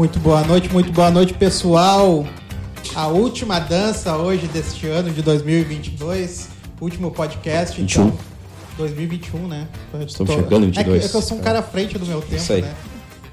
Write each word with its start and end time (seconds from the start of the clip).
Muito 0.00 0.18
boa 0.18 0.40
noite, 0.44 0.72
muito 0.72 0.90
boa 0.94 1.10
noite, 1.10 1.34
pessoal. 1.34 2.24
A 2.94 3.08
última 3.08 3.58
dança 3.58 4.16
hoje 4.16 4.46
deste 4.46 4.86
ano 4.86 5.10
de 5.10 5.20
2022, 5.20 6.48
último 6.80 7.10
podcast. 7.10 7.78
21. 7.78 8.06
Então, 8.06 8.18
2021, 8.78 9.46
né? 9.46 9.68
Estamos 10.06 10.14
Tô- 10.14 10.26
chegando 10.26 10.64
em 10.64 10.68
É 10.70 10.72
que, 10.72 10.78
22. 10.78 11.04
é 11.04 11.08
que 11.10 11.14
eu 11.14 11.20
sou 11.20 11.36
um 11.36 11.40
cara 11.42 11.58
à 11.58 11.62
frente 11.62 11.98
do 11.98 12.06
meu 12.06 12.22
tempo, 12.22 12.36
Isso 12.36 12.50
aí. 12.50 12.62
né? 12.62 12.74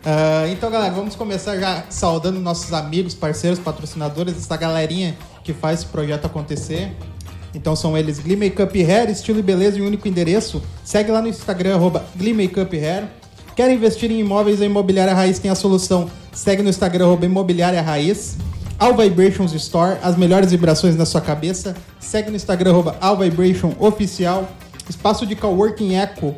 Ah, 0.04 0.46
então, 0.50 0.70
galera, 0.70 0.94
vamos 0.94 1.16
começar 1.16 1.58
já 1.58 1.86
saudando 1.90 2.38
nossos 2.42 2.74
amigos, 2.74 3.14
parceiros, 3.14 3.60
patrocinadores, 3.60 4.36
essa 4.36 4.58
galerinha 4.58 5.16
que 5.46 5.54
faz 5.54 5.80
esse 5.80 5.88
projeto 5.88 6.26
acontecer. 6.26 6.92
Então 7.56 7.78
são 7.78 7.98
eles 7.98 8.20
Glee 8.20 8.36
Makeup 8.36 8.78
Hair, 8.78 9.10
estilo 9.10 9.40
e 9.40 9.42
beleza 9.42 9.80
em 9.80 9.84
um 9.84 9.88
único 9.88 10.06
endereço. 10.06 10.62
Segue 10.84 11.12
lá 11.12 11.22
no 11.22 11.30
Instagram, 11.30 11.76
arroba 11.76 12.04
Glee 12.14 12.34
Makeup 12.34 12.76
Hair. 12.78 13.06
Quer 13.56 13.72
investir 13.72 14.12
em 14.12 14.20
imóveis? 14.20 14.62
A 14.62 14.66
Imobiliária 14.66 15.14
Raiz 15.14 15.40
tem 15.40 15.50
a 15.50 15.56
solução. 15.56 16.10
Segue 16.38 16.62
no 16.62 16.70
Instagram, 16.70 17.18
Imobiliária 17.24 17.82
Raiz. 17.82 18.38
All 18.78 18.96
Vibrations 18.96 19.54
Store, 19.54 19.98
as 20.04 20.16
melhores 20.16 20.52
vibrações 20.52 20.96
na 20.96 21.04
sua 21.04 21.20
cabeça. 21.20 21.76
Segue 22.00 22.30
no 22.30 22.36
Instagram, 22.36 22.70
arroba 22.70 22.96
All 23.02 23.18
Vibration 23.18 23.74
Oficial. 23.80 24.48
Espaço 24.88 25.26
de 25.26 25.36
Coworking 25.36 25.96
Eco, 25.96 26.36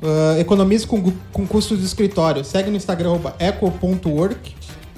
Uh, 0.00 0.38
economize 0.38 0.86
com, 0.86 1.12
com 1.32 1.44
custos 1.44 1.80
de 1.80 1.84
escritório. 1.84 2.44
Segue 2.44 2.70
no 2.70 2.76
Instagram, 2.76 3.18
eco.work. 3.36 4.54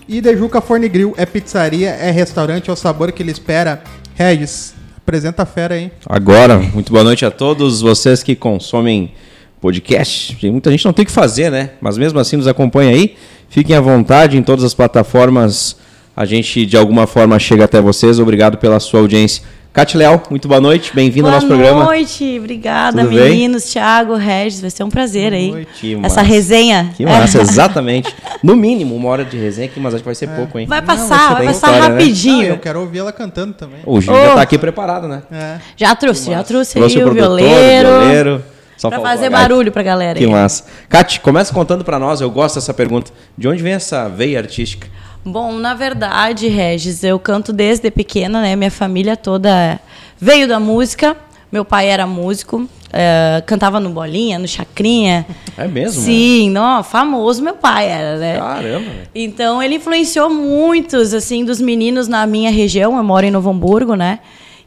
E 0.06 0.20
Dejuca 0.20 0.60
Forne 0.60 0.90
Grill 0.90 1.14
é 1.16 1.24
pizzaria, 1.24 1.88
é 1.88 2.10
restaurante, 2.10 2.68
é 2.68 2.72
o 2.72 2.76
sabor 2.76 3.10
que 3.10 3.22
ele 3.22 3.30
espera. 3.30 3.82
Regis, 4.14 4.74
apresenta 4.98 5.44
a 5.44 5.46
fera 5.46 5.74
aí. 5.74 5.90
Agora, 6.04 6.58
muito 6.58 6.92
boa 6.92 7.02
noite 7.02 7.24
a 7.24 7.30
todos 7.30 7.80
vocês 7.80 8.22
que 8.22 8.36
consomem 8.36 9.14
podcast. 9.60 10.36
Tem 10.40 10.50
Muita 10.50 10.70
gente 10.70 10.84
não 10.84 10.92
tem 10.92 11.02
o 11.02 11.06
que 11.06 11.12
fazer, 11.12 11.50
né? 11.50 11.70
Mas 11.80 11.98
mesmo 11.98 12.18
assim 12.18 12.36
nos 12.36 12.46
acompanha 12.46 12.90
aí. 12.92 13.14
Fiquem 13.48 13.76
à 13.76 13.80
vontade 13.80 14.36
em 14.36 14.42
todas 14.42 14.64
as 14.64 14.74
plataformas. 14.74 15.76
A 16.16 16.24
gente 16.24 16.66
de 16.66 16.76
alguma 16.76 17.06
forma 17.06 17.38
chega 17.38 17.64
até 17.64 17.80
vocês. 17.80 18.18
Obrigado 18.18 18.58
pela 18.58 18.80
sua 18.80 19.00
audiência. 19.00 19.42
Cate 19.72 19.96
Leal, 19.96 20.20
muito 20.28 20.48
boa 20.48 20.60
noite. 20.60 20.90
Bem-vindo 20.92 21.28
ao 21.28 21.30
Boa 21.30 21.36
nosso 21.40 21.46
programa. 21.46 21.84
noite, 21.84 22.38
obrigada, 22.40 23.04
Tudo 23.04 23.14
bem? 23.14 23.30
meninos, 23.30 23.62
Thiago, 23.70 24.16
Regis, 24.16 24.60
vai 24.60 24.68
ser 24.68 24.82
um 24.82 24.90
prazer 24.90 25.32
aí. 25.32 25.48
noite. 25.52 25.92
Essa 25.94 26.00
massa. 26.00 26.22
resenha. 26.22 26.92
Que 26.96 27.04
massa, 27.06 27.38
exatamente. 27.40 28.12
No 28.42 28.56
mínimo, 28.56 28.96
uma 28.96 29.08
hora 29.08 29.24
de 29.24 29.36
resenha 29.38 29.68
aqui, 29.68 29.78
mas 29.78 29.94
acho 29.94 30.02
que 30.02 30.08
vai 30.08 30.14
ser 30.16 30.26
pouco, 30.30 30.58
hein? 30.58 30.66
Vai 30.66 30.80
Não, 30.80 30.86
vai 30.88 30.96
passar, 30.96 31.20
ser 31.20 31.32
vai 31.34 31.36
bem 31.42 31.46
passar 31.46 31.66
história, 31.68 31.80
né? 31.82 31.86
Ah, 31.86 31.98
rapidinho. 32.00 32.46
eu 32.46 32.58
quero 32.58 32.80
ouvir 32.80 32.98
ela 32.98 33.12
cantando 33.12 33.52
também. 33.54 33.78
O 33.86 34.00
Gil 34.00 34.12
já 34.12 34.32
Oh. 34.32 34.34
tá 34.34 34.42
aqui 34.42 34.58
preparado, 34.58 35.06
né? 35.06 35.22
É. 35.30 35.58
Já 35.76 35.94
trouxe, 35.94 36.32
já 36.32 36.42
trouxe, 36.42 36.74
Trouxe 36.74 36.98
aí 36.98 37.04
o 37.04 37.08
o 37.08 37.14
violeiro, 37.14 37.88
o 37.88 38.00
violeiro. 38.00 38.42
Só 38.80 38.88
pra 38.88 38.98
fazer 38.98 39.28
barulho 39.28 39.70
pra 39.70 39.82
galera 39.82 40.18
Que 40.18 40.24
aí. 40.24 40.30
massa. 40.30 40.64
Kate, 40.88 41.20
começa 41.20 41.52
contando 41.52 41.84
pra 41.84 41.98
nós, 41.98 42.22
eu 42.22 42.30
gosto 42.30 42.54
dessa 42.54 42.72
pergunta. 42.72 43.12
De 43.36 43.46
onde 43.46 43.62
vem 43.62 43.74
essa 43.74 44.08
veia 44.08 44.38
artística? 44.38 44.88
Bom, 45.22 45.52
na 45.52 45.74
verdade, 45.74 46.48
Regis, 46.48 47.04
eu 47.04 47.18
canto 47.18 47.52
desde 47.52 47.90
pequena, 47.90 48.40
né? 48.40 48.56
Minha 48.56 48.70
família 48.70 49.18
toda 49.18 49.78
veio 50.18 50.48
da 50.48 50.58
música. 50.58 51.14
Meu 51.52 51.62
pai 51.62 51.88
era 51.90 52.06
músico, 52.06 52.66
eh, 52.90 53.42
cantava 53.44 53.78
no 53.78 53.90
Bolinha, 53.90 54.38
no 54.38 54.48
Chacrinha. 54.48 55.26
É 55.58 55.68
mesmo? 55.68 56.00
Sim, 56.00 56.48
não, 56.48 56.82
famoso 56.82 57.42
meu 57.42 57.54
pai 57.54 57.86
era, 57.86 58.16
né? 58.16 58.38
Caramba. 58.38 58.90
Então 59.14 59.62
ele 59.62 59.74
influenciou 59.74 60.30
muitos 60.30 61.12
assim 61.12 61.44
dos 61.44 61.60
meninos 61.60 62.08
na 62.08 62.26
minha 62.26 62.50
região. 62.50 62.96
Eu 62.96 63.04
moro 63.04 63.26
em 63.26 63.30
Novo 63.30 63.50
Hamburgo, 63.50 63.94
né? 63.94 64.20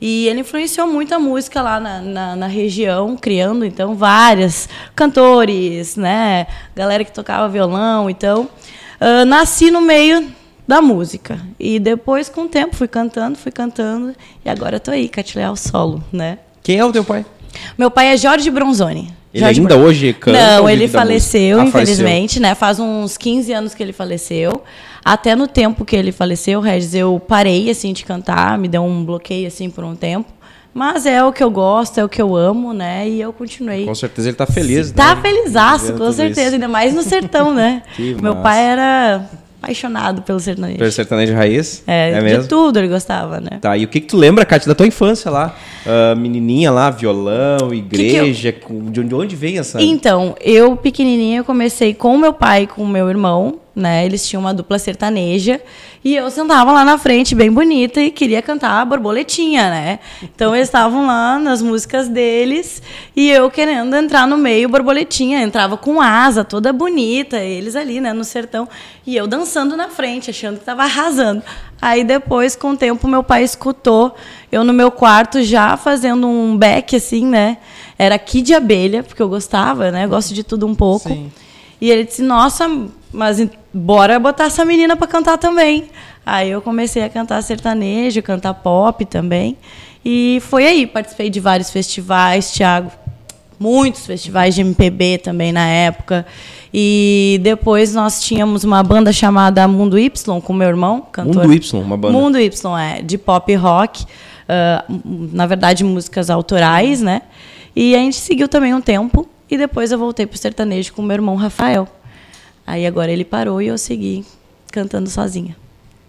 E 0.05 0.27
ele 0.27 0.41
influenciou 0.41 0.85
muito 0.85 1.15
a 1.15 1.19
música 1.19 1.61
lá 1.61 1.79
na, 1.79 2.01
na, 2.01 2.35
na 2.35 2.47
região, 2.47 3.15
criando 3.15 3.63
então 3.63 3.95
várias 3.95 4.67
cantores, 4.93 5.95
né? 5.95 6.45
Galera 6.75 7.05
que 7.05 7.11
tocava 7.13 7.47
violão. 7.47 8.09
Então 8.09 8.49
ah, 8.99 9.23
nasci 9.23 9.71
no 9.71 9.79
meio 9.79 10.27
da 10.67 10.81
música 10.81 11.39
e 11.57 11.79
depois 11.79 12.27
com 12.27 12.41
o 12.41 12.47
tempo 12.49 12.75
fui 12.75 12.87
cantando, 12.87 13.37
fui 13.37 13.51
cantando 13.51 14.13
e 14.43 14.49
agora 14.49 14.77
tô 14.77 14.91
aí, 14.91 15.07
Catileal 15.07 15.55
solo, 15.55 16.03
né? 16.11 16.37
Quem 16.61 16.79
é 16.79 16.83
o 16.83 16.91
teu 16.91 17.05
pai? 17.05 17.25
Meu 17.77 17.89
pai 17.89 18.07
é 18.07 18.17
Jorge 18.17 18.49
Bronzoni. 18.49 19.13
Ele 19.33 19.43
Jorge 19.45 19.61
ainda 19.61 19.77
hoje 19.77 20.11
canta 20.11 20.37
Não, 20.37 20.69
ele 20.69 20.89
faleceu? 20.89 21.61
Ah, 21.61 21.65
faleceu. 21.67 21.81
infelizmente, 21.81 22.41
né? 22.41 22.55
Faz 22.55 22.77
uns 22.77 23.17
15 23.17 23.53
anos 23.53 23.73
que 23.73 23.81
ele 23.81 23.93
faleceu. 23.93 24.63
Até 25.03 25.35
no 25.35 25.47
tempo 25.47 25.83
que 25.83 25.95
ele 25.95 26.11
faleceu, 26.11 26.59
Regis, 26.61 26.93
eu 26.95 27.19
parei 27.27 27.69
assim 27.69 27.91
de 27.93 28.05
cantar, 28.05 28.57
me 28.57 28.67
deu 28.67 28.83
um 28.83 29.03
bloqueio 29.03 29.47
assim 29.47 29.69
por 29.69 29.83
um 29.83 29.95
tempo. 29.95 30.31
Mas 30.73 31.05
é 31.05 31.23
o 31.23 31.31
que 31.31 31.43
eu 31.43 31.51
gosto, 31.51 31.99
é 31.99 32.03
o 32.03 32.09
que 32.09 32.19
eu 32.21 32.35
amo, 32.35 32.73
né? 32.73 33.07
E 33.07 33.21
eu 33.21 33.31
continuei. 33.31 33.85
Com 33.85 33.93
certeza 33.93 34.29
ele 34.29 34.35
tá 34.37 34.47
feliz, 34.47 34.91
Tá 34.91 35.13
né? 35.13 35.21
felizaço, 35.21 35.87
Vendo 35.87 35.97
com 35.99 36.11
certeza, 36.11 36.41
isso. 36.47 36.53
ainda 36.55 36.67
mais 36.67 36.95
no 36.95 37.03
sertão, 37.03 37.53
né? 37.53 37.83
Que 37.95 38.15
Meu 38.19 38.37
pai 38.37 38.63
era 38.63 39.29
apaixonado 39.61 40.23
pelo 40.23 40.39
sertanejo. 40.39 40.79
Pelo 40.79 40.91
sertanejo 40.91 41.33
raiz? 41.35 41.83
É, 41.85 42.15
de 42.17 42.21
mesmo? 42.21 42.47
tudo 42.49 42.79
ele 42.79 42.87
gostava, 42.87 43.39
né? 43.39 43.59
Tá, 43.61 43.77
e 43.77 43.85
o 43.85 43.87
que 43.87 43.99
que 44.01 44.07
tu 44.07 44.17
lembra, 44.17 44.45
Kate, 44.45 44.67
da 44.67 44.73
tua 44.73 44.87
infância 44.87 45.29
lá? 45.29 45.55
Ah, 45.85 46.15
menininha 46.15 46.71
lá, 46.71 46.89
violão, 46.89 47.71
igreja, 47.71 48.51
com- 48.51 48.89
de 48.91 48.99
onde- 49.01 49.09
de 49.09 49.15
onde 49.15 49.35
vem 49.35 49.59
essa... 49.59 49.79
Então, 49.79 50.35
eu 50.41 50.75
pequenininha 50.75 51.37
eu 51.41 51.43
comecei 51.45 51.93
com 51.93 52.17
meu 52.17 52.33
pai 52.33 52.63
e 52.63 52.67
com 52.67 52.85
meu 52.87 53.09
irmão, 53.09 53.59
né? 53.75 54.05
Eles 54.05 54.27
tinham 54.27 54.41
uma 54.41 54.53
dupla 54.53 54.77
sertaneja 54.77 55.59
e 56.03 56.15
eu 56.15 56.29
sentava 56.29 56.71
lá 56.71 56.85
na 56.85 56.97
frente 56.97 57.33
bem 57.33 57.51
bonita 57.51 57.99
e 57.99 58.11
queria 58.11 58.41
cantar 58.41 58.81
a 58.81 58.85
borboletinha, 58.85 59.69
né? 59.69 59.99
Então 60.21 60.55
eles 60.55 60.67
estavam 60.67 61.07
lá 61.07 61.39
nas 61.39 61.61
músicas 61.61 62.07
deles 62.07 62.81
e 63.15 63.29
eu 63.31 63.49
querendo 63.49 63.95
entrar 63.95 64.27
no 64.27 64.37
meio 64.37 64.69
borboletinha, 64.69 65.41
entrava 65.41 65.77
com 65.77 65.99
asa 65.99 66.43
toda 66.43 66.71
bonita, 66.71 67.39
eles 67.39 67.75
ali, 67.75 67.99
né, 67.99 68.13
no 68.13 68.23
sertão, 68.23 68.67
e 69.05 69.15
eu 69.15 69.25
dançando 69.25 69.75
na 69.75 69.89
frente, 69.89 70.29
achando 70.29 70.59
que 70.59 70.65
tava 70.65 70.83
arrasando. 70.83 71.41
Aí 71.81 72.03
depois, 72.03 72.55
com 72.55 72.71
o 72.71 72.77
tempo, 72.77 73.07
meu 73.07 73.23
pai 73.23 73.43
escutou 73.43 74.15
eu 74.53 74.63
no 74.63 74.71
meu 74.71 74.91
quarto 74.91 75.41
já 75.41 75.75
fazendo 75.75 76.27
um 76.27 76.55
back 76.55 76.95
assim, 76.95 77.25
né? 77.25 77.57
Era 77.97 78.19
Kid 78.19 78.53
Abelha, 78.53 79.01
porque 79.01 79.19
eu 79.19 79.27
gostava, 79.27 79.89
né? 79.89 80.05
Eu 80.05 80.09
gosto 80.09 80.31
de 80.31 80.43
tudo 80.43 80.67
um 80.67 80.75
pouco. 80.75 81.09
Sim. 81.09 81.31
E 81.83 81.91
ele 81.91 82.05
disse: 82.05 82.21
Nossa, 82.21 82.69
mas 83.11 83.45
bora 83.73 84.17
botar 84.17 84.45
essa 84.45 84.63
menina 84.63 84.95
para 84.95 85.05
cantar 85.05 85.37
também. 85.37 85.89
Aí 86.25 86.49
eu 86.49 86.61
comecei 86.61 87.03
a 87.03 87.09
cantar 87.09 87.41
sertanejo, 87.43 88.21
cantar 88.23 88.53
pop 88.53 89.03
também. 89.03 89.57
E 90.05 90.39
foi 90.49 90.65
aí, 90.65 90.87
participei 90.87 91.29
de 91.29 91.41
vários 91.41 91.69
festivais, 91.69 92.51
Thiago. 92.51 92.89
Muitos 93.59 94.05
festivais 94.05 94.55
de 94.55 94.61
MPB 94.61 95.17
também 95.17 95.51
na 95.51 95.65
época. 95.67 96.25
E 96.73 97.39
depois 97.43 97.93
nós 97.93 98.21
tínhamos 98.21 98.63
uma 98.63 98.81
banda 98.81 99.11
chamada 99.11 99.67
Mundo 99.67 99.99
Y 99.99 100.39
com 100.41 100.53
meu 100.53 100.67
irmão, 100.69 101.05
cantor. 101.11 101.43
Mundo 101.43 101.53
Y, 101.53 101.81
uma 101.81 101.97
banda. 101.97 102.17
Mundo 102.17 102.39
Y, 102.39 102.77
é, 102.79 103.01
de 103.01 103.17
pop 103.17 103.51
e 103.51 103.55
rock. 103.55 104.05
m- 104.89 105.29
na 105.33 105.45
verdade, 105.45 105.83
músicas 105.83 106.29
autorais, 106.29 107.01
né? 107.01 107.21
E 107.75 107.93
a 107.95 107.99
gente 107.99 108.15
seguiu 108.17 108.47
também 108.47 108.73
um 108.73 108.81
tempo. 108.81 109.27
E 109.53 109.57
depois 109.57 109.91
eu 109.91 109.99
voltei 109.99 110.25
pro 110.25 110.35
sertanejo 110.35 110.91
com 110.93 111.03
meu 111.03 111.13
irmão 111.13 111.35
Rafael. 111.35 111.87
Aí 112.65 112.87
agora 112.87 113.11
ele 113.11 113.23
parou 113.23 113.61
e 113.61 113.67
eu 113.67 113.77
segui 113.77 114.25
cantando 114.71 115.07
sozinha. 115.07 115.55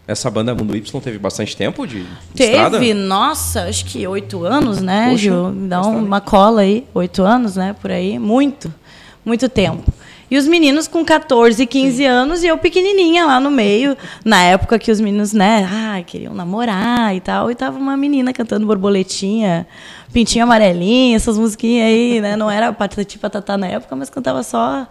Essa 0.08 0.30
banda 0.30 0.54
Mundo 0.54 0.74
Y 0.74 1.00
teve 1.02 1.18
bastante 1.18 1.54
tempo 1.54 1.86
de 1.86 2.06
estrada? 2.34 2.78
Teve, 2.78 2.94
nossa, 2.94 3.64
acho 3.64 3.84
que 3.84 4.06
oito 4.06 4.46
anos, 4.46 4.80
né, 4.80 5.10
Poxa, 5.10 5.18
Gil? 5.18 5.50
Me 5.50 5.68
dá 5.68 5.76
bastante. 5.76 5.98
uma 5.98 6.20
cola 6.22 6.62
aí. 6.62 6.86
Oito 6.94 7.22
anos, 7.22 7.56
né, 7.56 7.76
por 7.78 7.90
aí. 7.90 8.18
Muito, 8.18 8.72
muito 9.22 9.46
tempo. 9.46 9.92
E 10.30 10.38
os 10.38 10.46
meninos 10.46 10.88
com 10.88 11.04
14, 11.04 11.66
15 11.66 12.04
anos 12.04 12.42
e 12.42 12.46
eu 12.46 12.56
pequenininha 12.58 13.26
lá 13.26 13.38
no 13.38 13.50
meio. 13.50 13.96
Na 14.24 14.42
época 14.42 14.78
que 14.78 14.90
os 14.90 15.00
meninos, 15.00 15.32
né, 15.32 15.68
ah, 15.70 16.02
queriam 16.02 16.34
namorar 16.34 17.14
e 17.14 17.20
tal. 17.20 17.50
E 17.50 17.54
tava 17.54 17.78
uma 17.78 17.96
menina 17.96 18.32
cantando 18.32 18.66
borboletinha, 18.66 19.66
pintinho 20.12 20.44
amarelinho, 20.44 21.14
essas 21.14 21.36
musiquinhas 21.38 21.86
aí, 21.88 22.20
né? 22.20 22.36
Não 22.36 22.50
era 22.50 22.72
patati 22.72 23.18
patatá 23.18 23.56
na 23.58 23.66
época, 23.66 23.94
mas 23.94 24.08
cantava 24.10 24.42
só 24.42 24.86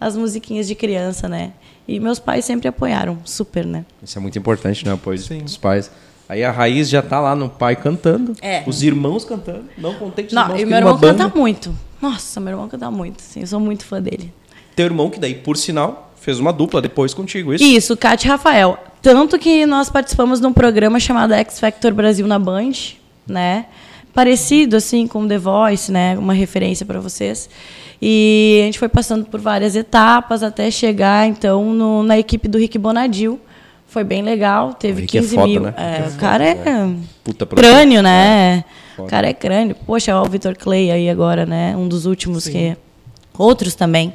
as 0.00 0.16
musiquinhas 0.16 0.66
de 0.66 0.74
criança, 0.74 1.28
né? 1.28 1.52
E 1.86 1.98
meus 2.00 2.18
pais 2.18 2.44
sempre 2.44 2.68
apoiaram, 2.68 3.18
super, 3.24 3.64
né? 3.66 3.84
Isso 4.02 4.18
é 4.18 4.20
muito 4.20 4.38
importante, 4.38 4.84
né? 4.84 4.92
O 4.92 4.94
apoio 4.94 5.18
Sim. 5.18 5.38
dos 5.40 5.56
pais. 5.56 5.90
Aí 6.28 6.44
a 6.44 6.50
raiz 6.50 6.88
já 6.90 7.00
tá 7.02 7.18
lá 7.20 7.34
no 7.34 7.48
pai 7.48 7.74
cantando, 7.74 8.34
É. 8.42 8.62
os 8.66 8.82
irmãos 8.82 9.24
cantando. 9.24 9.64
Não 9.78 9.94
contente 9.94 10.28
os 10.28 10.32
Não, 10.34 10.42
irmãos 10.44 10.60
e 10.60 10.66
meu 10.66 10.76
irmão 10.78 10.96
banda. 10.98 11.24
canta 11.24 11.38
muito. 11.38 11.74
Nossa, 12.00 12.38
meu 12.40 12.52
irmão 12.52 12.68
canta 12.68 12.90
muito, 12.90 13.20
sim. 13.22 13.40
Eu 13.40 13.46
sou 13.46 13.58
muito 13.58 13.84
fã 13.84 14.00
dele. 14.00 14.32
Teu 14.78 14.86
irmão, 14.86 15.10
que 15.10 15.18
daí, 15.18 15.34
por 15.34 15.56
sinal, 15.56 16.12
fez 16.20 16.38
uma 16.38 16.52
dupla 16.52 16.80
depois 16.80 17.12
contigo, 17.12 17.52
isso? 17.52 17.64
Isso, 17.64 17.96
Kátia 17.96 18.28
e 18.28 18.30
Rafael. 18.30 18.78
Tanto 19.02 19.36
que 19.36 19.66
nós 19.66 19.90
participamos 19.90 20.40
de 20.40 20.46
um 20.46 20.52
programa 20.52 21.00
chamado 21.00 21.34
X 21.34 21.58
Factor 21.58 21.92
Brasil 21.92 22.24
na 22.28 22.38
Band, 22.38 22.70
né? 23.26 23.66
Parecido, 24.14 24.76
assim, 24.76 25.08
com 25.08 25.26
The 25.26 25.36
Voice, 25.36 25.90
né? 25.90 26.16
Uma 26.16 26.32
referência 26.32 26.86
para 26.86 27.00
vocês. 27.00 27.50
E 28.00 28.60
a 28.62 28.66
gente 28.66 28.78
foi 28.78 28.88
passando 28.88 29.24
por 29.24 29.40
várias 29.40 29.74
etapas 29.74 30.44
até 30.44 30.70
chegar, 30.70 31.26
então, 31.26 31.72
no- 31.74 32.04
na 32.04 32.16
equipe 32.16 32.46
do 32.46 32.56
Rick 32.56 32.78
Bonadil. 32.78 33.40
Foi 33.88 34.04
bem 34.04 34.22
legal, 34.22 34.74
teve 34.74 34.98
O 34.98 35.00
Rick 35.02 35.18
é 35.18 35.20
15 35.22 35.34
foda, 35.34 35.46
mil. 35.48 35.60
né? 35.62 35.74
É, 35.76 36.04
é 36.04 36.08
o 36.08 36.12
cara 36.18 36.44
é 36.44 36.54
Puta 37.24 37.44
produção. 37.44 37.74
crânio, 37.74 38.00
né? 38.00 38.62
Foda. 38.94 39.08
o 39.08 39.10
cara 39.10 39.28
é 39.28 39.32
crânio. 39.32 39.74
Poxa, 39.84 40.14
ó, 40.16 40.22
o 40.24 40.28
Vitor 40.28 40.56
Clay 40.56 40.92
aí 40.92 41.10
agora, 41.10 41.44
né? 41.44 41.74
Um 41.76 41.88
dos 41.88 42.06
últimos 42.06 42.46
que. 42.46 42.76
Outros 43.36 43.74
também. 43.76 44.12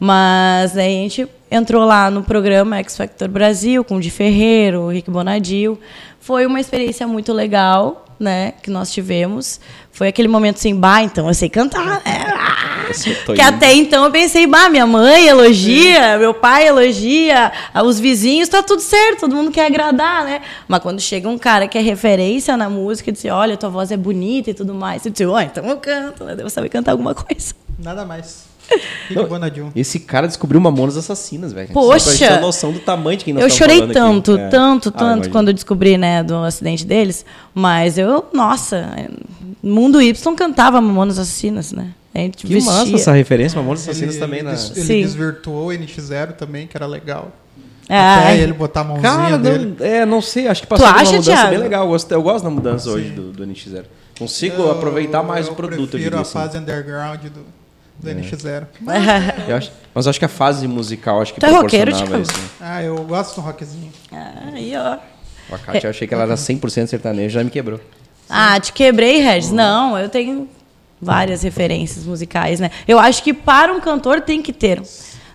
Mas 0.00 0.78
aí 0.78 0.98
a 0.98 1.02
gente 1.02 1.28
entrou 1.50 1.84
lá 1.84 2.10
no 2.10 2.22
programa 2.22 2.78
X 2.78 2.96
Factor 2.96 3.28
Brasil 3.28 3.84
com 3.84 3.96
o 3.96 4.00
Di 4.00 4.10
Ferreiro, 4.10 4.80
o 4.80 4.88
Rick 4.88 5.10
Bonadil. 5.10 5.78
Foi 6.18 6.46
uma 6.46 6.58
experiência 6.58 7.06
muito 7.06 7.34
legal, 7.34 8.06
né, 8.18 8.54
que 8.62 8.70
nós 8.70 8.90
tivemos. 8.90 9.60
Foi 9.92 10.08
aquele 10.08 10.28
momento 10.28 10.56
assim, 10.56 10.74
bah, 10.74 11.02
então 11.02 11.28
eu 11.28 11.34
sei 11.34 11.50
cantar, 11.50 11.84
né? 11.84 12.00
Que 13.34 13.42
até 13.42 13.74
então 13.74 14.04
eu 14.04 14.10
pensei, 14.10 14.46
bah, 14.46 14.70
minha 14.70 14.86
mãe 14.86 15.26
elogia, 15.26 16.18
meu 16.18 16.32
pai 16.32 16.66
elogia, 16.66 17.52
os 17.84 18.00
vizinhos, 18.00 18.48
tá 18.48 18.62
tudo 18.62 18.80
certo, 18.80 19.20
todo 19.20 19.36
mundo 19.36 19.50
quer 19.50 19.66
agradar, 19.66 20.24
né? 20.24 20.40
Mas 20.66 20.80
quando 20.80 21.00
chega 21.00 21.28
um 21.28 21.38
cara 21.38 21.68
que 21.68 21.76
é 21.76 21.80
referência 21.82 22.56
na 22.56 22.70
música 22.70 23.10
e 23.10 23.12
diz, 23.12 23.26
olha, 23.26 23.56
tua 23.56 23.68
voz 23.68 23.92
é 23.92 23.96
bonita 23.96 24.50
e 24.50 24.54
tudo 24.54 24.74
mais, 24.74 25.04
eu 25.04 25.12
disse, 25.12 25.26
ó, 25.26 25.40
então 25.40 25.64
eu 25.66 25.76
canto, 25.76 26.24
né? 26.24 26.34
Devo 26.34 26.48
saber 26.48 26.68
cantar 26.70 26.92
alguma 26.92 27.14
coisa. 27.14 27.54
Nada 27.78 28.04
mais. 28.04 28.49
Não, 29.10 29.26
esse 29.74 29.98
cara 30.00 30.26
descobriu 30.26 30.60
Mamonas 30.60 30.96
Assassinas, 30.96 31.52
velho. 31.52 31.68
Poxa! 31.72 32.10
Você 32.10 32.24
a 32.24 32.40
noção 32.40 32.72
do 32.72 32.78
tamanho 32.78 33.18
de 33.18 33.24
quem 33.24 33.34
nós 33.34 33.42
Eu 33.42 33.50
chorei 33.50 33.80
tanto, 33.88 34.34
aqui. 34.34 34.48
tanto, 34.48 34.90
é. 34.92 34.92
tanto 34.92 35.26
ah, 35.26 35.30
quando 35.30 35.48
eu 35.48 35.54
descobri, 35.54 35.98
né, 35.98 36.22
do 36.22 36.36
acidente 36.36 36.86
deles. 36.86 37.24
Mas 37.52 37.98
eu, 37.98 38.26
nossa, 38.32 38.88
Mundo 39.62 40.00
Y 40.00 40.34
cantava 40.36 40.80
Mamonas 40.80 41.18
Assassinas, 41.18 41.72
né? 41.72 41.88
A 42.14 42.18
gente 42.18 42.46
que 42.46 42.54
vestia. 42.54 42.72
massa 42.72 42.94
essa 42.94 43.12
referência, 43.12 43.58
Mamonas 43.58 43.82
Assassinas 43.82 44.14
ele, 44.14 44.24
também, 44.24 44.42
né? 44.42 44.52
Ele 44.52 44.84
Sim. 44.84 45.02
desvirtuou 45.02 45.68
o 45.68 45.72
NX0 45.72 46.32
também, 46.32 46.66
que 46.66 46.76
era 46.76 46.86
legal. 46.86 47.32
Ah, 47.88 48.20
Até 48.20 48.38
ele 48.38 48.52
botar 48.52 48.82
a 48.82 48.84
mãozinha 48.84 49.10
cara, 49.10 49.38
dele. 49.38 49.74
Não, 49.78 49.86
é, 49.86 50.06
não 50.06 50.22
sei, 50.22 50.46
acho 50.46 50.62
que 50.62 50.68
passou 50.68 50.86
uma 50.86 51.02
mudança 51.02 51.22
Thiago? 51.22 51.50
bem 51.50 51.58
legal. 51.58 51.84
Eu 51.84 51.88
gosto, 51.88 52.12
eu 52.12 52.22
gosto 52.22 52.44
da 52.44 52.50
mudança 52.50 52.84
Sim. 52.84 52.90
hoje 52.90 53.10
do, 53.10 53.32
do 53.32 53.44
NX0. 53.44 53.84
Consigo 54.16 54.62
eu, 54.62 54.70
aproveitar 54.70 55.22
mais 55.24 55.48
o 55.48 55.54
produto. 55.54 55.80
Eu 55.80 55.88
prefiro 55.88 56.16
a 56.16 56.20
assim. 56.20 56.32
fase 56.32 56.56
underground 56.56 57.22
do, 57.22 57.44
do 58.00 58.08
é. 58.08 58.14
NX0. 58.14 58.66
eu 59.48 59.56
acho, 59.56 59.72
mas 59.94 60.06
acho 60.06 60.18
que 60.18 60.24
a 60.24 60.28
fase 60.28 60.66
musical 60.66 61.20
acho 61.20 61.34
que 61.34 61.40
tu 61.40 61.46
é 61.46 61.50
roqueiro, 61.50 61.92
tipo? 61.92 62.16
isso. 62.16 62.32
Ah, 62.60 62.82
eu 62.82 62.96
gosto 63.04 63.36
do 63.36 63.40
rockzinho. 63.42 63.92
Ah, 64.12 64.50
aí, 64.54 64.72
ó. 64.76 64.98
A 65.54 65.58
Kátia, 65.58 65.86
eu 65.86 65.90
achei 65.90 66.06
que 66.06 66.14
ela 66.14 66.22
era 66.22 66.34
100% 66.34 66.86
sertaneja, 66.86 67.40
já 67.40 67.44
me 67.44 67.50
quebrou. 67.50 67.80
Ah, 68.28 68.58
te 68.60 68.72
quebrei, 68.72 69.20
Regis. 69.20 69.50
Uhum. 69.50 69.56
Não, 69.56 69.98
eu 69.98 70.08
tenho 70.08 70.48
várias 71.00 71.42
referências 71.42 72.04
musicais, 72.04 72.60
né? 72.60 72.70
Eu 72.86 72.98
acho 72.98 73.22
que 73.22 73.34
para 73.34 73.72
um 73.72 73.80
cantor 73.80 74.20
tem 74.20 74.40
que 74.40 74.52
ter. 74.52 74.80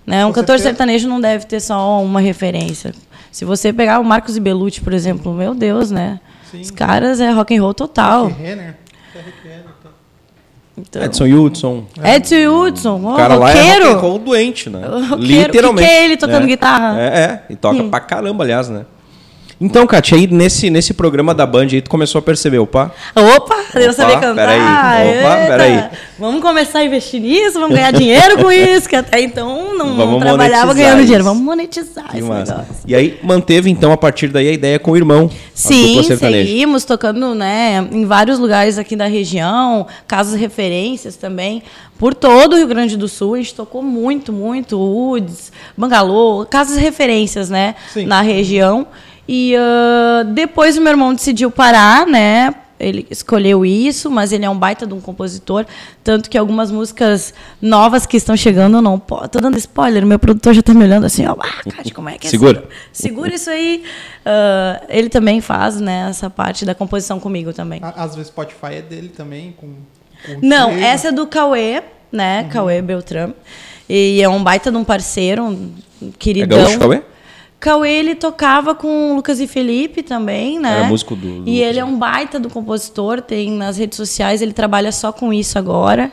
Né? 0.05 0.25
Um 0.25 0.31
cantor 0.31 0.59
sertanejo 0.59 1.07
não 1.07 1.19
deve 1.19 1.45
ter 1.45 1.59
só 1.59 2.01
uma 2.01 2.21
referência. 2.21 2.93
Se 3.31 3.43
você 3.43 3.73
pegar 3.73 3.99
o 3.99 4.03
Marcos 4.05 4.37
e 4.37 4.39
Belucci, 4.39 4.79
por 4.79 4.93
exemplo, 4.93 5.33
meu 5.33 5.53
Deus, 5.53 5.91
né? 5.91 6.21
Sim. 6.49 6.61
Os 6.61 6.71
caras 6.71 7.19
é 7.19 7.31
rock 7.31 7.57
and 7.57 7.61
roll 7.61 7.73
total. 7.73 8.27
Renner. 8.27 8.77
Então, 10.77 11.03
Edson 11.03 11.25
Hudson. 11.25 11.85
Edson 12.03 12.47
Hudson, 12.49 13.13
o 13.13 13.15
cara 13.15 13.35
lá 13.35 13.51
é 13.51 13.79
rock 13.79 14.01
roll 14.01 14.19
doente, 14.19 14.69
né? 14.69 14.81
Literalmente. 15.17 15.87
Que, 15.87 15.93
que 15.93 15.97
é 15.97 16.05
ele 16.05 16.17
tocando 16.17 16.43
é. 16.43 16.47
guitarra? 16.47 17.01
É, 17.01 17.05
é, 17.05 17.43
e 17.49 17.55
toca 17.55 17.81
hum. 17.81 17.89
pra 17.89 17.99
caramba, 18.01 18.43
aliás, 18.43 18.69
né? 18.69 18.85
Então, 19.59 19.87
Kátia, 19.87 20.17
aí 20.17 20.27
nesse, 20.27 20.69
nesse 20.69 20.93
programa 20.93 21.33
da 21.33 21.45
Band 21.45 21.67
aí, 21.71 21.81
tu 21.81 21.89
começou 21.89 22.19
a 22.19 22.21
perceber, 22.21 22.59
opa. 22.59 22.91
Opa, 23.15 23.55
eu 23.75 23.93
sabia 23.93 24.19
cantar. 24.19 24.35
Peraí, 24.35 25.19
opa, 25.19 25.35
peraí. 25.47 25.83
Vamos 26.19 26.41
começar 26.41 26.79
a 26.79 26.85
investir 26.85 27.21
nisso, 27.21 27.59
vamos 27.59 27.75
ganhar 27.75 27.91
dinheiro 27.91 28.37
com 28.37 28.51
isso, 28.51 28.89
que 28.89 28.95
até 28.95 29.21
então 29.21 29.77
não, 29.77 29.95
não 29.95 30.19
trabalhava 30.19 30.73
ganhando 30.73 31.03
dinheiro. 31.03 31.23
Vamos 31.23 31.41
monetizar 31.41 32.09
que 32.09 32.17
esse 32.17 32.27
massa. 32.27 32.53
negócio. 32.53 32.75
E 32.85 32.93
aí 32.93 33.19
manteve, 33.23 33.69
então, 33.69 33.93
a 33.93 33.97
partir 33.97 34.27
daí 34.27 34.49
a 34.49 34.51
ideia 34.51 34.77
com 34.77 34.91
o 34.91 34.97
irmão. 34.97 35.29
Sim, 35.53 36.03
seguimos 36.03 36.83
tocando 36.83 37.33
né, 37.33 37.87
em 37.91 38.05
vários 38.05 38.37
lugares 38.37 38.77
aqui 38.77 38.95
da 38.95 39.07
região, 39.07 39.87
casas 40.05 40.39
referências 40.39 41.15
também. 41.15 41.63
Por 41.97 42.13
todo 42.13 42.53
o 42.53 42.55
Rio 42.57 42.67
Grande 42.67 42.97
do 42.97 43.07
Sul, 43.07 43.35
a 43.35 43.37
gente 43.37 43.55
tocou 43.55 43.81
muito, 43.81 44.33
muito, 44.33 44.77
UDS, 44.77 45.51
Bangalô, 45.77 46.45
casas 46.45 46.75
referências, 46.75 47.49
né, 47.49 47.75
Sim. 47.93 48.05
na 48.05 48.19
região. 48.19 48.85
E 49.27 49.55
uh, 49.55 50.23
depois 50.33 50.77
o 50.77 50.81
meu 50.81 50.91
irmão 50.91 51.13
decidiu 51.13 51.49
parar, 51.49 52.05
né? 52.05 52.53
Ele 52.77 53.07
escolheu 53.09 53.65
isso, 53.65 54.11
mas 54.11 54.33
ele 54.33 54.43
é 54.43 54.49
um 54.49 54.57
baita 54.57 54.85
de 54.85 54.93
um 54.93 54.99
compositor. 54.99 55.65
Tanto 56.03 56.29
que 56.29 56.37
algumas 56.37 56.69
músicas 56.69 57.33
novas 57.61 58.05
que 58.05 58.17
estão 58.17 58.35
chegando, 58.35 58.81
não 58.81 58.99
posso. 58.99 59.29
Tô 59.29 59.39
dando 59.39 59.57
spoiler, 59.57 60.05
meu 60.05 60.19
produtor 60.19 60.53
já 60.53 60.59
está 60.59 60.73
me 60.73 60.83
olhando 60.83 61.05
assim, 61.05 61.25
ó. 61.25 61.35
Ah, 61.39 61.63
Cátia, 61.69 61.93
como 61.93 62.09
é 62.09 62.17
que 62.17 62.27
é 62.27 62.29
Segura. 62.29 62.59
Assim? 62.59 62.67
Segura 62.91 63.33
isso 63.33 63.49
aí. 63.49 63.83
Uh, 64.25 64.85
ele 64.89 65.09
também 65.09 65.39
faz, 65.39 65.79
né, 65.79 66.07
essa 66.09 66.29
parte 66.29 66.65
da 66.65 66.75
composição 66.75 67.17
comigo 67.17 67.53
também. 67.53 67.79
Às 67.81 68.15
vezes 68.15 68.27
Spotify 68.27 68.73
é 68.73 68.81
dele 68.81 69.07
também, 69.07 69.53
com. 69.53 69.67
com 69.67 70.39
não, 70.45 70.71
essa 70.71 71.07
é 71.07 71.11
do 71.13 71.25
Cauê, 71.27 71.81
né? 72.11 72.41
Uhum. 72.41 72.49
Cauê 72.49 72.81
Beltrame. 72.81 73.33
E 73.87 74.21
é 74.21 74.27
um 74.27 74.43
baita 74.43 74.69
de 74.69 74.77
um 74.77 74.83
parceiro, 74.83 75.45
um 75.45 75.71
queridão. 76.19 76.59
É 76.59 76.61
gaúcho, 76.63 76.79
Cauê? 76.79 77.01
Cauê, 77.59 77.93
ele 77.93 78.15
tocava 78.15 78.75
com 78.75 79.11
o 79.11 79.15
Lucas 79.15 79.39
e 79.39 79.47
Felipe 79.47 80.03
também, 80.03 80.59
né? 80.59 80.79
Era 80.79 80.87
músico 80.87 81.15
do, 81.15 81.41
do 81.41 81.49
E 81.49 81.61
ele 81.61 81.79
é 81.79 81.85
um 81.85 81.97
baita 81.97 82.39
do 82.39 82.49
compositor, 82.49 83.21
tem 83.21 83.51
nas 83.51 83.77
redes 83.77 83.97
sociais, 83.97 84.41
ele 84.41 84.53
trabalha 84.53 84.91
só 84.91 85.11
com 85.11 85.33
isso 85.33 85.57
agora, 85.57 86.11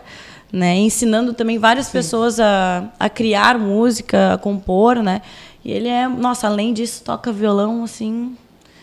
né? 0.53 0.77
Ensinando 0.77 1.35
também 1.35 1.59
várias 1.59 1.87
Sim. 1.87 1.93
pessoas 1.93 2.41
a, 2.41 2.85
a 2.99 3.09
criar 3.11 3.59
música, 3.59 4.35
a 4.35 4.39
compor, 4.39 4.97
né? 5.03 5.21
E 5.65 5.71
ele 5.71 5.89
é, 5.89 6.09
nossa, 6.09 6.47
além 6.47 6.73
disso, 6.73 7.03
toca 7.05 7.33
violão, 7.33 7.85
assim... 7.85 8.37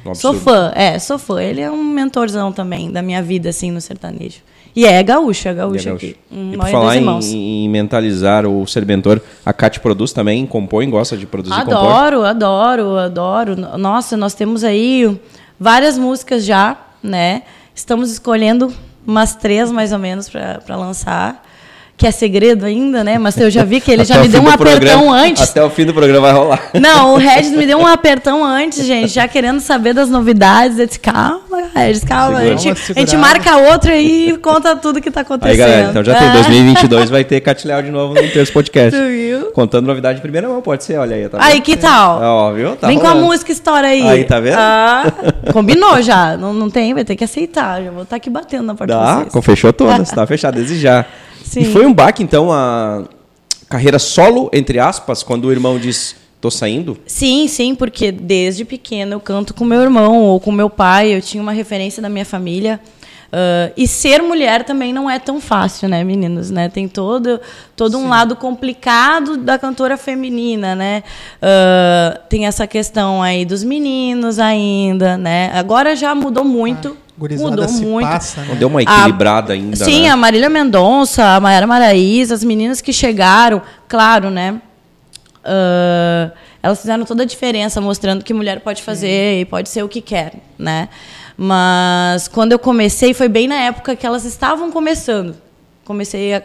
Um 0.06 0.16
sou 0.16 0.34
fã, 0.34 0.72
é, 0.76 0.98
sou 0.98 1.20
fã. 1.20 1.42
Ele 1.42 1.60
é 1.60 1.70
um 1.70 1.84
mentorzão 1.84 2.54
também 2.54 2.90
da 2.90 3.02
minha 3.02 3.22
vida, 3.22 3.50
assim, 3.50 3.70
no 3.70 3.82
sertanejo. 3.82 4.40
E 4.76 4.86
é 4.86 5.02
gaúcho, 5.02 5.48
é 5.48 5.54
gaúcho, 5.54 5.90
é 5.90 5.92
aqui. 5.92 6.16
E 6.32 6.58
por 6.58 6.70
falar 6.70 6.96
em, 6.96 7.66
em, 7.66 7.70
mentalizar 7.70 8.46
ou 8.46 8.66
ser 8.68 8.86
mentor, 8.86 9.22
a 9.46 9.52
Kátia 9.52 9.82
produz 9.82 10.14
também, 10.14 10.46
compõe, 10.46 10.90
gosta 10.90 11.18
de 11.18 11.26
produzir 11.26 11.54
Adoro, 11.54 12.24
adoro, 12.24 12.98
adoro. 12.98 13.56
Nossa, 13.78 14.16
nós 14.16 14.34
temos 14.34 14.64
aí 14.64 15.20
várias 15.60 15.98
músicas 15.98 16.46
já, 16.46 16.78
né? 17.02 17.44
Estamos 17.74 18.12
escolhendo 18.12 18.72
umas 19.06 19.36
três 19.36 19.72
mais 19.72 19.92
ou 19.92 20.00
menos 20.00 20.30
para 20.30 20.76
lançar 20.76 21.44
que 22.00 22.08
é 22.08 22.12
segredo 22.12 22.66
ainda, 22.66 23.04
né? 23.04 23.18
Mas 23.18 23.38
eu 23.38 23.52
já 23.52 23.66
vi 23.66 23.82
que 23.82 23.92
ele 23.92 24.06
já 24.06 24.20
me 24.20 24.30
deu 24.30 24.42
um 24.42 24.48
apertão 24.48 25.02
programa, 25.02 25.18
antes. 25.18 25.44
Até 25.44 25.62
o 25.62 25.70
fim 25.70 25.84
do 25.84 25.94
programa 25.94 26.22
vai 26.22 26.32
rolar. 26.32 26.70
Não, 26.80 27.14
o 27.14 27.18
Regis 27.18 27.52
me 27.52 27.66
deu 27.66 27.78
um 27.78 27.86
apertão 27.92 28.42
antes, 28.42 28.86
gente, 28.86 29.10
já 29.10 29.28
querendo 29.28 29.60
saber 29.60 29.94
das 29.94 30.10
novidades. 30.10 30.80
Eu 30.80 30.88
disse, 30.88 30.98
calma, 30.98 31.42
Regis, 31.76 32.06
calma. 32.06 32.38
a 32.40 32.56
gente, 32.56 32.94
a 32.96 33.00
gente 33.02 33.18
marca 33.18 33.58
outro 33.58 33.92
e 33.92 34.38
conta 34.38 34.78
tudo 34.78 35.02
que 35.02 35.12
tá 35.12 35.22
acontecendo. 35.22 35.52
Aí, 35.52 35.58
galera, 35.58 35.90
então 35.90 36.02
já 36.02 36.16
tem. 36.18 36.32
2022 36.32 37.10
vai 37.10 37.26
ter 37.26 37.42
Catilhau 37.42 37.82
de 37.82 37.92
novo 37.92 38.14
no 38.14 38.22
Terço 38.32 38.54
Podcast. 38.54 38.98
Tu 38.98 39.06
viu? 39.06 39.52
Contando 39.52 39.86
novidade 39.86 40.16
de 40.16 40.22
primeira 40.22 40.48
mão, 40.48 40.62
pode 40.62 40.86
ser, 40.86 40.98
olha 40.98 41.18
aí. 41.18 41.28
Tá 41.28 41.38
aí, 41.42 41.60
que 41.60 41.76
tal? 41.76 42.22
Ó, 42.22 42.54
viu? 42.54 42.78
Tá 42.78 42.88
Vem 42.88 42.98
rolando. 42.98 43.20
com 43.20 43.26
a 43.26 43.28
música 43.28 43.52
história 43.52 43.90
aí. 43.90 44.08
Aí, 44.08 44.24
tá 44.24 44.40
vendo? 44.40 44.56
Ah, 44.58 45.04
combinou 45.52 46.00
já. 46.02 46.38
Não, 46.38 46.54
não 46.54 46.70
tem, 46.70 46.94
vai 46.94 47.04
ter 47.04 47.18
que 47.18 47.26
aceitar. 47.26 47.84
Já 47.84 47.92
vou 47.92 48.04
estar 48.04 48.12
tá 48.12 48.16
aqui 48.16 48.30
batendo 48.30 48.64
na 48.64 48.74
porta 48.74 48.94
Dá, 48.94 49.24
de 49.24 49.32
vocês. 49.32 49.46
fechou 49.46 49.74
todas, 49.74 50.10
tá 50.10 50.26
fechado, 50.26 50.56
desde 50.56 50.80
já. 50.80 51.06
Sim. 51.50 51.62
E 51.62 51.66
foi 51.66 51.84
um 51.84 51.92
baque, 51.92 52.22
então, 52.22 52.52
a 52.52 53.06
carreira 53.68 53.98
solo, 53.98 54.52
entre 54.54 54.78
aspas, 54.78 55.24
quando 55.24 55.46
o 55.46 55.52
irmão 55.52 55.80
diz 55.80 56.16
tô 56.40 56.52
saindo? 56.52 56.96
Sim, 57.08 57.48
sim, 57.48 57.74
porque 57.74 58.12
desde 58.12 58.64
pequena 58.64 59.16
eu 59.16 59.20
canto 59.20 59.56
com 59.56 59.66
meu 59.66 59.82
irmão 59.82 60.22
ou 60.26 60.40
com 60.40 60.52
meu 60.52 60.70
pai, 60.70 61.16
eu 61.16 61.20
tinha 61.24 61.42
uma 61.42 61.52
referência 61.52 62.04
da 62.04 62.08
minha 62.08 62.24
família. 62.24 62.80
Uh, 63.30 63.74
e 63.76 63.88
ser 63.88 64.22
mulher 64.22 64.64
também 64.64 64.94
não 64.94 65.10
é 65.10 65.18
tão 65.18 65.42
fácil, 65.42 65.90
né, 65.90 66.04
meninos? 66.04 66.52
Né? 66.52 66.70
Tem 66.70 66.88
todo, 66.88 67.42
todo 67.76 67.98
um 67.98 68.08
lado 68.08 68.36
complicado 68.36 69.36
da 69.36 69.58
cantora 69.58 69.98
feminina, 69.98 70.76
né? 70.76 71.04
Uh, 71.42 72.20
tem 72.30 72.46
essa 72.46 72.68
questão 72.68 73.24
aí 73.24 73.44
dos 73.44 73.64
meninos 73.64 74.38
ainda, 74.38 75.18
né? 75.18 75.50
Agora 75.56 75.96
já 75.96 76.14
mudou 76.14 76.46
muito. 76.46 76.96
Ah 76.96 77.09
mudou 77.20 77.70
muito. 77.72 78.08
Passa, 78.08 78.42
né? 78.42 78.56
Deu 78.56 78.68
uma 78.68 78.82
equilibrada 78.82 79.54
a, 79.54 79.56
ainda. 79.56 79.76
Sim, 79.76 80.04
né? 80.04 80.10
a 80.10 80.16
Marília 80.16 80.50
Mendonça, 80.50 81.36
a 81.36 81.40
Mayara 81.40 81.68
Maraíza, 81.68 82.34
as 82.34 82.44
meninas 82.44 82.82
que 82.82 82.94
chegaram, 82.94 83.62
claro, 83.88 84.30
né? 84.30 84.62
Uh, 85.40 86.32
elas 86.62 86.80
fizeram 86.82 87.06
toda 87.06 87.24
a 87.24 87.26
diferença, 87.26 87.80
mostrando 87.80 88.24
que 88.24 88.34
mulher 88.34 88.60
pode 88.60 88.82
fazer 88.84 89.36
sim. 89.36 89.42
e 89.42 89.46
pode 89.46 89.70
ser 89.70 89.84
o 89.84 89.90
que 89.90 90.02
quer, 90.02 90.34
né? 90.58 90.90
Mas 91.38 92.28
quando 92.28 92.52
eu 92.52 92.60
comecei, 92.60 93.14
foi 93.14 93.30
bem 93.30 93.48
na 93.48 93.56
época 93.56 93.96
que 93.96 94.06
elas 94.06 94.26
estavam 94.26 94.72
começando. 94.72 95.36
Comecei 95.86 96.34
a, 96.34 96.44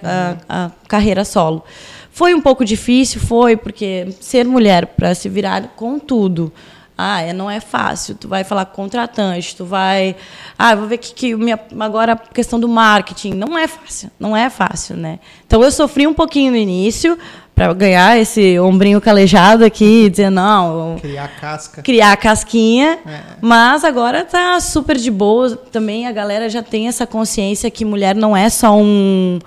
a, 0.49 0.65
a 0.67 0.71
carreira 0.87 1.25
solo. 1.25 1.65
Foi 2.11 2.33
um 2.33 2.41
pouco 2.41 2.65
difícil, 2.65 3.21
foi, 3.21 3.57
porque 3.57 4.09
ser 4.21 4.45
mulher 4.45 4.87
para 4.87 5.15
se 5.17 5.29
virar 5.29 5.73
com 5.75 5.99
tudo 5.99 6.53
Ah, 6.97 7.21
é, 7.21 7.33
não 7.33 7.51
é 7.51 7.59
fácil. 7.59 8.15
Tu 8.15 8.29
vai 8.29 8.45
falar 8.45 8.67
com 8.67 8.85
contratante, 8.85 9.57
tu 9.57 9.65
vai. 9.65 10.15
Ah, 10.57 10.75
vou 10.75 10.87
ver 10.87 10.99
que, 10.99 11.13
que 11.13 11.35
minha, 11.35 11.59
agora 11.81 12.13
a 12.13 12.17
questão 12.17 12.61
do 12.61 12.69
marketing. 12.69 13.33
Não 13.35 13.59
é 13.59 13.67
fácil, 13.67 14.11
não 14.19 14.37
é 14.37 14.49
fácil, 14.49 14.97
né? 14.97 15.19
Então 15.47 15.63
eu 15.63 15.73
sofri 15.73 16.07
um 16.07 16.15
pouquinho 16.15 16.53
no 16.53 16.57
início 16.57 17.19
para 17.55 17.73
ganhar 17.73 18.19
esse 18.19 18.59
ombrinho 18.59 19.01
calejado 19.01 19.65
aqui, 19.65 20.11
dizer 20.11 20.31
não. 20.31 20.97
Criar 21.01 21.29
casca. 21.41 21.83
Criar 21.83 22.13
a 22.13 22.17
casquinha. 22.17 22.99
É. 23.07 23.21
Mas 23.41 23.83
agora 23.85 24.25
tá 24.25 24.61
super 24.61 24.97
de 24.97 25.11
boa. 25.11 25.57
Também 25.73 26.07
a 26.07 26.13
galera 26.13 26.49
já 26.49 26.63
tem 26.63 26.87
essa 26.87 27.07
consciência 27.07 27.71
que 27.71 27.85
mulher 27.85 28.15
não 28.15 28.37
é 28.37 28.49
só 28.49 28.77
um. 28.77 29.39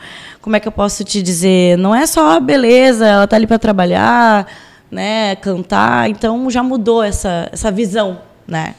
Como 0.42 0.56
é 0.56 0.60
que 0.60 0.68
eu 0.68 0.72
posso 0.72 1.04
te 1.04 1.22
dizer? 1.22 1.78
Não 1.78 1.94
é 1.94 2.06
só 2.06 2.40
beleza, 2.40 3.06
ela 3.06 3.28
tá 3.28 3.36
ali 3.36 3.46
para 3.46 3.60
trabalhar 3.60 4.48
né, 4.92 5.36
cantar. 5.36 6.10
Então 6.10 6.50
já 6.50 6.64
mudou 6.64 7.04
essa, 7.04 7.50
essa 7.52 7.72
visão, 7.72 8.20
né, 8.48 8.76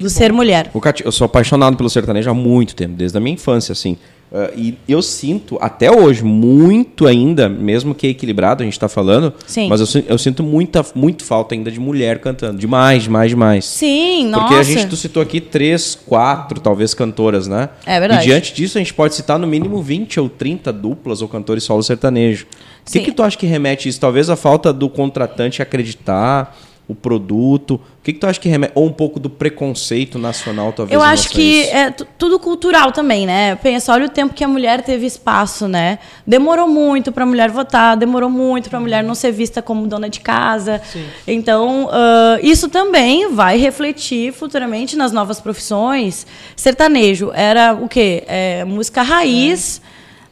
do 0.00 0.08
ser 0.08 0.32
mulher. 0.32 0.70
Eu 1.04 1.12
sou 1.12 1.24
apaixonado 1.24 1.76
pelo 1.76 1.90
sertanejo 1.90 2.30
há 2.30 2.34
muito 2.34 2.74
tempo, 2.74 2.94
desde 2.94 3.16
a 3.16 3.20
minha 3.20 3.34
infância, 3.34 3.72
assim. 3.72 3.96
Uh, 4.30 4.52
e 4.54 4.78
eu 4.86 5.00
sinto, 5.00 5.56
até 5.58 5.90
hoje, 5.90 6.22
muito 6.22 7.06
ainda, 7.06 7.48
mesmo 7.48 7.94
que 7.94 8.08
equilibrado, 8.08 8.62
a 8.62 8.64
gente 8.64 8.74
está 8.74 8.86
falando, 8.86 9.32
Sim. 9.46 9.68
mas 9.68 9.80
eu, 9.80 10.04
eu, 10.06 10.18
sinto 10.18 10.42
muita, 10.42 10.84
muito 10.94 11.24
falta 11.24 11.54
ainda 11.54 11.70
de 11.70 11.80
mulher 11.80 12.18
cantando. 12.18 12.58
Demais, 12.58 13.04
demais, 13.04 13.30
demais. 13.30 13.64
Sim, 13.64 14.28
Porque 14.30 14.54
nossa. 14.54 14.58
a 14.58 14.62
gente 14.62 14.86
tu 14.86 14.96
citou 14.96 15.22
aqui 15.22 15.40
três, 15.40 15.94
quatro, 15.94 16.60
talvez, 16.60 16.92
cantoras, 16.92 17.48
né? 17.48 17.70
É 17.86 17.98
verdade. 17.98 18.22
E 18.22 18.26
diante 18.26 18.52
disso, 18.52 18.76
a 18.76 18.82
gente 18.82 18.92
pode 18.92 19.14
citar 19.14 19.38
no 19.38 19.46
mínimo 19.46 19.82
20 19.82 20.20
ou 20.20 20.28
30 20.28 20.74
duplas 20.74 21.22
ou 21.22 21.28
cantores 21.28 21.64
solo 21.64 21.82
sertanejo. 21.82 22.46
O 22.88 22.92
que, 22.92 23.00
que 23.00 23.12
tu 23.12 23.22
acha 23.22 23.36
que 23.36 23.46
remete 23.46 23.88
isso? 23.88 24.00
Talvez 24.00 24.30
a 24.30 24.36
falta 24.36 24.72
do 24.72 24.88
contratante 24.88 25.60
acreditar 25.62 26.56
o 26.88 26.94
produto? 26.94 27.74
O 27.74 28.02
que, 28.02 28.14
que 28.14 28.18
tu 28.18 28.26
acha 28.26 28.40
que 28.40 28.48
remete? 28.48 28.72
Ou 28.74 28.86
um 28.86 28.92
pouco 28.92 29.20
do 29.20 29.28
preconceito 29.28 30.18
nacional, 30.18 30.72
talvez? 30.72 30.94
Eu 30.94 31.02
acho 31.02 31.28
que 31.28 31.64
é 31.64 31.90
tudo 31.90 32.38
cultural 32.38 32.90
também, 32.90 33.26
né? 33.26 33.54
Pensa, 33.56 33.92
olha 33.92 34.06
o 34.06 34.08
tempo 34.08 34.32
que 34.32 34.42
a 34.42 34.48
mulher 34.48 34.82
teve 34.82 35.04
espaço, 35.04 35.68
né? 35.68 35.98
Demorou 36.26 36.66
muito 36.66 37.12
para 37.12 37.24
a 37.24 37.26
mulher 37.26 37.50
votar, 37.50 37.94
demorou 37.94 38.30
muito 38.30 38.70
para 38.70 38.78
a 38.78 38.80
mulher 38.80 39.04
não 39.04 39.14
ser 39.14 39.32
vista 39.32 39.60
como 39.60 39.86
dona 39.86 40.08
de 40.08 40.20
casa. 40.20 40.80
Sim. 40.90 41.04
Então, 41.26 41.84
uh, 41.84 42.38
isso 42.42 42.70
também 42.70 43.30
vai 43.34 43.58
refletir 43.58 44.32
futuramente 44.32 44.96
nas 44.96 45.12
novas 45.12 45.38
profissões. 45.40 46.26
Sertanejo 46.56 47.30
era 47.34 47.74
o 47.74 47.86
quê? 47.86 48.24
É, 48.26 48.64
música 48.64 49.02
raiz, 49.02 49.82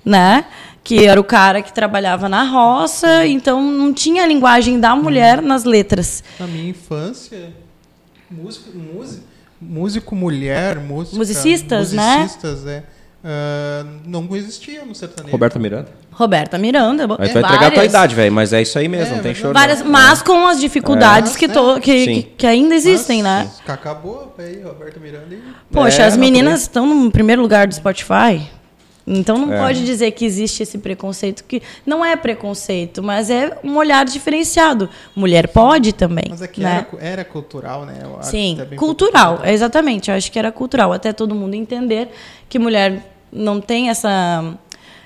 é. 0.07 0.09
né? 0.09 0.45
Que 0.87 1.05
era 1.05 1.21
o 1.21 1.25
cara 1.25 1.63
que 1.63 1.73
trabalhava 1.73 2.29
na 2.29 2.45
roça, 2.45 3.27
então 3.27 3.61
não 3.61 3.93
tinha 3.93 4.23
a 4.23 4.27
linguagem 4.27 4.79
da 4.79 4.95
mulher 4.95 5.43
nas 5.43 5.65
letras. 5.65 6.23
Na 6.39 6.47
minha 6.47 6.71
infância, 6.71 7.53
músico, 8.31 8.71
músico, 8.79 9.25
músico 9.61 10.15
mulher, 10.15 10.79
música, 10.79 11.17
musicistas, 11.17 11.93
musicistas 11.93 12.63
né? 12.63 12.85
É, 13.25 13.83
uh, 13.83 14.01
não 14.07 14.29
existia 14.37 14.85
no 14.85 14.95
sertanejo. 14.95 15.33
Roberta 15.33 15.59
Miranda? 15.59 15.89
Roberta 16.13 16.57
Miranda. 16.57 17.05
Aí 17.19 17.31
é, 17.31 17.33
vai 17.33 17.43
entregar 17.43 17.67
a 17.67 17.71
tua 17.73 17.85
idade, 17.85 18.15
velho, 18.15 18.33
mas 18.33 18.53
é 18.53 18.63
isso 18.63 18.79
aí 18.79 18.87
mesmo, 18.87 19.15
é, 19.15 19.17
não 19.17 19.23
tem 19.25 19.35
choro. 19.35 19.55
Várias, 19.55 19.83
mas 19.83 20.23
com 20.23 20.47
as 20.47 20.61
dificuldades 20.61 21.35
é. 21.35 21.39
que, 21.41 21.49
to, 21.49 21.81
que, 21.81 22.05
que, 22.05 22.23
que, 22.23 22.47
ainda 22.47 22.77
existem, 22.77 23.25
mas, 23.25 23.45
né? 23.45 23.51
Acabou 23.67 24.33
aí, 24.39 24.63
Roberta 24.63 25.01
Miranda. 25.01 25.35
E... 25.35 25.43
Poxa, 25.73 26.07
as 26.07 26.17
meninas 26.17 26.63
estão 26.63 26.87
no 26.87 27.11
primeiro 27.11 27.43
lugar 27.43 27.67
do 27.67 27.75
Spotify. 27.75 28.55
Então 29.07 29.39
não 29.39 29.53
é. 29.53 29.59
pode 29.59 29.85
dizer 29.85 30.11
que 30.11 30.25
existe 30.25 30.65
esse 30.65 30.79
preconceito, 30.79 31.45
que 31.45 31.63
não 31.87 32.05
é 32.05 32.17
preconceito, 32.17 33.03
mas 33.03 33.31
é 33.31 33.57
um 33.63 33.77
olhar 33.77 34.05
diferenciado. 34.05 34.91
Mulher 35.15 35.49
pode 35.49 35.93
também. 35.93 36.25
Mas 36.29 36.43
aqui 36.43 36.61
né? 36.61 36.87
era, 36.93 37.05
era, 37.05 37.25
cultural, 37.25 37.87
né? 37.87 38.01
Sim, 38.23 38.57
cultural, 38.77 39.37
cultural, 39.37 39.41
exatamente. 39.47 40.11
Eu 40.11 40.17
acho 40.17 40.33
que 40.33 40.39
era 40.39 40.51
cultural, 40.51 40.93
até 40.93 41.13
todo 41.13 41.35
mundo 41.35 41.55
entender 41.55 42.09
que 42.49 42.59
mulher 42.59 43.13
não 43.33 43.61
tem 43.61 43.91
essa, 43.91 44.55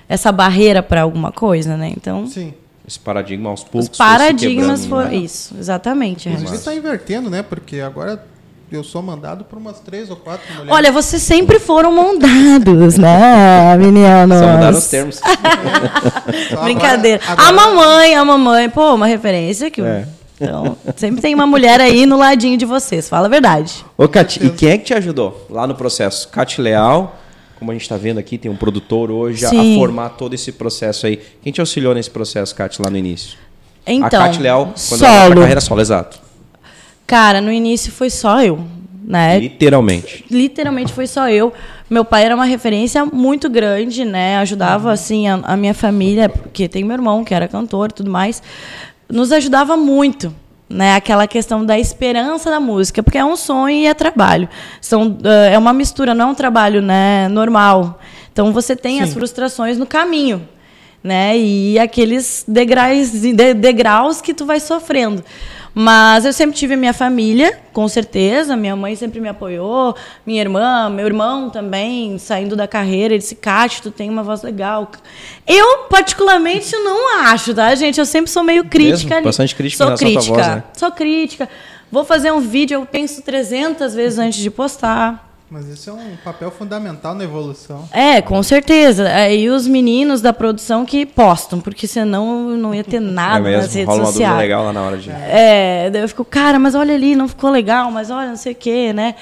essa 0.09 0.31
barreira 0.31 0.81
para 0.81 1.01
alguma 1.01 1.31
coisa, 1.31 1.77
né? 1.77 1.91
Então. 1.95 2.25
Sim. 2.25 2.53
Esse 2.87 2.99
paradigma 2.99 3.51
aos 3.51 3.63
poucos. 3.63 3.89
Os 3.89 3.97
paradigmas 3.97 4.85
foram. 4.85 5.11
Né? 5.11 5.17
Isso, 5.17 5.55
exatamente. 5.57 6.27
Inclusive 6.27 6.55
está 6.55 6.73
invertendo, 6.73 7.29
né? 7.29 7.43
Porque 7.43 7.79
agora 7.79 8.25
eu 8.71 8.83
sou 8.85 9.01
mandado 9.01 9.43
por 9.43 9.57
umas 9.57 9.79
três 9.81 10.09
ou 10.09 10.15
quatro 10.15 10.47
mulheres. 10.53 10.71
Olha, 10.71 10.91
vocês 10.91 11.21
sempre 11.21 11.59
foram 11.59 11.91
mandados, 11.91 12.97
né, 12.97 13.75
meninos? 13.77 14.39
Só 14.39 14.47
mudaram 14.47 14.77
os 14.77 14.87
termos. 14.87 15.19
Brincadeira. 16.63 17.21
Agora, 17.27 17.49
agora... 17.49 17.49
A 17.49 17.75
mamãe, 17.75 18.15
a 18.15 18.25
mamãe, 18.25 18.69
pô, 18.69 18.95
uma 18.95 19.07
referência 19.07 19.69
que. 19.69 19.81
É. 19.81 20.07
Então, 20.39 20.77
sempre 20.95 21.21
tem 21.21 21.35
uma 21.35 21.45
mulher 21.45 21.79
aí 21.81 22.05
no 22.05 22.17
ladinho 22.17 22.57
de 22.57 22.65
vocês, 22.65 23.07
fala 23.07 23.27
a 23.27 23.29
verdade. 23.29 23.85
Ô, 23.97 24.07
Cati, 24.07 24.43
e 24.43 24.49
quem 24.49 24.69
é 24.69 24.77
que 24.77 24.85
te 24.85 24.93
ajudou 24.93 25.45
lá 25.49 25.67
no 25.67 25.75
processo? 25.75 26.29
Cati 26.29 26.59
Leal, 26.61 27.15
como 27.59 27.69
a 27.69 27.73
gente 27.75 27.83
está 27.83 27.97
vendo 27.97 28.19
aqui, 28.19 28.39
tem 28.39 28.49
um 28.49 28.55
produtor 28.55 29.11
hoje 29.11 29.45
Sim. 29.45 29.75
a 29.75 29.79
formar 29.79 30.09
todo 30.11 30.33
esse 30.33 30.51
processo 30.51 31.05
aí. 31.05 31.19
Quem 31.43 31.53
te 31.53 31.59
auxiliou 31.59 31.93
nesse 31.93 32.09
processo, 32.09 32.55
Cati, 32.55 32.81
lá 32.81 32.89
no 32.89 32.97
início? 32.97 33.37
Então, 33.85 34.07
a 34.07 34.09
Cati 34.09 34.41
Leal, 34.41 34.73
quando 34.87 34.99
solo. 34.99 35.05
ela 35.05 35.35
carreira 35.35 35.61
solo, 35.61 35.81
exato. 35.81 36.30
Cara, 37.11 37.41
no 37.41 37.51
início 37.51 37.91
foi 37.91 38.09
só 38.09 38.41
eu, 38.41 38.65
né? 39.03 39.37
Literalmente. 39.37 40.23
Literalmente 40.31 40.93
foi 40.93 41.05
só 41.05 41.29
eu. 41.29 41.51
Meu 41.89 42.05
pai 42.05 42.23
era 42.23 42.33
uma 42.33 42.45
referência 42.45 43.05
muito 43.05 43.49
grande, 43.49 44.05
né? 44.05 44.37
Ajudava, 44.37 44.87
uhum. 44.87 44.93
assim, 44.93 45.27
a, 45.27 45.33
a, 45.43 45.57
minha 45.57 45.73
família, 45.73 46.29
porque 46.29 46.69
tem 46.69 46.85
meu 46.85 46.93
irmão 46.93 47.25
que 47.25 47.33
era 47.33 47.49
cantor 47.49 47.89
e 47.89 47.93
tudo 47.95 48.09
mais. 48.09 48.41
Nos 49.09 49.33
ajudava 49.33 49.75
muito, 49.75 50.33
né? 50.69 50.95
Aquela 50.95 51.27
questão 51.27 51.65
da 51.65 51.77
esperança 51.77 52.49
da 52.49 52.61
música, 52.61 53.03
porque 53.03 53.17
é 53.17 53.25
um 53.25 53.35
sonho 53.35 53.75
e 53.75 53.87
é 53.87 53.93
trabalho. 53.93 54.47
São, 54.79 55.09
uh, 55.09 55.27
é 55.51 55.57
uma 55.57 55.73
mistura, 55.73 56.13
não 56.13 56.29
é 56.29 56.31
um 56.31 56.35
trabalho 56.35 56.81
né, 56.81 57.27
normal. 57.27 57.99
Então, 58.31 58.53
você 58.53 58.73
tem 58.73 58.99
Sim. 58.99 59.03
as 59.03 59.13
frustrações 59.13 59.77
no 59.77 59.85
caminho 59.85 60.47
né? 61.03 61.37
E 61.37 61.79
aqueles 61.79 62.45
degraus, 62.47 63.11
degraus 63.57 64.21
que 64.21 64.33
tu 64.33 64.45
vai 64.45 64.59
sofrendo. 64.59 65.23
Mas 65.73 66.25
eu 66.25 66.33
sempre 66.33 66.55
tive 66.55 66.73
a 66.73 66.77
minha 66.77 66.93
família, 66.93 67.57
com 67.71 67.87
certeza. 67.87 68.57
Minha 68.57 68.75
mãe 68.75 68.95
sempre 68.95 69.21
me 69.21 69.29
apoiou, 69.29 69.95
minha 70.25 70.41
irmã, 70.41 70.89
meu 70.89 71.05
irmão 71.05 71.49
também, 71.49 72.17
saindo 72.17 72.55
da 72.55 72.67
carreira. 72.67 73.13
Ele 73.13 73.19
disse: 73.19 73.35
Cátia, 73.35 73.81
tu 73.83 73.91
tem 73.91 74.09
uma 74.09 74.21
voz 74.21 74.41
legal. 74.43 74.91
Eu, 75.47 75.85
particularmente, 75.89 76.75
não 76.75 77.21
acho, 77.25 77.53
tá, 77.53 77.73
gente? 77.75 77.99
Eu 77.99 78.05
sempre 78.05 78.29
sou 78.29 78.43
meio 78.43 78.65
crítica. 78.65 79.15
Mesmo? 79.15 79.25
Bastante 79.25 79.55
crítica 79.55 79.87
sou 79.87 79.97
crítica. 79.97 80.33
Voz, 80.33 80.47
né? 80.47 80.63
Sou 80.73 80.91
crítica. 80.91 81.49
Vou 81.89 82.03
fazer 82.03 82.31
um 82.31 82.39
vídeo, 82.39 82.75
eu 82.75 82.85
penso 82.85 83.21
300 83.21 83.93
vezes 83.93 84.19
antes 84.19 84.39
de 84.39 84.49
postar. 84.49 85.30
Mas 85.51 85.67
isso 85.67 85.89
é 85.89 85.93
um 85.93 86.15
papel 86.23 86.49
fundamental 86.49 87.13
na 87.13 87.25
evolução. 87.25 87.83
É, 87.91 88.21
com 88.21 88.41
certeza. 88.41 89.05
E 89.29 89.49
os 89.49 89.67
meninos 89.67 90.21
da 90.21 90.31
produção 90.31 90.85
que 90.85 91.05
postam, 91.05 91.59
porque 91.59 91.87
senão 91.87 92.55
não 92.55 92.73
ia 92.73 92.85
ter 92.85 92.95
é 92.95 92.99
nada 93.03 93.49
é 93.49 93.51
mesmo, 93.51 93.61
nas 93.63 93.73
redes 93.73 93.87
rola 93.89 93.99
uma 93.99 94.05
sociais. 94.05 94.37
legal 94.37 94.63
lá 94.63 94.71
na 94.71 94.81
hora 94.81 94.97
de. 94.97 95.09
É, 95.09 95.89
daí 95.91 96.03
eu 96.03 96.07
fico, 96.07 96.23
cara, 96.23 96.57
mas 96.57 96.73
olha 96.73 96.95
ali, 96.95 97.17
não 97.17 97.27
ficou 97.27 97.49
legal, 97.49 97.91
mas 97.91 98.09
olha, 98.09 98.29
não 98.29 98.37
sei 98.37 98.53
o 98.53 98.55
quê, 98.55 98.93
né? 98.93 99.15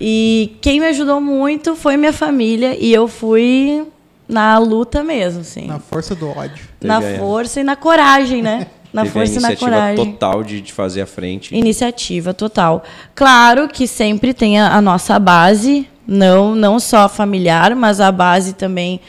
E 0.00 0.56
quem 0.60 0.80
me 0.80 0.86
ajudou 0.86 1.20
muito 1.20 1.76
foi 1.76 1.96
minha 1.96 2.12
família 2.12 2.76
e 2.76 2.92
eu 2.92 3.06
fui 3.06 3.86
na 4.28 4.58
luta 4.58 5.04
mesmo, 5.04 5.42
assim. 5.42 5.68
Na 5.68 5.78
força 5.78 6.12
do 6.12 6.28
ódio. 6.28 6.66
Na 6.82 7.00
força 7.00 7.60
e 7.60 7.64
na 7.64 7.76
coragem, 7.76 8.42
né? 8.42 8.66
na 8.92 9.02
Teve 9.02 9.12
força 9.12 9.38
e 9.38 9.42
na 9.42 9.56
coragem. 9.56 10.12
total 10.12 10.42
de, 10.42 10.60
de 10.60 10.72
fazer 10.72 11.02
a 11.02 11.06
frente. 11.06 11.54
Iniciativa 11.54 12.32
total. 12.32 12.82
Claro 13.14 13.68
que 13.68 13.86
sempre 13.86 14.32
tem 14.32 14.58
a, 14.58 14.74
a, 14.74 14.80
nossa 14.80 15.18
base, 15.18 15.86
não, 16.06 16.54
não 16.54 16.80
só 16.80 17.08
familiar, 17.08 17.74
mas 17.74 18.00
a 18.00 18.10
base 18.10 18.54
também 18.54 19.00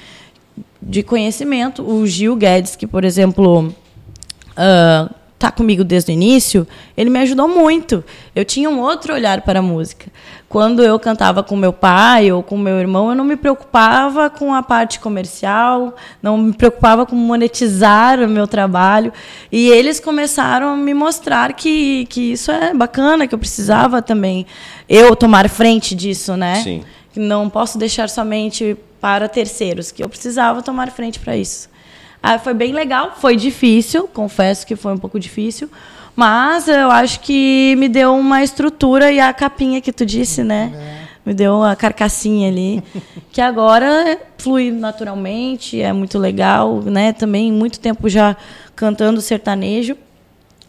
de 0.82 1.04
conhecimento. 1.04 1.82
O 1.82 2.06
Gil 2.06 2.36
Guedes, 2.36 2.76
que, 2.76 2.88
por 2.88 3.04
exemplo, 3.04 3.68
uh, 3.68 5.14
tá 5.40 5.50
comigo 5.50 5.86
desde 5.86 6.12
o 6.12 6.14
início, 6.14 6.68
ele 6.98 7.10
me 7.10 7.18
ajudou 7.20 7.48
muito. 7.48 8.04
Eu 8.36 8.44
tinha 8.44 8.70
um 8.70 8.78
outro 8.82 9.14
olhar 9.14 9.42
para 9.42 9.60
a 9.60 9.62
música. 9.62 10.08
Quando 10.50 10.84
eu 10.84 11.00
cantava 11.00 11.42
com 11.42 11.56
meu 11.56 11.72
pai 11.72 12.30
ou 12.30 12.44
com 12.44 12.58
meu 12.58 12.78
irmão, 12.78 13.10
eu 13.10 13.16
não 13.16 13.24
me 13.24 13.38
preocupava 13.38 14.30
com 14.30 14.54
a 14.54 14.62
parte 14.62 15.00
comercial, 15.00 15.96
não 16.22 16.38
me 16.38 16.52
preocupava 16.52 17.06
com 17.06 17.16
monetizar 17.16 18.20
o 18.20 18.28
meu 18.28 18.48
trabalho. 18.48 19.14
E 19.50 19.70
eles 19.70 19.98
começaram 20.02 20.74
a 20.74 20.76
me 20.76 20.94
mostrar 20.94 21.54
que, 21.54 22.06
que 22.08 22.34
isso 22.34 22.52
é 22.52 22.74
bacana, 22.74 23.26
que 23.26 23.34
eu 23.34 23.40
precisava 23.40 24.02
também 24.02 24.46
eu 24.90 25.16
tomar 25.16 25.48
frente 25.48 25.96
disso, 25.96 26.36
né? 26.36 26.56
Sim. 26.56 26.84
Não 27.16 27.50
posso 27.50 27.78
deixar 27.78 28.10
somente 28.10 28.78
para 29.00 29.30
terceiros, 29.30 29.90
que 29.90 30.04
eu 30.04 30.10
precisava 30.10 30.62
tomar 30.62 30.92
frente 30.92 31.18
para 31.18 31.38
isso. 31.38 31.70
Ah, 32.22 32.38
foi 32.38 32.54
bem 32.54 32.74
legal, 32.74 33.16
foi 33.18 33.36
difícil, 33.36 34.08
confesso 34.08 34.68
que 34.68 34.76
foi 34.76 34.94
um 34.94 34.98
pouco 34.98 35.20
difícil, 35.20 35.70
mas 36.16 36.68
eu 36.68 36.92
acho 36.92 37.22
que 37.22 37.76
me 37.78 37.88
deu 37.88 38.14
uma 38.14 38.44
estrutura 38.44 39.12
e 39.12 39.20
a 39.20 39.32
capinha 39.32 39.80
que 39.80 39.94
tu 39.94 40.06
disse, 40.06 40.44
né? 40.44 40.72
É. 40.76 41.10
Me 41.26 41.34
deu 41.34 41.64
a 41.64 41.76
carcassinha 41.76 42.50
ali, 42.50 42.84
que 43.32 43.40
agora 43.40 44.20
flui 44.38 44.70
naturalmente, 44.72 45.80
é 45.82 45.94
muito 45.94 46.18
legal, 46.18 46.82
né? 46.82 47.14
Também 47.14 47.52
muito 47.52 47.80
tempo 47.80 48.10
já 48.10 48.36
cantando 48.76 49.22
sertanejo. 49.22 49.96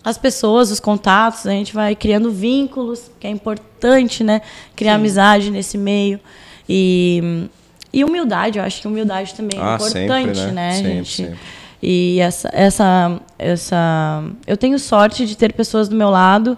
as 0.05 0.17
pessoas, 0.17 0.71
os 0.71 0.81
contatos, 0.81 1.47
a 1.47 1.51
gente 1.51 1.75
vai 1.75 1.95
criando 1.95 2.31
vínculos, 2.31 3.11
que 3.19 3.27
é 3.27 3.31
importante, 3.31 4.23
né? 4.23 4.41
Criar 4.77 4.93
Sim. 4.93 5.01
amizade 5.01 5.51
nesse 5.51 5.77
meio. 5.77 6.21
E, 6.69 7.49
e 7.93 8.05
humildade, 8.05 8.59
eu 8.59 8.65
acho 8.65 8.81
que 8.81 8.87
humildade 8.87 9.35
também 9.35 9.59
é 9.59 9.63
ah, 9.63 9.75
importante, 9.75 10.39
sempre, 10.39 10.53
né? 10.53 10.53
né 10.53 10.73
sempre, 10.73 10.93
gente? 10.93 11.17
Sempre. 11.17 11.39
E 11.83 12.21
essa, 12.21 12.51
essa, 12.53 13.21
essa. 13.39 14.25
Eu 14.47 14.57
tenho 14.57 14.79
sorte 14.79 15.25
de 15.27 15.37
ter 15.37 15.53
pessoas 15.53 15.89
do 15.89 15.97
meu 15.97 16.11
lado 16.11 16.57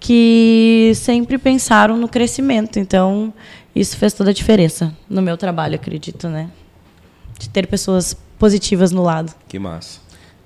que 0.00 0.92
sempre 0.96 1.38
pensaram 1.38 1.96
no 1.96 2.08
crescimento. 2.08 2.78
Então, 2.78 3.32
isso 3.74 3.96
fez 3.96 4.12
toda 4.12 4.30
a 4.30 4.32
diferença 4.32 4.92
no 5.08 5.22
meu 5.22 5.36
trabalho, 5.36 5.76
acredito, 5.76 6.28
né? 6.28 6.50
De 7.38 7.48
ter 7.48 7.66
pessoas 7.66 8.16
positivas 8.38 8.90
no 8.90 9.02
lado. 9.02 9.32
Que 9.48 9.58
massa. 9.58 10.00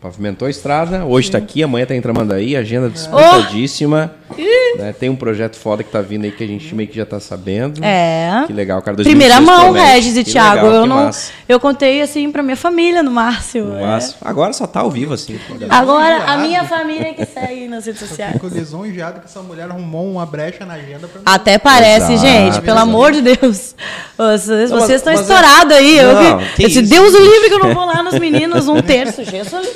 Pavimentou 0.07 0.47
a 0.47 0.51
estrada, 0.51 1.05
hoje 1.05 1.27
está 1.27 1.39
aqui, 1.39 1.65
amanhã 1.65 1.83
está 1.83 1.93
em 1.97 2.01
Tramandaí, 2.01 2.57
agenda 2.57 2.89
disputadíssima. 2.89 4.15
Oh! 4.31 4.37
Né? 4.79 4.93
Tem 4.93 5.09
um 5.09 5.17
projeto 5.17 5.57
foda 5.57 5.83
que 5.83 5.89
está 5.89 6.01
vindo 6.01 6.25
aí 6.25 6.31
que 6.31 6.45
a 6.45 6.47
gente 6.47 6.73
meio 6.75 6.89
que 6.89 6.95
já 6.95 7.03
está 7.03 7.19
sabendo. 7.19 7.83
É. 7.83 8.45
Que 8.47 8.53
legal, 8.53 8.81
cara. 8.83 8.97
Primeira 8.99 9.41
mão, 9.41 9.73
Regis 9.73 10.17
e 10.17 10.23
que 10.23 10.33
Thiago. 10.33 10.67
Legal, 10.67 10.83
eu, 10.83 10.87
não, 10.87 11.11
eu 11.49 11.59
contei 11.59 12.03
assim 12.03 12.31
para 12.31 12.43
minha 12.43 12.57
família 12.57 13.03
no 13.03 13.11
Márcio. 13.11 13.65
No 13.65 13.79
é. 13.79 13.99
Agora 14.21 14.53
só 14.53 14.67
tá 14.67 14.81
ao 14.81 14.91
vivo, 14.91 15.15
assim. 15.15 15.41
Agora 15.69 16.25
a 16.25 16.37
minha 16.39 16.65
família 16.65 17.15
que 17.15 17.25
segue 17.25 17.67
nas 17.67 17.87
redes 17.87 18.01
sociais. 18.01 18.35
Eu 18.35 18.41
fico 18.41 18.55
lisonjeado 18.55 19.21
que 19.21 19.27
essa 19.27 19.41
mulher 19.41 19.69
arrumou 19.71 20.11
uma 20.11 20.27
brecha 20.27 20.65
na 20.65 20.75
agenda 20.75 21.09
pra 21.09 21.19
mim. 21.19 21.25
Até 21.25 21.59
parece, 21.59 22.13
Exato. 22.13 22.29
gente, 22.29 22.61
pelo 22.61 22.79
amor 22.79 23.13
de 23.13 23.23
Deus. 23.23 23.75
Vocês, 24.17 24.71
não, 24.71 24.81
vocês 24.81 25.01
estão 25.01 25.13
é- 25.13 25.17
estourados 25.17 25.73
aí. 25.73 26.03
Não, 26.03 26.41
eu, 26.41 26.47
esse 26.59 26.83
Deus 26.83 27.15
o 27.15 27.19
livre 27.19 27.49
que 27.49 27.55
eu 27.55 27.59
não 27.61 27.75
vou 27.75 27.87
lá 27.87 28.03
nos 28.03 28.19
meninos 28.19 28.69
um 28.69 28.81
terço. 28.83 29.25
Jesus. 29.25 29.69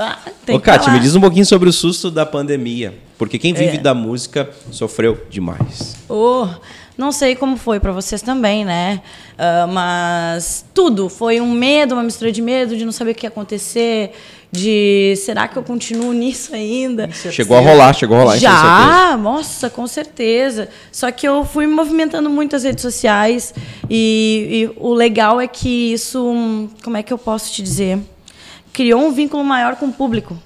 Ah, 0.00 0.16
Ô, 0.52 0.60
Kátia, 0.60 0.92
me 0.92 1.00
diz 1.00 1.16
um 1.16 1.20
pouquinho 1.20 1.44
sobre 1.44 1.68
o 1.68 1.72
susto 1.72 2.08
da 2.08 2.24
pandemia. 2.24 2.94
Porque 3.18 3.36
quem 3.36 3.52
vive 3.52 3.78
é. 3.78 3.80
da 3.80 3.92
música 3.92 4.48
sofreu 4.70 5.20
demais. 5.28 5.96
Oh, 6.08 6.46
não 6.96 7.10
sei 7.10 7.34
como 7.34 7.56
foi 7.56 7.80
para 7.80 7.90
vocês 7.90 8.22
também, 8.22 8.64
né? 8.64 9.02
Uh, 9.34 9.66
mas 9.66 10.64
tudo. 10.72 11.08
Foi 11.08 11.40
um 11.40 11.50
medo, 11.50 11.96
uma 11.96 12.04
mistura 12.04 12.30
de 12.30 12.40
medo, 12.40 12.76
de 12.76 12.84
não 12.84 12.92
saber 12.92 13.10
o 13.10 13.14
que 13.16 13.26
ia 13.26 13.28
acontecer, 13.28 14.12
de 14.52 15.14
será 15.16 15.48
que 15.48 15.56
eu 15.56 15.64
continuo 15.64 16.12
nisso 16.14 16.54
ainda? 16.54 17.10
Chegou 17.12 17.56
a 17.56 17.60
rolar, 17.60 17.92
chegou 17.92 18.16
a 18.16 18.20
rolar. 18.20 18.38
Já, 18.38 19.16
nossa, 19.20 19.68
com 19.68 19.88
certeza. 19.88 20.68
Só 20.92 21.10
que 21.10 21.26
eu 21.26 21.44
fui 21.44 21.66
movimentando 21.66 22.30
muito 22.30 22.54
as 22.54 22.62
redes 22.62 22.82
sociais 22.82 23.52
e, 23.90 24.48
e 24.48 24.80
o 24.80 24.94
legal 24.94 25.40
é 25.40 25.48
que 25.48 25.92
isso, 25.92 26.68
como 26.84 26.96
é 26.96 27.02
que 27.02 27.12
eu 27.12 27.18
posso 27.18 27.52
te 27.52 27.64
dizer? 27.64 27.98
Criou 28.72 29.00
um 29.06 29.12
vínculo 29.12 29.44
maior 29.44 29.76
com 29.76 29.86
o 29.86 29.92
público. 29.92 30.36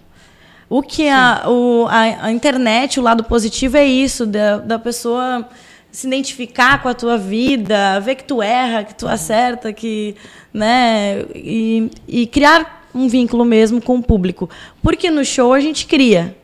O 0.69 0.83
que 0.83 1.09
a, 1.09 1.45
o, 1.47 1.87
a, 1.89 2.27
a, 2.27 2.33
internet, 2.33 2.99
o 2.99 3.03
lado 3.03 3.25
positivo 3.25 3.77
é 3.77 3.85
isso, 3.85 4.25
da, 4.25 4.57
da 4.57 4.79
pessoa 4.79 5.47
se 5.91 6.07
identificar 6.07 6.83
com 6.83 6.89
a 6.89 6.95
tua 6.95 7.19
vida, 7.19 8.01
ver 8.01 8.15
que 8.15 8.25
tu 8.25 8.41
erra, 8.41 8.83
que 8.83 8.95
tu 8.95 9.07
acerta, 9.07 9.73
que, 9.73 10.17
né, 10.53 11.27
e, 11.35 11.91
e 12.09 12.27
criar 12.27 12.89
um 12.95 13.07
vínculo 13.07 13.45
mesmo 13.45 13.83
com 13.83 13.97
o 13.97 14.03
público. 14.03 14.49
Porque 14.83 15.11
no 15.11 15.25
show 15.25 15.53
a 15.53 15.61
gente 15.61 15.87
cria, 15.87 16.35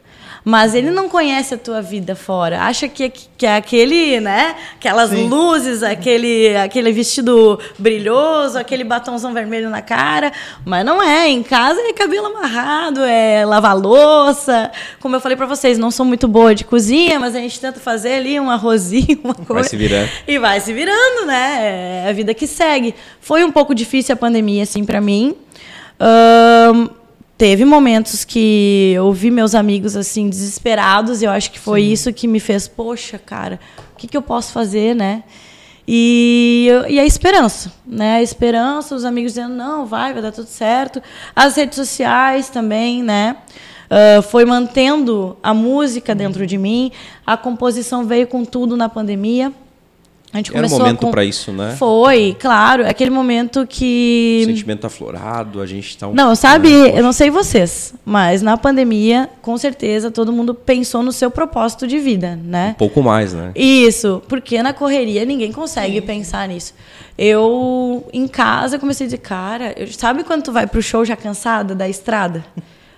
mas 0.49 0.75
ele 0.75 0.91
não 0.91 1.11
conhece 1.11 1.53
a 1.53 1.59
tua 1.59 1.83
vida 1.83 2.17
fora. 2.17 2.63
Acha 2.63 2.89
que, 2.89 3.11
que 3.11 3.45
é 3.45 3.55
aquele, 3.55 4.19
né? 4.19 4.57
Aquelas 4.77 5.11
Sim. 5.11 5.29
luzes, 5.29 5.83
aquele, 5.83 6.57
aquele 6.57 6.91
vestido 6.91 7.61
brilhoso, 7.79 8.59
aquele 8.59 8.83
batomzão 8.83 9.35
vermelho 9.35 9.69
na 9.69 9.83
cara. 9.83 10.33
Mas 10.65 10.87
não 10.87 11.03
é. 11.03 11.29
Em 11.29 11.43
casa 11.43 11.79
é 11.83 11.93
cabelo 11.93 12.29
amarrado, 12.29 13.01
é 13.05 13.45
lavar 13.45 13.77
louça. 13.77 14.73
Como 15.01 15.15
eu 15.15 15.21
falei 15.21 15.37
para 15.37 15.45
vocês, 15.45 15.77
não 15.77 15.91
sou 15.91 16.07
muito 16.07 16.27
boa 16.27 16.55
de 16.55 16.65
cozinha, 16.65 17.21
mas 17.21 17.37
a 17.37 17.41
gente 17.41 17.61
tenta 17.61 17.79
fazer 17.79 18.15
ali 18.15 18.41
um 18.41 18.51
arrozinho, 18.51 19.21
uma 19.23 19.35
coisa. 19.35 19.53
Vai 19.53 19.65
se 19.65 19.77
virando. 19.77 20.09
E 20.27 20.39
vai 20.39 20.61
se 20.61 20.73
virando, 20.73 21.27
né? 21.27 22.05
É 22.07 22.09
a 22.09 22.13
vida 22.15 22.33
que 22.33 22.47
segue. 22.47 22.95
Foi 23.21 23.45
um 23.45 23.53
pouco 23.53 23.75
difícil 23.75 24.15
a 24.15 24.17
pandemia, 24.17 24.63
assim, 24.63 24.83
para 24.83 24.99
mim. 24.99 25.37
Um, 26.01 26.89
teve 27.39 27.65
momentos 27.65 28.25
que 28.25 28.93
eu 28.97 29.13
vi 29.13 29.31
meus 29.31 29.55
amigos 29.55 29.97
assim 29.97 30.29
desesperados 30.29 31.23
e 31.23 31.25
eu 31.25 31.31
acho 31.31 31.53
que 31.53 31.59
foi 31.59 31.83
Sim. 31.83 31.93
isso 31.93 32.13
que 32.13 32.27
me 32.27 32.41
fez 32.41 32.67
poxa 32.67 33.17
cara 33.17 33.61
o 33.95 33.97
que, 33.97 34.09
que 34.09 34.17
eu 34.17 34.23
posso 34.23 34.53
fazer 34.53 34.95
né? 34.95 35.23
E, 35.87 36.69
e 36.89 36.99
a 36.99 37.07
esperança 37.07 37.73
né? 37.87 38.17
A 38.17 38.23
esperança 38.23 38.95
os 38.95 39.05
amigos 39.05 39.33
dizendo 39.33 39.55
não 39.55 39.87
vai 39.87 40.13
vai 40.13 40.21
dar 40.21 40.33
tudo 40.33 40.49
certo. 40.49 41.01
As 41.35 41.57
redes 41.57 41.77
sociais 41.77 42.51
também 42.51 43.05
né? 43.05 43.37
Uh, 43.89 44.21
foi 44.21 44.45
mantendo 44.45 45.37
a 45.43 45.55
música 45.55 46.15
dentro 46.15 46.47
de 46.47 46.59
mim 46.59 46.93
a 47.25 47.39
composição 47.39 48.05
veio 48.05 48.27
com 48.27 48.45
tudo 48.45 48.77
na 48.77 48.87
pandemia 48.87 49.51
a 50.33 50.37
gente 50.37 50.51
Era 50.51 50.59
começou 50.59 50.79
um 50.79 50.81
momento 50.81 51.01
com... 51.01 51.11
para 51.11 51.25
isso, 51.25 51.53
né? 51.53 51.75
Foi, 51.79 52.37
claro. 52.39 52.87
Aquele 52.87 53.11
momento 53.11 53.67
que. 53.67 54.43
O 54.43 54.47
sentimento 54.47 54.87
aflorado, 54.87 55.61
a 55.61 55.67
gente 55.67 55.89
está 55.89 56.07
um 56.07 56.15
Não, 56.15 56.35
sabe, 56.35 56.69
eu 56.71 57.03
não 57.03 57.13
sei 57.13 57.31
vocês, 57.31 57.95
mas 58.05 58.43
na 58.43 58.57
pandemia, 58.57 59.31
com 59.41 59.57
certeza, 59.57 60.11
todo 60.11 60.31
mundo 60.31 60.55
pensou 60.55 61.03
no 61.03 61.13
seu 61.13 61.31
propósito 61.31 61.87
de 61.87 61.99
vida, 61.99 62.39
né? 62.45 62.73
Um 62.73 62.79
pouco 62.79 63.03
mais, 63.03 63.33
né? 63.33 63.53
Isso, 63.55 64.23
porque 64.29 64.63
na 64.63 64.75
correria 64.75 65.25
ninguém 65.25 65.51
consegue 65.51 66.01
Sim. 66.01 66.07
pensar 66.07 66.49
nisso. 66.49 66.75
Eu, 67.17 68.07
em 68.13 68.29
casa, 68.29 68.79
comecei 68.79 69.07
a 69.07 69.09
dizer, 69.09 69.19
cara, 69.19 69.75
sabe 69.91 70.25
quando 70.25 70.43
tu 70.43 70.53
vai 70.53 70.67
pro 70.67 70.83
show 70.83 71.05
já 71.05 71.17
cansada 71.17 71.75
da 71.75 71.89
estrada? 71.89 72.45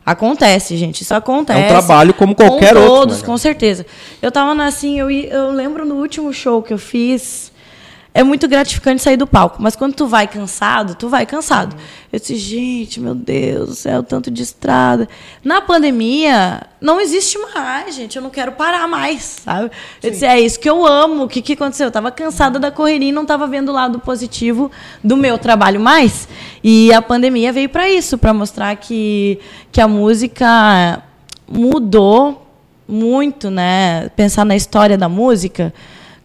Acontece, 0.04 0.76
gente. 0.76 1.02
Isso 1.02 1.14
acontece. 1.14 1.60
É 1.60 1.64
um 1.64 1.68
trabalho 1.68 2.14
como 2.14 2.34
qualquer 2.34 2.74
com 2.74 2.80
outro. 2.80 2.94
Todos, 2.96 3.20
né? 3.20 3.26
com 3.26 3.36
certeza. 3.36 3.86
Eu 4.20 4.32
tava 4.32 4.60
assim, 4.64 4.98
eu, 4.98 5.10
eu 5.10 5.50
lembro 5.52 5.84
no 5.84 5.96
último 5.96 6.32
show 6.32 6.62
que 6.62 6.72
eu 6.72 6.78
fiz, 6.78 7.52
é 8.12 8.24
muito 8.24 8.48
gratificante 8.48 9.02
sair 9.02 9.16
do 9.16 9.26
palco. 9.26 9.58
Mas 9.60 9.76
quando 9.76 9.94
tu 9.94 10.06
vai 10.06 10.26
cansado, 10.26 10.94
tu 10.96 11.08
vai 11.08 11.24
cansado. 11.24 11.76
Eu 12.12 12.18
disse, 12.18 12.34
gente, 12.34 12.98
meu 12.98 13.14
Deus 13.14 13.68
do 13.68 13.74
céu, 13.74 14.02
tanto 14.02 14.30
de 14.30 14.42
estrada. 14.42 15.08
Na 15.44 15.60
pandemia, 15.60 16.62
não 16.80 17.00
existe 17.00 17.38
mais, 17.38 17.94
gente. 17.94 18.16
Eu 18.16 18.22
não 18.22 18.30
quero 18.30 18.52
parar 18.52 18.88
mais, 18.88 19.22
sabe? 19.44 19.70
Eu 20.02 20.10
disse, 20.10 20.26
é 20.26 20.40
isso 20.40 20.58
que 20.58 20.68
eu 20.68 20.84
amo. 20.84 21.24
O 21.24 21.28
que, 21.28 21.40
que 21.40 21.52
aconteceu? 21.52 21.84
Eu 21.84 21.88
estava 21.88 22.10
cansada 22.10 22.58
da 22.58 22.70
correria 22.70 23.10
e 23.10 23.12
não 23.12 23.22
estava 23.22 23.46
vendo 23.46 23.68
o 23.68 23.72
lado 23.72 24.00
positivo 24.00 24.72
do 25.04 25.16
meu 25.16 25.38
trabalho 25.38 25.80
mais. 25.80 26.28
E 26.64 26.92
a 26.92 27.00
pandemia 27.00 27.52
veio 27.52 27.68
para 27.68 27.88
isso, 27.88 28.18
para 28.18 28.34
mostrar 28.34 28.74
que, 28.76 29.38
que 29.70 29.80
a 29.80 29.86
música 29.86 31.00
mudou 31.48 32.46
muito, 32.88 33.50
né? 33.50 34.08
Pensar 34.16 34.44
na 34.44 34.56
história 34.56 34.98
da 34.98 35.08
música. 35.08 35.72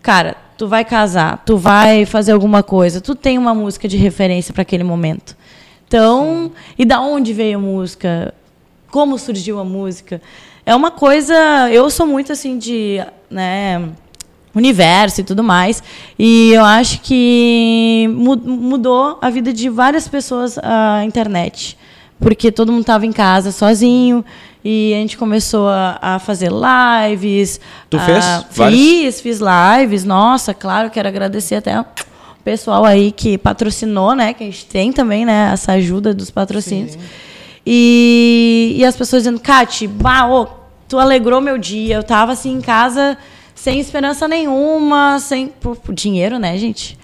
Cara, 0.02 0.45
tu 0.58 0.68
vai 0.68 0.86
casar, 0.86 1.44
tu 1.46 1.58
vai 1.58 2.06
fazer 2.06 2.32
alguma 2.32 2.64
coisa, 2.64 3.02
tu 3.02 3.16
tem 3.16 3.38
uma 3.38 3.54
música 3.54 3.88
de 3.88 3.98
referência 3.98 4.54
para 4.54 4.62
aquele 4.62 4.84
momento. 4.84 5.36
Então, 5.88 6.46
Sim. 6.46 6.52
e 6.80 6.86
da 6.86 7.00
onde 7.02 7.34
veio 7.34 7.58
a 7.58 7.62
música? 7.62 8.34
Como 8.90 9.18
surgiu 9.18 9.60
a 9.60 9.64
música? 9.64 10.22
É 10.66 10.74
uma 10.74 10.92
coisa, 10.92 11.36
eu 11.72 11.90
sou 11.90 12.08
muito 12.08 12.32
assim 12.32 12.58
de, 12.58 13.00
né, 13.30 13.90
universo 14.56 15.22
e 15.22 15.24
tudo 15.24 15.44
mais. 15.44 15.84
E 16.18 16.52
eu 16.54 16.64
acho 16.64 17.02
que 17.02 18.10
mudou 18.12 19.20
a 19.22 19.30
vida 19.30 19.54
de 19.54 19.70
várias 19.70 20.08
pessoas 20.08 20.58
a 20.58 21.04
internet. 21.06 21.78
Porque 22.20 22.52
todo 22.52 22.72
mundo 22.72 22.82
estava 22.82 23.06
em 23.06 23.12
casa 23.12 23.52
sozinho 23.52 24.24
e 24.68 24.96
a 24.96 24.98
gente 24.98 25.16
começou 25.16 25.70
a, 25.70 26.00
a 26.02 26.18
fazer 26.18 26.50
lives. 26.52 27.60
Tu 27.88 28.00
fez? 28.00 28.26
Fiz, 28.50 29.22
fiz 29.22 29.40
lives. 29.40 30.04
Nossa, 30.04 30.56
claro, 30.56 30.90
quero 30.90 31.08
agradecer 31.08 31.54
até 31.54 31.80
o 31.80 31.86
pessoal 32.44 32.84
aí 32.84 33.12
que 33.12 33.38
patrocinou, 33.38 34.16
né? 34.16 34.34
Que 34.34 34.44
a 34.44 34.48
gente 34.48 34.66
tem 34.66 34.92
também, 34.92 35.24
né? 35.24 35.52
Essa 35.54 35.74
ajuda 35.74 36.16
dos 36.16 36.32
patrocínios. 36.32 36.98
E, 37.64 38.74
e 38.76 38.84
as 38.84 38.96
pessoas 38.96 39.22
dizendo, 39.22 39.40
Kati, 39.40 39.86
bah, 39.86 40.48
tu 40.90 40.98
alegrou 40.98 41.40
meu 41.40 41.60
dia. 41.60 41.98
Eu 41.98 42.04
tava 42.04 42.32
assim 42.32 42.54
em 42.54 42.62
casa 42.62 43.16
sem 43.54 43.80
esperança 43.80 44.28
nenhuma, 44.28 45.20
sem 45.20 45.48
por 45.48 45.78
dinheiro, 45.94 46.40
né, 46.40 46.58
gente? 46.58 46.98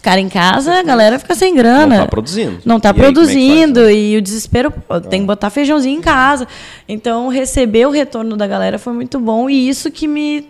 Ficar 0.00 0.18
em 0.18 0.30
casa, 0.30 0.72
a 0.72 0.82
galera 0.82 1.18
fica 1.18 1.34
sem 1.34 1.54
grana. 1.54 1.98
Não 1.98 2.04
tá 2.04 2.08
produzindo. 2.08 2.58
Não 2.64 2.80
tá 2.80 2.90
e 2.90 2.94
produzindo. 2.94 3.80
Aí, 3.80 3.84
é 3.84 3.92
faz, 3.92 3.96
né? 3.96 4.02
E 4.02 4.16
o 4.16 4.22
desespero, 4.22 4.72
tem 5.10 5.20
que 5.20 5.26
botar 5.26 5.50
feijãozinho 5.50 5.98
em 5.98 6.00
casa. 6.00 6.48
Então, 6.88 7.28
receber 7.28 7.86
o 7.86 7.90
retorno 7.90 8.34
da 8.34 8.46
galera 8.46 8.78
foi 8.78 8.94
muito 8.94 9.20
bom. 9.20 9.48
E 9.48 9.68
isso 9.68 9.90
que 9.90 10.08
me 10.08 10.48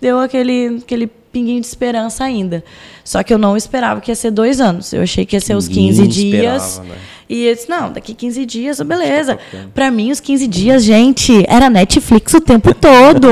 deu 0.00 0.18
aquele, 0.18 0.78
aquele 0.82 1.06
pinguinho 1.06 1.60
de 1.60 1.66
esperança 1.66 2.24
ainda. 2.24 2.64
Só 3.04 3.22
que 3.22 3.32
eu 3.32 3.38
não 3.38 3.54
esperava 3.54 4.00
que 4.00 4.10
ia 4.10 4.14
ser 4.14 4.30
dois 4.30 4.60
anos. 4.60 4.92
Eu 4.94 5.02
achei 5.02 5.26
que 5.26 5.36
ia 5.36 5.40
ser 5.40 5.54
os 5.54 5.68
15 5.68 6.06
dias. 6.08 6.80
Né? 6.84 6.94
E 7.28 7.46
eu 7.46 7.54
disse, 7.54 7.68
não, 7.68 7.92
daqui 7.92 8.14
15 8.14 8.46
dias, 8.46 8.80
beleza. 8.80 9.38
Para 9.74 9.90
mim, 9.90 10.10
os 10.12 10.20
15 10.20 10.46
dias, 10.46 10.84
gente, 10.84 11.44
era 11.48 11.68
Netflix 11.68 12.32
o 12.34 12.40
tempo 12.40 12.72
todo. 12.74 13.28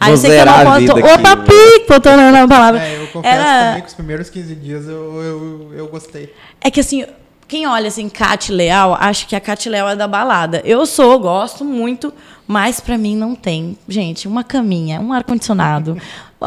Aí 0.00 0.12
eu 0.12 0.16
sei 0.16 0.30
que 0.30 0.36
eu 0.36 0.46
não 0.46 0.64
posso. 0.64 1.14
Opa, 1.14 1.36
pique, 1.36 1.86
botando 1.88 2.32
na 2.32 2.48
palavra. 2.48 2.80
É, 2.80 3.02
eu 3.02 3.06
confesso 3.08 3.34
era... 3.34 3.66
também 3.68 3.82
que 3.82 3.88
os 3.88 3.94
primeiros 3.94 4.30
15 4.30 4.54
dias 4.54 4.86
eu, 4.86 5.22
eu, 5.22 5.72
eu 5.76 5.88
gostei. 5.88 6.32
É 6.60 6.70
que 6.70 6.80
assim, 6.80 7.04
quem 7.46 7.66
olha 7.66 7.88
assim, 7.88 8.08
Cat 8.08 8.50
Leal, 8.50 8.96
acha 8.98 9.26
que 9.26 9.36
a 9.36 9.40
Cat 9.40 9.68
Leal 9.68 9.90
é 9.90 9.96
da 9.96 10.08
balada. 10.08 10.62
Eu 10.64 10.86
sou, 10.86 11.18
gosto 11.18 11.64
muito, 11.64 12.12
mas 12.46 12.80
pra 12.80 12.96
mim 12.96 13.14
não 13.16 13.34
tem. 13.34 13.78
Gente, 13.86 14.26
uma 14.26 14.42
caminha, 14.42 15.00
um 15.00 15.12
ar-condicionado, 15.12 15.98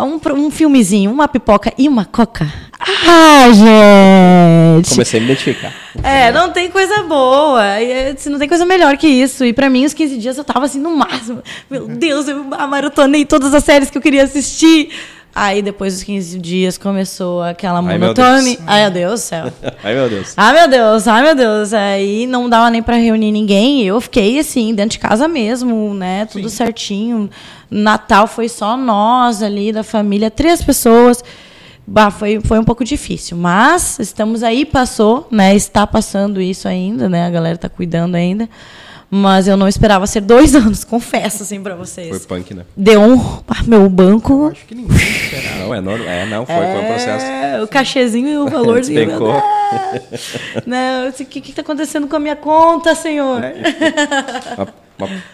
um, 0.04 0.20
um 0.36 0.52
filmezinho, 0.52 1.12
uma 1.12 1.28
pipoca 1.28 1.74
e 1.78 1.88
uma 1.88 2.06
coca. 2.06 2.52
Ah, 2.80 3.48
gente! 3.52 4.92
Comecei 4.92 5.20
a 5.20 5.22
me 5.22 5.28
identificar. 5.28 5.74
É, 6.04 6.32
não 6.32 6.52
tem 6.52 6.70
coisa 6.70 7.04
boa. 7.04 7.66
É, 7.66 8.16
não 8.28 8.38
tem 8.38 8.48
coisa 8.48 8.66
melhor 8.66 8.96
que 8.98 9.08
isso. 9.08 9.44
E 9.44 9.52
pra 9.52 9.70
mim, 9.70 9.86
os 9.86 9.94
15 9.94 10.18
dias 10.18 10.38
eu 10.38 10.44
tava 10.44 10.66
assim 10.66 10.80
no 10.80 10.96
máximo. 10.96 11.42
Meu 11.70 11.88
Deus, 11.88 12.28
eu 12.28 12.44
maratonei 12.44 13.26
todas 13.26 13.54
as 13.54 13.64
séries 13.64 13.90
que 13.90 13.98
eu 13.98 14.02
queria 14.02 14.24
assistir. 14.24 14.90
Aí 15.34 15.62
depois 15.62 15.94
dos 15.94 16.04
15 16.04 16.40
dias 16.40 16.78
começou 16.78 17.44
aquela 17.44 17.82
monotone. 17.82 18.58
Ai, 18.66 18.84
meu 18.84 18.92
Deus 18.92 19.12
do 19.22 19.24
céu. 19.24 19.54
Ai, 19.84 19.94
meu 19.94 20.10
Deus. 20.10 20.34
Ai, 20.36 20.54
meu 20.54 20.68
Deus, 20.68 21.08
ai, 21.08 21.24
meu 21.24 21.36
Deus. 21.36 21.74
Aí 21.74 22.26
não 22.26 22.50
dava 22.50 22.72
nem 22.72 22.82
pra 22.82 22.96
reunir 22.96 23.32
ninguém. 23.32 23.84
Eu 23.84 24.02
fiquei 24.02 24.40
assim, 24.40 24.74
dentro 24.74 24.98
de 24.98 25.00
casa 25.00 25.28
mesmo, 25.28 25.94
né? 25.94 26.26
Tudo 26.26 26.50
certinho. 26.50 27.30
Natal 27.70 28.28
foi 28.28 28.50
só 28.50 28.76
nós 28.76 29.44
ali 29.44 29.72
da 29.72 29.84
família, 29.84 30.32
três 30.32 30.64
pessoas. 30.64 31.24
Bah, 31.86 32.12
foi, 32.12 32.42
foi 32.42 32.60
um 32.60 32.66
pouco 32.66 32.84
difícil, 32.84 33.38
mas 33.38 33.98
estamos 34.00 34.44
aí, 34.44 34.66
passou, 34.66 35.26
né? 35.32 35.56
Está 35.56 35.88
passando 35.88 36.42
isso 36.42 36.68
ainda, 36.68 37.08
né? 37.08 37.26
A 37.26 37.30
galera 37.30 37.58
tá 37.58 37.70
cuidando 37.70 38.16
ainda. 38.16 38.50
Mas 39.10 39.48
eu 39.48 39.56
não 39.56 39.68
esperava 39.70 40.06
ser 40.06 40.20
dois 40.22 40.54
anos, 40.56 40.84
confesso, 40.84 41.44
assim, 41.44 41.62
pra 41.62 41.76
vocês. 41.76 42.10
Foi 42.10 42.20
punk, 42.40 42.54
né? 42.54 42.66
Deu 42.76 43.02
um. 43.02 43.18
ah, 43.48 43.64
meu 43.66 43.90
banco. 43.90 44.50
Acho 44.52 44.66
que 44.66 44.76
ninguém 44.76 44.98
esperava. 44.98 45.60
Não, 45.60 45.74
é, 45.76 45.80
normal. 45.82 46.08
é 46.08 46.26
não, 46.26 46.46
foi, 46.46 46.56
foi 46.56 46.66
um 46.84 46.88
processo. 46.88 47.26
É, 47.26 47.62
o 47.64 47.68
cachezinho 47.68 48.28
e 48.28 48.38
o 48.38 48.74
Despencou. 48.76 49.32
Deus. 49.32 50.38
Não, 50.66 51.06
eu 51.06 51.12
disse, 51.12 51.24
o 51.24 51.26
que 51.26 51.40
está 51.40 51.62
acontecendo 51.62 52.08
com 52.08 52.16
a 52.18 52.20
minha 52.20 52.36
conta, 52.36 52.94
senhor? 52.96 53.42
É. 53.44 53.54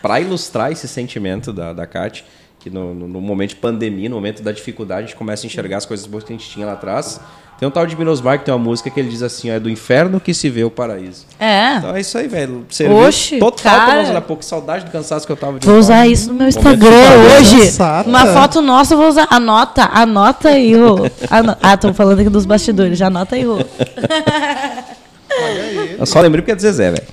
Para 0.02 0.20
ilustrar 0.20 0.72
esse 0.72 0.88
sentimento 0.88 1.52
da, 1.54 1.74
da 1.74 1.86
Kat, 1.88 2.24
que 2.60 2.70
no, 2.70 2.94
no- 2.94 3.08
no 3.08 3.22
momento 3.22 3.50
de 3.52 3.56
pandemia, 3.56 4.10
no 4.10 4.16
momento 4.16 4.44
da 4.44 4.52
dificuldade, 4.52 5.04
a 5.04 5.06
gente 5.08 5.16
começa 5.16 5.46
a 5.46 5.48
enxergar 5.48 5.78
as 5.78 5.86
coisas 5.86 6.06
boas 6.06 6.24
que 6.24 6.32
a 6.34 6.36
gente 6.38 6.50
tinha 6.50 6.66
lá 6.66 6.74
atrás. 6.74 7.20
Tem 7.64 7.68
um 7.70 7.72
tal 7.72 7.86
de 7.86 7.96
Minos 7.96 8.20
Bar 8.20 8.40
que 8.40 8.44
tem 8.44 8.54
uma 8.54 8.60
música 8.60 8.90
que 8.90 9.00
ele 9.00 9.08
diz 9.08 9.24
assim: 9.24 9.50
ó, 9.50 9.54
é 9.54 9.60
do 9.60 9.70
inferno 9.70 10.20
que 10.20 10.34
se 10.34 10.50
vê 10.50 10.66
o 10.66 10.70
paraíso. 10.70 11.26
É. 11.40 11.78
Então 11.78 11.96
é 11.96 12.02
isso 12.02 12.18
aí, 12.18 12.28
velho. 12.28 12.66
Oxe, 13.08 13.40
total 13.40 13.56
cara. 13.64 13.86
pra 13.86 13.96
nós 14.02 14.10
olhar 14.10 14.22
pouco. 14.22 14.44
Saudade 14.44 14.84
do 14.84 14.92
cansaço 14.92 15.26
que 15.26 15.32
eu 15.32 15.38
tava 15.38 15.60
de 15.60 15.66
Vou 15.66 15.78
usar 15.78 16.06
isso 16.06 16.28
no 16.28 16.34
meu 16.34 16.50
Instagram 16.50 16.90
hoje. 16.90 17.60
Cansada. 17.60 18.10
Uma 18.10 18.26
foto 18.34 18.62
nossa 18.62 18.96
eu 18.96 18.98
vou 18.98 19.08
usar. 19.08 19.28
Anota, 19.30 19.90
anota 19.94 20.50
aí, 20.50 20.76
Rô. 20.76 21.10
Ano- 21.32 21.56
Ah, 21.64 21.78
tô 21.78 21.94
falando 21.94 22.20
aqui 22.20 22.30
dos 22.30 22.46
bastidores, 22.46 23.00
já 23.00 23.08
anota 23.08 23.36
aí, 23.38 23.46
Rô. 23.46 23.60
Eu 25.98 26.06
só 26.06 26.20
lembrei 26.20 26.42
porque 26.42 26.52
é 26.52 26.56
de 26.56 26.64
Zezé, 26.64 26.92
velho. 26.92 27.08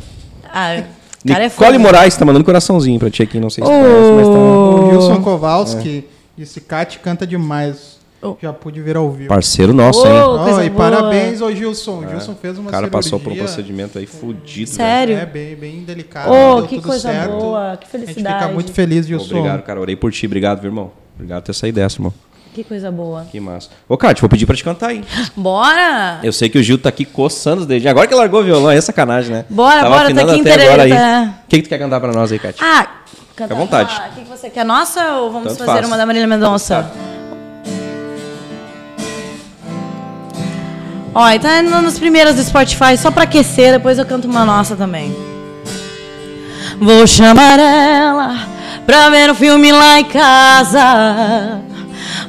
Ah, 0.53 0.83
cara 1.29 1.45
é 1.45 1.49
Nicole 1.49 1.51
foda. 1.51 1.79
Moraes 1.79 2.17
tá 2.17 2.25
mandando 2.25 2.45
coraçãozinho 2.45 2.99
pra 2.99 3.09
ti 3.09 3.23
aqui, 3.23 3.39
não 3.39 3.51
sei 3.51 3.63
se 3.65 3.71
Ô. 3.71 3.73
conhece, 3.73 4.13
mas 4.17 4.27
tá. 4.27 4.35
O 4.35 4.89
Wilson 4.89 5.23
Kowalski 5.23 6.05
disse: 6.37 6.61
Kat 6.61 6.99
canta 6.99 7.25
demais. 7.25 8.00
Oh. 8.23 8.37
Já 8.43 8.53
pude 8.53 8.81
ver 8.83 8.97
ao 8.97 9.11
vivo. 9.11 9.29
Parceiro 9.29 9.73
nosso, 9.73 10.03
Ô, 10.03 10.07
hein? 10.07 10.45
Coisa 10.45 10.65
e 10.65 10.71
boa. 10.71 10.91
parabéns 10.91 11.41
ao 11.41 11.51
Gilson. 11.51 12.01
O 12.01 12.09
Gilson 12.09 12.35
fez 12.35 12.59
uma 12.59 12.69
O 12.69 12.71
cara 12.71 12.87
passou 12.89 13.19
por 13.19 13.33
um 13.33 13.37
procedimento 13.37 13.99
aí 13.99 14.05
fudido. 14.07 14.69
Sério? 14.71 15.17
É, 15.17 15.25
bem, 15.25 15.57
bem 15.57 15.83
delicado. 15.85 16.31
Deu 16.31 16.67
que 16.67 16.77
tudo 16.77 16.89
coisa 16.89 17.11
certo. 17.11 17.31
boa, 17.33 17.61
que 17.79 17.87
A 17.87 17.99
gente 17.99 18.07
felicidade. 18.07 18.39
fica 18.43 18.53
muito 18.53 18.73
feliz. 18.73 19.07
Gilson. 19.07 19.37
Obrigado, 19.37 19.63
cara. 19.63 19.81
Orei 19.81 19.97
por 19.97 20.13
ti. 20.13 20.27
Obrigado, 20.27 20.61
viu, 20.61 20.69
irmão. 20.69 20.93
Obrigado 21.15 21.41
por 21.43 21.47
ter 21.47 21.55
saído 21.55 21.77
dessa, 21.81 21.97
irmão. 21.97 22.13
Que 22.53 22.63
coisa 22.65 22.91
boa. 22.91 23.25
Que 23.31 23.39
massa. 23.41 23.71
Ô, 23.89 23.97
Kátia, 23.97 24.21
vou 24.21 24.29
pedir 24.29 24.45
pra 24.45 24.57
te 24.57 24.65
cantar 24.65 24.89
aí. 24.91 25.03
Bora! 25.37 26.19
Eu 26.23 26.33
sei 26.33 26.49
que 26.49 26.59
o 26.59 26.63
Gil 26.63 26.77
tá 26.79 26.89
aqui 26.89 27.05
coçando 27.05 27.61
os 27.63 27.67
dedinhos. 27.67 27.91
Agora 27.91 28.07
que 28.07 28.15
largou 28.15 28.41
o 28.41 28.45
violão, 28.45 28.71
é 28.71 28.81
sacanagem, 28.81 29.33
né? 29.33 29.45
Bora, 29.49 29.89
bora, 29.89 30.13
tá 30.15 30.23
aqui 30.23 30.41
inteireta. 30.41 31.35
O 31.45 31.49
que, 31.49 31.57
que 31.59 31.63
tu 31.63 31.69
quer 31.69 31.79
cantar 31.79 32.01
pra 32.01 32.13
nós 32.13 32.31
aí, 32.33 32.39
Kátia? 32.39 32.59
Ah, 32.61 32.83
canta 33.37 33.45
Fica 33.45 33.55
à 33.55 33.57
vontade. 33.57 33.95
Ah, 33.97 34.09
O 34.11 34.15
que 34.15 34.21
que 34.25 34.29
você 34.29 34.51
quer? 34.51 34.65
Nossa 34.65 35.19
ou 35.19 35.31
vamos 35.31 35.49
Tanto 35.53 35.65
fazer 35.65 35.73
faz. 35.79 35.87
uma 35.87 35.97
da 35.97 36.05
Marília 36.05 36.27
Mendonça? 36.27 36.91
Ó, 41.14 41.29
e 41.29 41.38
tá 41.38 41.61
nos 41.62 41.99
primeiros 41.99 42.37
do 42.37 42.42
Spotify 42.42 42.96
só 42.96 43.11
pra 43.11 43.25
aquecer, 43.25 43.73
depois 43.73 43.99
eu 43.99 44.07
canto 44.07 44.29
uma 44.29 44.44
nossa 44.44 44.77
também. 44.77 45.14
Vou 46.81 47.07
chamar 47.07 47.59
ela 47.59 48.38
pra 48.87 49.11
ver 49.11 49.31
um 49.31 49.35
filme 49.35 49.73
lá 49.73 49.99
em 50.01 50.05
casa. 50.05 51.61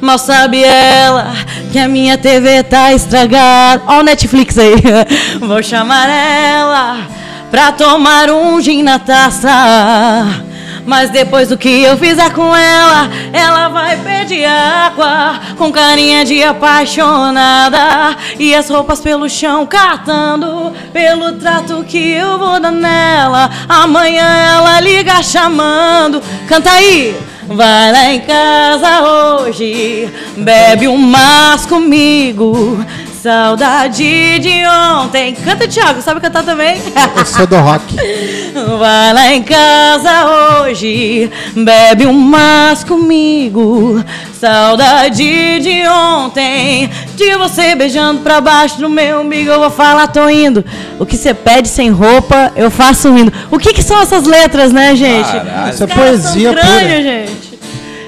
Mal 0.02 0.17
sabe 0.17 0.63
ela 0.63 1.32
que 1.72 1.78
a 1.78 1.88
minha 1.88 2.17
TV 2.17 2.63
tá 2.63 2.91
estragada. 2.91 3.84
Ó 3.88 4.00
o 4.00 4.04
Netflix 4.04 4.58
aí. 4.58 4.74
Vou 5.39 5.62
chamar 5.62 6.10
ela 6.10 7.08
pra 7.52 7.72
tomar 7.72 8.32
um 8.32 8.60
gin 8.60 8.82
na 8.82 8.98
taça. 8.98 10.51
Mas 10.86 11.10
depois 11.10 11.50
do 11.50 11.58
que 11.58 11.84
eu 11.84 11.98
fizer 11.98 12.32
com 12.34 12.56
ela, 12.56 13.10
ela 13.32 13.70
vai 13.70 13.98
pedir 13.98 14.46
água 14.46 15.39
com 15.58 15.72
carinha 15.72 16.26
de 16.26 16.41
apaixonada 16.44 18.17
e 18.39 18.54
as 18.56 18.70
roupas 18.70 19.00
pelo 19.00 19.30
chão 19.30 19.65
catando 19.65 20.74
pelo 20.91 21.34
trato 21.34 21.84
que 21.84 22.12
eu 22.12 22.38
vou 22.38 22.60
dar 22.60 22.72
nela. 22.72 23.50
Amanhã 23.67 24.26
ela 24.56 24.80
liga 24.80 25.22
chamando, 25.22 26.22
canta 26.48 26.72
aí. 26.72 27.15
Vai 27.48 27.91
lá 27.91 28.13
em 28.13 28.22
casa 28.22 29.02
hoje, 29.02 30.10
bebe 30.38 30.88
um 30.88 30.98
mas 30.98 31.65
comigo. 31.65 32.86
Saudade 33.22 34.40
de 34.40 34.66
ontem. 34.66 35.36
Canta, 35.36 35.68
Thiago, 35.68 36.02
sabe 36.02 36.20
cantar 36.20 36.44
também? 36.44 36.82
Eu 37.16 37.24
sou 37.24 37.46
do 37.46 37.56
rock. 37.56 37.96
Vai 38.80 39.14
lá 39.14 39.32
em 39.32 39.44
casa 39.44 40.64
hoje, 40.64 41.30
bebe 41.56 42.08
um 42.08 42.14
mas 42.14 42.84
comigo. 42.84 44.04
Saudade 44.34 45.60
de 45.60 45.88
ontem, 45.88 46.90
de 47.16 47.36
você 47.36 47.76
beijando 47.76 48.22
pra 48.22 48.42
baixo 48.42 48.80
do 48.80 48.90
meu 48.90 49.22
umbigo. 49.22 49.52
Eu 49.52 49.60
vou 49.60 49.70
falar, 49.70 50.08
tô 50.08 50.28
indo. 50.28 50.66
O 50.98 51.06
que 51.06 51.16
você 51.16 51.32
pede 51.32 51.68
sem 51.68 51.92
roupa, 51.92 52.52
eu 52.56 52.72
faço 52.72 53.14
rindo. 53.14 53.32
O 53.52 53.60
que, 53.60 53.72
que 53.72 53.84
são 53.84 54.02
essas 54.02 54.26
letras, 54.26 54.74
né, 54.74 54.96
gente? 54.96 55.32
Caralho. 55.32 55.74
Isso 55.74 55.84
é 55.84 55.88
poesia 55.88 56.54
são 56.54 56.60
crânio, 56.60 56.88
pura. 56.88 57.04
gente. 57.04 57.60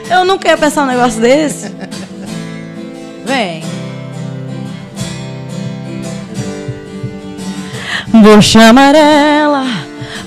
Eu 0.10 0.26
nunca 0.26 0.48
ia 0.48 0.58
pensar 0.58 0.82
um 0.82 0.88
negócio 0.88 1.22
desse. 1.22 1.72
Vem. 3.28 3.83
Vou 8.22 8.40
chamar 8.44 8.94
ela 8.94 9.66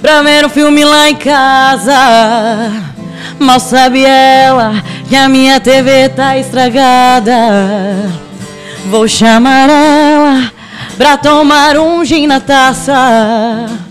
pra 0.02 0.20
ver 0.20 0.44
um 0.44 0.48
filme 0.48 0.84
lá 0.84 1.08
em 1.08 1.14
casa. 1.14 2.72
Mal 3.38 3.60
sabe 3.60 4.04
ela 4.04 4.82
que 5.08 5.14
a 5.14 5.28
minha 5.28 5.60
TV 5.60 6.08
tá 6.08 6.36
estragada. 6.36 8.10
Vou 8.86 9.06
chamar 9.06 9.70
ela 9.70 10.52
pra 10.98 11.16
tomar 11.16 11.78
um 11.78 12.04
gin 12.04 12.26
na 12.26 12.40
taça. 12.40 13.85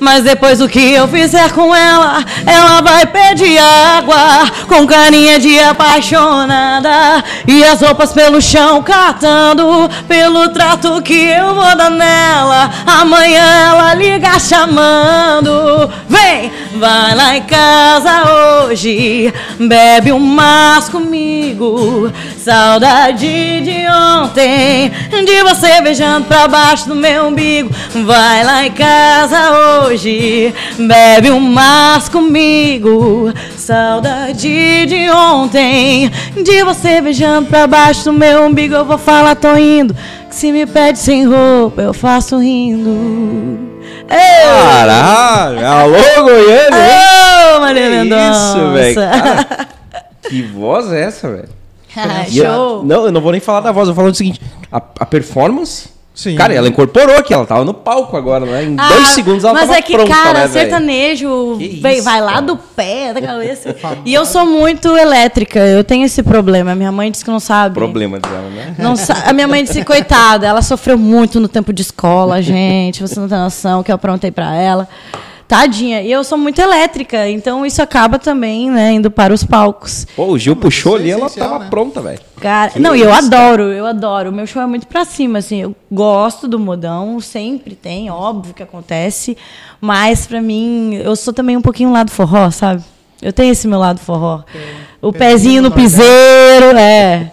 Mas 0.00 0.24
depois 0.24 0.58
do 0.58 0.68
que 0.68 0.92
eu 0.92 1.06
fizer 1.06 1.52
com 1.52 1.74
ela, 1.74 2.24
ela 2.46 2.80
vai 2.80 3.06
pedir 3.06 3.58
água 3.58 4.50
com 4.66 4.86
carinha 4.86 5.38
de 5.38 5.58
apaixonada 5.60 7.22
e 7.46 7.62
as 7.62 7.82
roupas 7.82 8.12
pelo 8.12 8.40
chão 8.40 8.82
catando 8.82 9.90
pelo 10.08 10.48
trato 10.48 11.02
que 11.02 11.26
eu 11.26 11.54
vou 11.54 11.76
dar 11.76 11.90
nela. 11.90 12.70
Amanhã 12.86 13.44
ela 13.68 13.94
liga 13.94 14.38
chamando, 14.38 15.90
vem, 16.08 16.50
vai 16.76 17.14
lá 17.14 17.36
em 17.36 17.42
casa 17.42 18.64
hoje, 18.64 19.32
bebe 19.58 20.12
um 20.12 20.18
mas 20.18 20.88
comigo. 20.88 22.10
Saudade 22.38 23.60
de 23.60 23.86
ontem, 23.90 24.90
de 25.24 25.42
você 25.42 25.80
beijando 25.82 26.26
pra 26.26 26.48
baixo 26.48 26.88
do 26.88 26.94
meu 26.94 27.26
umbigo. 27.26 27.70
Vai 28.06 28.42
lá 28.44 28.64
em 28.64 28.70
casa 28.70 29.50
hoje, 29.50 29.89
bebe 30.78 31.30
um 31.30 31.40
mas 31.40 32.08
comigo. 32.08 33.32
Saudade 33.56 34.86
de 34.86 35.10
ontem, 35.10 36.10
de 36.42 36.62
você 36.64 37.00
beijando 37.00 37.48
pra 37.48 37.66
baixo 37.66 38.04
do 38.04 38.12
meu 38.12 38.44
umbigo. 38.44 38.74
Eu 38.74 38.84
vou 38.84 38.98
falar, 38.98 39.34
tô 39.34 39.56
indo. 39.56 39.94
Que 40.28 40.34
se 40.34 40.52
me 40.52 40.64
pede 40.66 40.98
sem 40.98 41.26
roupa, 41.26 41.82
eu 41.82 41.92
faço 41.92 42.38
rindo. 42.38 43.58
Caralho! 44.08 45.66
Alô, 45.66 46.22
Goiânia! 46.22 46.78
hein? 46.78 47.56
Ô, 47.56 47.60
Maria 47.60 47.90
Mendonça! 47.90 48.58
isso, 48.58 48.72
velho. 48.72 49.00
Que 50.28 50.42
voz 50.42 50.92
é 50.92 51.02
essa, 51.02 51.28
velho? 51.28 51.48
Ah, 51.96 52.24
Show! 52.24 52.84
não, 52.84 53.06
eu 53.06 53.10
não 53.12 53.20
vou 53.20 53.32
nem 53.32 53.40
falar 53.40 53.60
da 53.60 53.72
voz, 53.72 53.88
eu 53.88 53.94
vou 53.94 54.04
falar 54.04 54.12
o 54.12 54.14
seguinte: 54.14 54.40
a, 54.70 54.76
a 54.76 55.04
performance 55.04 55.88
Sim. 56.20 56.36
Cara, 56.36 56.52
ela 56.52 56.68
incorporou 56.68 57.16
aqui, 57.16 57.32
ela 57.32 57.46
tava 57.46 57.64
no 57.64 57.72
palco 57.72 58.14
agora, 58.14 58.44
né? 58.44 58.64
Em 58.64 58.76
dois 58.76 59.08
segundos 59.08 59.42
ela 59.42 59.52
Ah, 59.52 59.54
mas 59.54 59.68
tava 59.68 59.78
é 59.78 59.82
que, 59.82 59.94
pronta, 59.94 60.10
cara, 60.10 60.40
né, 60.40 60.48
sertanejo 60.48 61.56
Que 61.58 61.68
vem- 61.80 61.94
isso, 61.94 62.04
vai 62.04 62.20
lá 62.20 62.32
cara. 62.34 62.42
do 62.42 62.56
pé, 62.58 63.14
da 63.14 63.22
cabeça. 63.22 63.74
e 64.04 64.12
eu 64.12 64.26
sou 64.26 64.44
muito 64.44 64.94
elétrica, 64.98 65.60
eu 65.60 65.82
tenho 65.82 66.04
esse 66.04 66.22
problema. 66.22 66.74
Minha 66.74 66.92
mãe 66.92 67.10
disse 67.10 67.24
que 67.24 67.30
não 67.30 67.40
sabe. 67.40 67.74
Problema 67.74 68.18
dela, 68.20 68.50
né? 68.50 68.74
Não 68.78 68.92
a 69.24 69.32
minha 69.32 69.48
mãe 69.48 69.64
disse, 69.64 69.82
coitada, 69.82 70.46
ela 70.46 70.60
sofreu 70.60 70.98
muito 70.98 71.40
no 71.40 71.48
tempo 71.48 71.72
de 71.72 71.80
escola, 71.80 72.42
gente. 72.42 73.00
Você 73.00 73.18
não 73.18 73.26
tem 73.26 73.38
noção 73.38 73.80
o 73.80 73.84
que 73.84 73.90
eu 73.90 73.94
aprontei 73.94 74.30
pra 74.30 74.54
ela. 74.54 74.86
Tadinha. 75.50 76.00
E 76.00 76.12
eu 76.12 76.22
sou 76.22 76.38
muito 76.38 76.60
elétrica, 76.60 77.28
então 77.28 77.66
isso 77.66 77.82
acaba 77.82 78.20
também, 78.20 78.70
né, 78.70 78.92
indo 78.92 79.10
para 79.10 79.34
os 79.34 79.42
palcos. 79.42 80.06
Pô, 80.14 80.26
o 80.26 80.38
Gil 80.38 80.54
puxou 80.54 80.92
isso 80.96 81.08
é 81.08 81.12
ali, 81.12 81.20
ela 81.20 81.28
tava 81.28 81.58
né? 81.58 81.66
pronta, 81.68 82.00
velho. 82.00 82.20
Cara, 82.40 82.70
Que 82.70 82.78
não, 82.78 82.94
e 82.94 83.00
eu 83.00 83.12
adoro, 83.12 83.64
eu 83.64 83.84
adoro. 83.84 84.30
O 84.30 84.32
meu 84.32 84.46
show 84.46 84.62
é 84.62 84.66
muito 84.66 84.86
pra 84.86 85.04
cima, 85.04 85.40
assim. 85.40 85.62
Eu 85.62 85.74
gosto 85.90 86.46
do 86.46 86.56
modão, 86.56 87.18
sempre 87.18 87.74
tem, 87.74 88.08
óbvio 88.08 88.54
que 88.54 88.62
acontece. 88.62 89.36
Mas 89.80 90.24
pra 90.24 90.40
mim, 90.40 90.94
eu 90.94 91.16
sou 91.16 91.34
também 91.34 91.56
um 91.56 91.62
pouquinho 91.62 91.90
lado 91.90 92.12
forró, 92.12 92.48
sabe? 92.52 92.84
Eu 93.20 93.32
tenho 93.32 93.50
esse 93.50 93.66
meu 93.66 93.80
lado 93.80 93.98
forró. 93.98 94.44
O 95.02 95.12
Pezinho 95.12 95.62
no 95.62 95.72
piseiro, 95.72 96.76
é. 96.78 97.32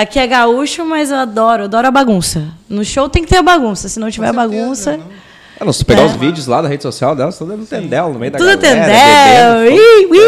Aqui 0.00 0.20
é 0.20 0.28
gaúcho, 0.28 0.84
mas 0.84 1.10
eu 1.10 1.16
adoro, 1.16 1.62
eu 1.62 1.64
adoro 1.64 1.88
a 1.88 1.90
bagunça. 1.90 2.44
No 2.68 2.84
show 2.84 3.08
tem 3.08 3.24
que 3.24 3.28
ter 3.28 3.38
a 3.38 3.42
bagunça, 3.42 3.88
se 3.88 3.98
não 3.98 4.10
tiver 4.12 4.32
certeza, 4.32 4.48
bagunça. 4.48 4.96
não. 4.96 5.27
Ah, 5.60 5.64
não, 5.64 5.72
se 5.72 5.84
pegar 5.84 6.02
É. 6.02 6.04
os 6.06 6.12
vídeos 6.12 6.46
lá 6.46 6.62
da 6.62 6.68
rede 6.68 6.82
social 6.84 7.16
dela, 7.16 7.32
tudo 7.32 7.52
é 7.52 7.56
no 7.56 7.66
tendel, 7.66 8.12
no 8.12 8.18
meio 8.18 8.30
da 8.30 8.38
Tudo 8.38 8.56
galera, 8.60 9.66
entendeu? 9.66 9.72
bebendo. 9.72 10.08
Ui, 10.08 10.18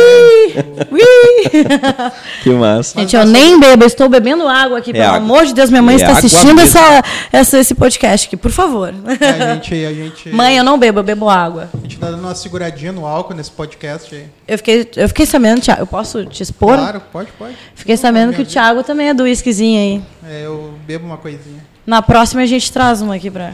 ui, 0.91 1.01
ui. 1.05 2.13
Que 2.43 2.51
massa. 2.51 2.99
Gente, 3.01 3.15
eu 3.15 3.25
nem 3.25 3.59
bebo, 3.61 3.85
eu 3.85 3.87
estou 3.87 4.09
bebendo 4.09 4.49
água 4.49 4.79
aqui, 4.79 4.93
pelo 4.93 5.05
água. 5.05 5.19
amor 5.19 5.47
de 5.47 5.55
Deus. 5.55 5.71
Minha 5.71 5.83
mãe 5.83 5.95
É 5.95 5.99
está 5.99 6.13
assistindo 6.13 6.61
essa, 6.61 7.03
essa- 7.33 7.59
esse 7.59 7.75
podcast 7.75 8.27
aqui, 8.27 8.37
por 8.37 8.51
favor. 8.51 8.93
A 9.07 9.55
gente, 9.55 9.75
a 9.85 9.93
gente, 9.93 10.29
Mãe, 10.35 10.57
eu 10.57 10.65
não 10.65 10.79
bebo, 10.79 10.99
eu 11.01 11.05
bebo 11.05 11.29
água. 11.29 11.69
a 11.73 11.77
gente 11.83 11.99
tá 11.99 12.11
dando 12.11 12.21
uma 12.25 12.35
seguradinha 12.35 12.93
no 12.93 13.07
álcool 13.07 13.35
nesse 13.35 13.51
podcast 13.51 14.15
aí. 14.15 14.27
Eu 14.49 14.59
fiquei, 14.59 14.91
eu 14.97 15.09
fiquei 15.09 15.27
sabendo, 15.27 15.61
Thiago, 15.61 15.83
eu 15.83 15.87
posso 15.87 16.25
te 16.27 16.43
expor? 16.43 16.77
Claro, 16.77 17.01
pode, 17.13 17.31
pode. 17.39 17.55
Fiquei 17.75 17.97
sabendo 17.97 18.33
que 18.33 18.43
o 18.43 18.47
Thiago 18.47 18.83
também 18.83 19.09
é 19.11 19.15
do 19.15 19.23
whiskyzinho 19.25 19.79
aí. 19.79 20.03
É, 20.29 20.45
eu 20.47 20.73
bebo 20.87 21.07
uma 21.07 21.17
coisinha. 21.19 21.61
Na 21.87 22.03
próxima 22.03 22.43
a 22.43 22.47
gente 22.47 22.71
traz 22.73 23.01
uma 23.01 23.15
aqui 23.15 23.31
pra, 23.31 23.53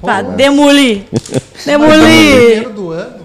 pra 0.00 0.22
Boa. 0.22 0.36
demolir. 0.36 1.04
Demolir. 1.64 2.66
Ano. 2.66 3.20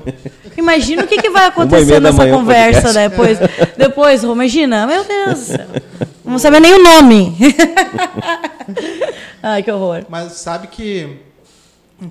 Imagina 0.57 1.03
o 1.03 1.07
que, 1.07 1.17
que 1.21 1.29
vai 1.29 1.47
acontecer 1.47 1.99
nessa 1.99 2.27
conversa 2.27 2.81
podcast. 2.81 3.09
depois. 3.09 3.37
Depois, 3.77 4.23
Rô, 4.23 4.33
imagina. 4.33 4.87
Meu 4.87 5.03
Deus 5.03 5.39
do 5.39 5.45
céu. 5.45 5.65
Não 6.23 6.39
sabia 6.39 6.59
nem 6.59 6.73
o 6.73 6.83
nome. 6.83 7.35
Ai, 9.43 9.61
que 9.61 9.71
horror. 9.71 10.05
Mas 10.09 10.33
sabe 10.33 10.67
que, 10.67 11.17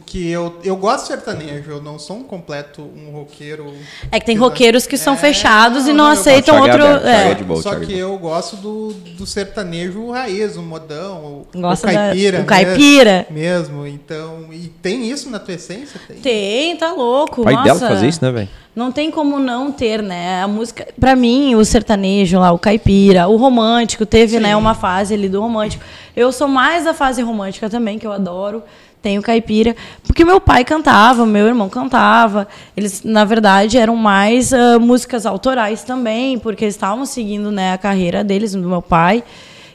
que 0.06 0.28
eu, 0.30 0.56
eu 0.64 0.76
gosto 0.76 1.02
de 1.02 1.08
sertanejo, 1.08 1.70
eu 1.70 1.82
não 1.82 1.98
sou 1.98 2.16
um 2.16 2.22
completo 2.24 2.80
um 2.82 3.10
roqueiro. 3.12 3.72
É 4.10 4.18
que 4.18 4.24
tem 4.24 4.34
roqueiros 4.36 4.86
que 4.86 4.96
são 4.96 5.12
É, 5.14 5.16
fechados 5.18 5.84
e 5.86 5.88
não, 5.88 5.96
não 5.96 6.04
não, 6.04 6.14
eu 6.14 6.20
aceitam 6.20 6.60
outro. 6.60 6.82
É 6.82 6.94
aberto, 6.96 7.44
boa, 7.44 7.60
Só 7.62 7.74
que 7.76 7.92
eu 7.96 8.16
gosto 8.18 8.56
do, 8.56 8.92
do 8.94 9.26
sertanejo 9.26 10.10
raiz, 10.10 10.56
o 10.56 10.62
modão, 10.62 11.44
o, 11.54 11.60
Gosta 11.60 11.86
o 11.86 11.90
da- 11.92 11.96
caipira. 11.98 12.40
o 12.40 12.44
caipira. 12.46 13.26
Mesmo, 13.30 13.82
mesmo, 13.82 13.86
então. 13.86 14.46
E 14.52 14.68
tem 14.68 15.10
isso 15.10 15.28
na 15.28 15.38
tua 15.38 15.54
essência? 15.54 16.00
Tem. 16.08 16.16
Tem, 16.16 16.76
tá 16.76 16.90
louco. 16.92 17.42
O 17.42 17.44
pai 17.44 17.52
Nossa. 17.54 17.64
dela 17.74 17.80
fazer 17.80 18.08
isso, 18.08 18.24
né, 18.24 18.30
velho? 18.30 18.48
Não 18.74 18.90
tem 18.90 19.08
como 19.10 19.38
não 19.38 19.70
ter, 19.70 20.02
né? 20.02 20.42
A 20.42 20.48
música, 20.48 20.88
pra 20.98 21.14
mim, 21.14 21.54
o 21.54 21.64
sertanejo 21.64 22.40
lá, 22.40 22.50
o 22.50 22.58
caipira, 22.58 23.28
o 23.28 23.36
romântico, 23.36 24.04
teve, 24.04 24.40
né, 24.40 24.56
uma 24.56 24.74
fase 24.74 25.14
ali 25.14 25.28
do 25.28 25.40
romântico. 25.40 25.84
Eu 26.16 26.32
sou 26.32 26.48
mais 26.48 26.84
da 26.84 26.92
fase 26.92 27.22
romântica 27.22 27.70
também, 27.70 27.98
que 28.00 28.06
eu 28.06 28.10
adoro. 28.12 28.64
Tem 29.04 29.18
o 29.18 29.22
caipira, 29.22 29.76
porque 30.06 30.24
meu 30.24 30.40
pai 30.40 30.64
cantava, 30.64 31.26
meu 31.26 31.46
irmão 31.46 31.68
cantava. 31.68 32.48
Eles, 32.74 33.02
na 33.04 33.22
verdade, 33.22 33.76
eram 33.76 33.96
mais 33.96 34.50
ah, 34.50 34.78
músicas 34.78 35.26
autorais 35.26 35.82
também, 35.84 36.38
porque 36.38 36.64
eles 36.64 36.74
estavam 36.74 37.04
seguindo, 37.04 37.50
né, 37.50 37.74
a 37.74 37.76
carreira 37.76 38.24
deles, 38.24 38.52
do 38.52 38.66
meu 38.66 38.80
pai. 38.80 39.22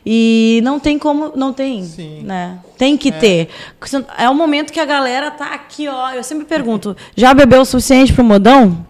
E 0.03 0.61
não 0.63 0.79
tem 0.79 0.97
como, 0.97 1.31
não 1.35 1.53
tem, 1.53 1.83
Sim. 1.83 2.23
né? 2.23 2.57
Tem 2.75 2.97
que 2.97 3.11
ter. 3.11 3.49
É 4.17 4.27
o 4.27 4.33
momento 4.33 4.73
que 4.73 4.79
a 4.79 4.85
galera 4.85 5.29
tá 5.29 5.53
aqui, 5.53 5.87
ó. 5.87 6.09
Eu 6.09 6.23
sempre 6.23 6.45
pergunto: 6.45 6.97
já 7.15 7.31
bebeu 7.31 7.61
o 7.61 7.65
suficiente 7.65 8.11
pro 8.11 8.23
modão? 8.23 8.83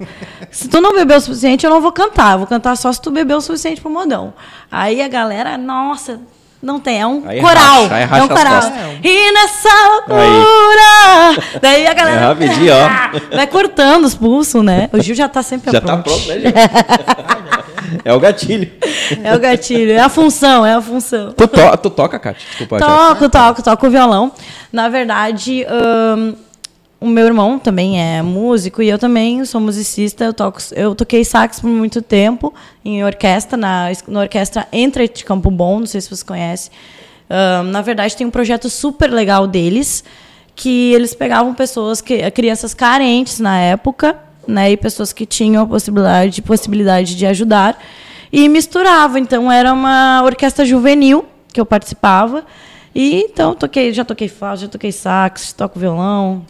se 0.49 0.69
tu 0.69 0.79
não 0.79 0.93
bebeu 0.93 1.17
o 1.17 1.21
suficiente, 1.21 1.65
eu 1.65 1.69
não 1.69 1.81
vou 1.81 1.91
cantar. 1.91 2.35
Eu 2.35 2.37
vou 2.37 2.47
cantar 2.47 2.77
só 2.77 2.93
se 2.93 3.01
tu 3.01 3.11
bebeu 3.11 3.39
o 3.39 3.41
suficiente 3.41 3.81
pro 3.81 3.91
modão. 3.91 4.33
Aí 4.71 5.01
a 5.01 5.09
galera, 5.09 5.57
nossa, 5.57 6.21
não 6.61 6.79
tem. 6.79 6.99
É 6.99 7.07
um 7.07 7.23
Aí 7.25 7.39
coral. 7.39 7.83
racha, 7.83 7.95
aí 7.95 8.01
é 8.01 8.05
racha 8.05 8.23
um 8.23 8.27
coral. 8.27 8.61
E 9.03 9.31
nessa 9.31 9.69
loucura. 9.87 11.59
Daí 11.61 11.87
a 11.87 11.93
galera. 11.93 12.21
É 12.21 12.25
rapidinho, 12.25 12.73
ó. 12.73 13.09
Vai 13.35 13.47
cortando 13.47 14.05
os 14.05 14.15
pulsos, 14.15 14.63
né? 14.63 14.89
O 14.91 15.01
Gil 15.01 15.15
já 15.15 15.29
tá 15.29 15.41
sempre 15.41 15.71
Já 15.71 15.81
tá 15.81 15.97
pronto, 15.97 16.27
né, 16.27 16.39
Gil? 16.39 16.51
É 18.05 18.13
o 18.13 18.19
gatilho. 18.19 18.71
É 19.23 19.35
o 19.35 19.39
gatilho, 19.39 19.91
é 19.93 19.99
a 19.99 20.09
função, 20.09 20.63
é 20.65 20.75
a 20.75 20.81
função. 20.81 21.33
Tu, 21.33 21.47
to 21.47 21.77
tu 21.77 21.89
toca, 21.89 22.19
Kátia? 22.19 22.45
Desculpa, 22.47 22.77
Thiago. 22.77 22.93
Toco, 22.93 23.29
toco, 23.29 23.63
toco 23.63 23.89
violão. 23.89 24.31
Na 24.71 24.89
verdade, 24.89 25.65
ahn, 25.67 26.33
o 27.01 27.07
meu 27.07 27.25
irmão 27.25 27.57
também 27.57 28.01
é 28.01 28.21
músico 28.21 28.81
e 28.81 28.89
eu 28.89 28.99
também 28.99 29.43
sou 29.45 29.61
musicista. 29.61 30.25
Eu, 30.25 30.33
toco, 30.33 30.59
eu 30.73 30.93
toquei 30.93 31.23
sax 31.23 31.59
por 31.59 31.69
muito 31.69 32.01
tempo 32.01 32.53
em 32.83 33.03
orquestra, 33.03 33.57
na, 33.57 33.87
na 34.07 34.19
orquestra 34.21 34.67
Entre 34.71 35.07
de 35.07 35.23
Campo 35.23 35.49
Bom, 35.49 35.79
não 35.79 35.85
sei 35.85 36.01
se 36.01 36.09
você 36.09 36.25
conhece. 36.25 36.69
Ahn, 37.29 37.71
na 37.71 37.81
verdade, 37.81 38.17
tem 38.17 38.27
um 38.27 38.31
projeto 38.31 38.69
super 38.69 39.11
legal 39.11 39.47
deles, 39.47 40.03
que 40.55 40.93
eles 40.93 41.13
pegavam 41.13 41.53
pessoas, 41.53 42.01
que, 42.01 42.29
crianças 42.31 42.73
carentes 42.73 43.39
na 43.39 43.57
época, 43.57 44.17
né, 44.45 44.71
e 44.71 44.75
pessoas 44.75 45.13
que 45.13 45.25
tinham 45.25 45.63
a 45.63 45.67
possibilidade, 45.67 46.41
possibilidade 46.41 47.15
de 47.15 47.25
ajudar, 47.25 47.79
e 48.31 48.49
misturava. 48.49 49.19
Então, 49.19 49.49
era 49.49 49.71
uma 49.71 50.21
orquestra 50.23 50.65
juvenil 50.65 51.25
que 51.53 51.61
eu 51.61 51.65
participava. 51.65 52.43
E 52.93 53.21
então 53.21 53.55
toquei, 53.55 53.93
já 53.93 54.03
toquei 54.03 54.27
flauta, 54.27 54.61
já 54.61 54.67
toquei 54.67 54.91
sax, 54.91 55.53
toco 55.53 55.79
violão. 55.79 56.43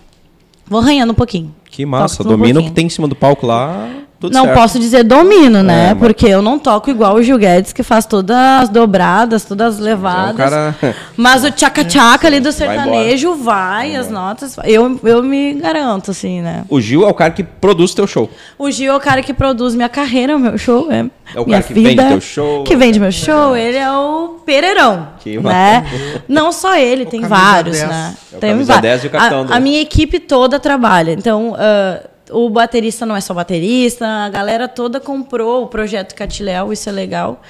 Vou 0.69 0.79
arranhando 0.79 1.11
um 1.11 1.15
pouquinho. 1.15 1.53
Que 1.69 1.85
massa. 1.85 2.17
Toco 2.17 2.29
tudo 2.29 2.35
um 2.35 2.37
Domina 2.37 2.59
o 2.59 2.63
que 2.63 2.71
tem 2.71 2.85
em 2.85 2.89
cima 2.89 3.07
do 3.07 3.15
palco 3.15 3.45
lá. 3.47 3.89
Tudo 4.19 4.33
não 4.33 4.43
certo. 4.43 4.57
posso 4.57 4.79
dizer 4.79 5.03
domino, 5.03 5.63
né? 5.63 5.85
É, 5.85 5.93
mas- 5.93 5.99
Porque 5.99 6.27
eu 6.27 6.41
não 6.41 6.59
toco 6.59 6.89
igual 6.89 7.15
o 7.15 7.23
Gil 7.23 7.37
Guedes, 7.37 7.71
que 7.71 7.83
faz 7.83 8.05
todas 8.05 8.35
as 8.35 8.67
dobradas, 8.69 9.45
todas 9.45 9.75
as 9.75 9.79
levadas. 9.79 10.35
cara- 10.35 10.75
Mas 11.15 11.45
o 11.45 11.51
tchaca-tchaca 11.51 12.27
ali 12.27 12.39
do 12.41 12.51
Vai 12.51 12.53
sertanejo 12.53 13.35
vai, 13.35 13.95
as 13.95 14.09
notas. 14.09 14.57
Eu, 14.65 14.99
eu 15.03 15.23
me 15.23 15.53
garanto, 15.53 16.11
assim, 16.11 16.41
né? 16.41 16.65
O 16.67 16.81
Gil 16.81 17.05
é 17.05 17.07
o 17.07 17.13
cara 17.13 17.31
que 17.31 17.43
produz 17.43 17.93
teu 17.93 18.05
show. 18.05 18.29
O 18.57 18.69
Gil 18.69 18.91
é 18.91 18.95
o 18.95 18.99
cara 18.99 19.21
que 19.23 19.33
produz 19.33 19.73
minha 19.73 19.87
carreira, 19.89 20.35
o 20.35 20.39
meu 20.39 20.57
show. 20.57 20.91
É, 20.91 21.05
É 21.33 21.39
o 21.39 21.45
minha 21.45 21.61
cara 21.61 21.63
que 21.63 21.73
vida, 21.73 21.89
vende 22.03 22.09
teu 22.09 22.21
show. 22.21 22.63
Que 22.65 22.75
vende 22.75 22.99
meu 22.99 23.11
show. 23.13 23.55
Ele 23.55 23.77
é 23.77 23.89
o 23.89 24.39
Pereirão. 24.45 25.07
Que 25.19 25.37
né? 25.39 25.85
Não 26.27 26.51
só 26.51 26.75
ele, 26.75 27.05
tem 27.05 27.21
camisa 27.21 27.41
vários, 27.41 27.77
10. 27.77 27.89
né? 27.89 28.15
É 28.33 28.35
o 28.35 28.39
tem 28.39 28.49
camisa 28.51 28.73
va- 28.73 28.81
10 28.81 29.03
e 29.03 29.07
o 29.07 29.09
capitão 29.09 29.39
a, 29.41 29.43
do- 29.43 29.53
a 29.53 29.59
minha 29.61 29.79
equipe 29.81 30.19
toda 30.19 30.59
trabalha. 30.59 31.11
Então, 31.13 31.55
ah, 31.57 32.01
o 32.29 32.49
baterista 32.49 33.05
não 33.05 33.15
é 33.15 33.21
só 33.21 33.33
baterista, 33.33 34.05
a 34.07 34.29
galera 34.29 34.67
toda 34.67 34.99
comprou 34.99 35.63
o 35.63 35.67
projeto 35.67 36.13
Catiléu, 36.15 36.71
isso 36.71 36.89
é 36.89 36.91
legal. 36.91 37.41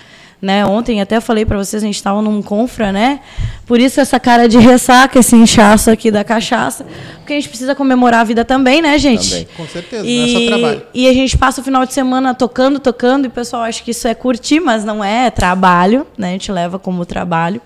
Né? 0.42 0.65
Ontem 0.65 1.02
até 1.02 1.20
falei 1.20 1.46
para 1.46 1.58
vocês, 1.58 1.84
a 1.84 1.86
gente 1.86 1.98
estava 1.98 2.22
num 2.22 2.42
confra, 2.42 2.94
né? 2.94 3.20
Por 3.65 3.78
isso 3.78 4.00
essa 4.00 4.18
cara 4.22 4.48
de 4.48 4.58
ressaca, 4.58 5.20
esse 5.20 5.36
inchaço 5.36 5.92
aqui 5.92 6.10
da 6.10 6.24
cachaça, 6.24 6.86
porque 7.18 7.34
a 7.34 7.36
gente 7.36 7.50
precisa 7.50 7.76
comemorar 7.76 8.22
a 8.22 8.24
vida 8.24 8.46
também, 8.46 8.82
né, 8.82 8.98
gente? 8.98 9.30
Também. 9.30 9.48
Com 9.58 9.68
certeza, 9.68 10.02
não 10.04 10.10
é 10.10 10.28
só 10.28 10.39
E, 10.39 10.48
trabalho. 10.48 10.82
e 10.94 11.10
a 11.10 11.13
gente 11.13 11.38
passa 11.38 11.60
o 11.60 11.63
final 11.63 11.86
de 11.86 11.94
semana 11.94 12.34
tocando, 12.34 12.80
tocando, 12.80 13.26
e 13.26 13.28
o 13.28 13.32
pessoal 13.32 13.63
acha 13.63 13.84
que 13.84 13.92
isso 13.92 14.08
é 14.08 14.13
curtir, 14.13 14.62
mas 14.62 14.86
não 14.86 15.04
é, 15.04 15.26
é 15.26 15.30
trabalho, 15.30 16.08
né? 16.18 16.30
A 16.30 16.32
gente 16.32 16.50
leva 16.54 16.80
como 16.80 17.06
trabalho. 17.06 17.62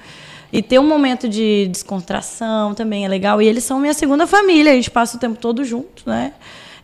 E 0.52 0.62
ter 0.64 0.80
um 0.80 0.88
momento 0.88 1.28
de 1.30 1.68
descontração 1.72 2.74
também 2.74 3.06
é 3.06 3.08
legal. 3.08 3.42
E 3.42 3.48
eles 3.48 3.64
são 3.64 3.80
minha 3.80 3.94
segunda 3.94 4.26
família, 4.26 4.72
a 4.72 4.76
gente 4.76 4.90
passa 4.90 5.18
o 5.18 5.20
tempo 5.20 5.38
todo 5.40 5.64
junto, 5.64 6.04
né? 6.08 6.34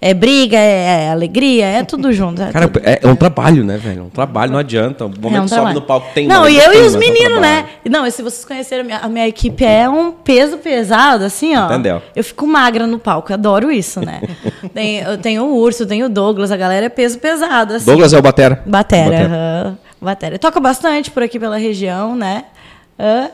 É 0.02 0.14
briga, 0.14 0.58
é, 0.58 1.08
é 1.08 1.10
alegria, 1.12 1.66
é 1.66 1.84
tudo 1.84 2.14
junto. 2.14 2.42
é 2.42 2.52
Cara, 2.52 2.68
tudo. 2.70 2.82
é, 2.86 3.00
é 3.04 3.08
um 3.08 3.16
trabalho, 3.18 3.66
né, 3.66 3.78
velho? 3.78 4.04
Um 4.06 4.10
trabalho, 4.10 4.52
não 4.54 4.60
adianta. 4.60 5.06
O 5.06 5.10
momento 5.10 5.26
É 5.36 5.42
um 5.42 5.48
sobe 5.48 5.56
trabalho. 5.62 5.76
no 5.76 5.82
palco 5.82 6.08
tem 6.14 6.26
Não, 6.26 6.48
e 6.48 6.58
eu 6.58 6.74
e 6.74 6.86
os 6.88 6.96
meninos, 6.96 7.42
né? 7.42 7.66
Não, 7.90 8.08
e 8.08 8.12
se 8.12 8.22
vocês 8.24 8.46
conhecerem 8.46 8.84
a 8.84 8.86
minha, 8.86 8.98
a 9.00 9.10
minha 9.10 9.28
equipe, 9.28 9.66
é 9.66 9.90
um 9.90 10.12
peso 10.12 10.58
pesado, 10.58 11.26
assim, 11.26 11.54
ó. 11.56 11.66
Entendeu? 11.66 12.02
Eu 12.16 12.24
fico 12.24 12.48
magra 12.48 12.88
no 12.88 12.98
palco, 12.98 13.34
adoro 13.34 13.70
isso, 13.70 14.00
né? 14.00 14.22
tem, 14.74 15.00
eu 15.00 15.18
tenho 15.18 15.44
o 15.44 15.58
Urso, 15.58 15.86
tenho 15.86 16.06
o 16.06 16.10
Douglas, 16.10 16.50
a 16.52 16.56
galera 16.58 16.86
é 16.86 16.90
peso 16.90 17.20
pesado, 17.20 17.74
assim. 17.74 17.86
Douglas 17.86 18.14
é 18.14 18.18
o 18.18 18.22
Batera. 18.22 18.64
Batera, 18.66 19.04
Batera. 19.12 19.26
aham. 19.28 19.78
Batera. 20.02 20.40
Toca 20.40 20.62
bastante 20.62 21.12
por 21.12 21.24
aqui 21.24 21.38
pela 21.38 21.58
região, 21.58 22.16
né? 22.16 22.46
Hã? 22.98 23.30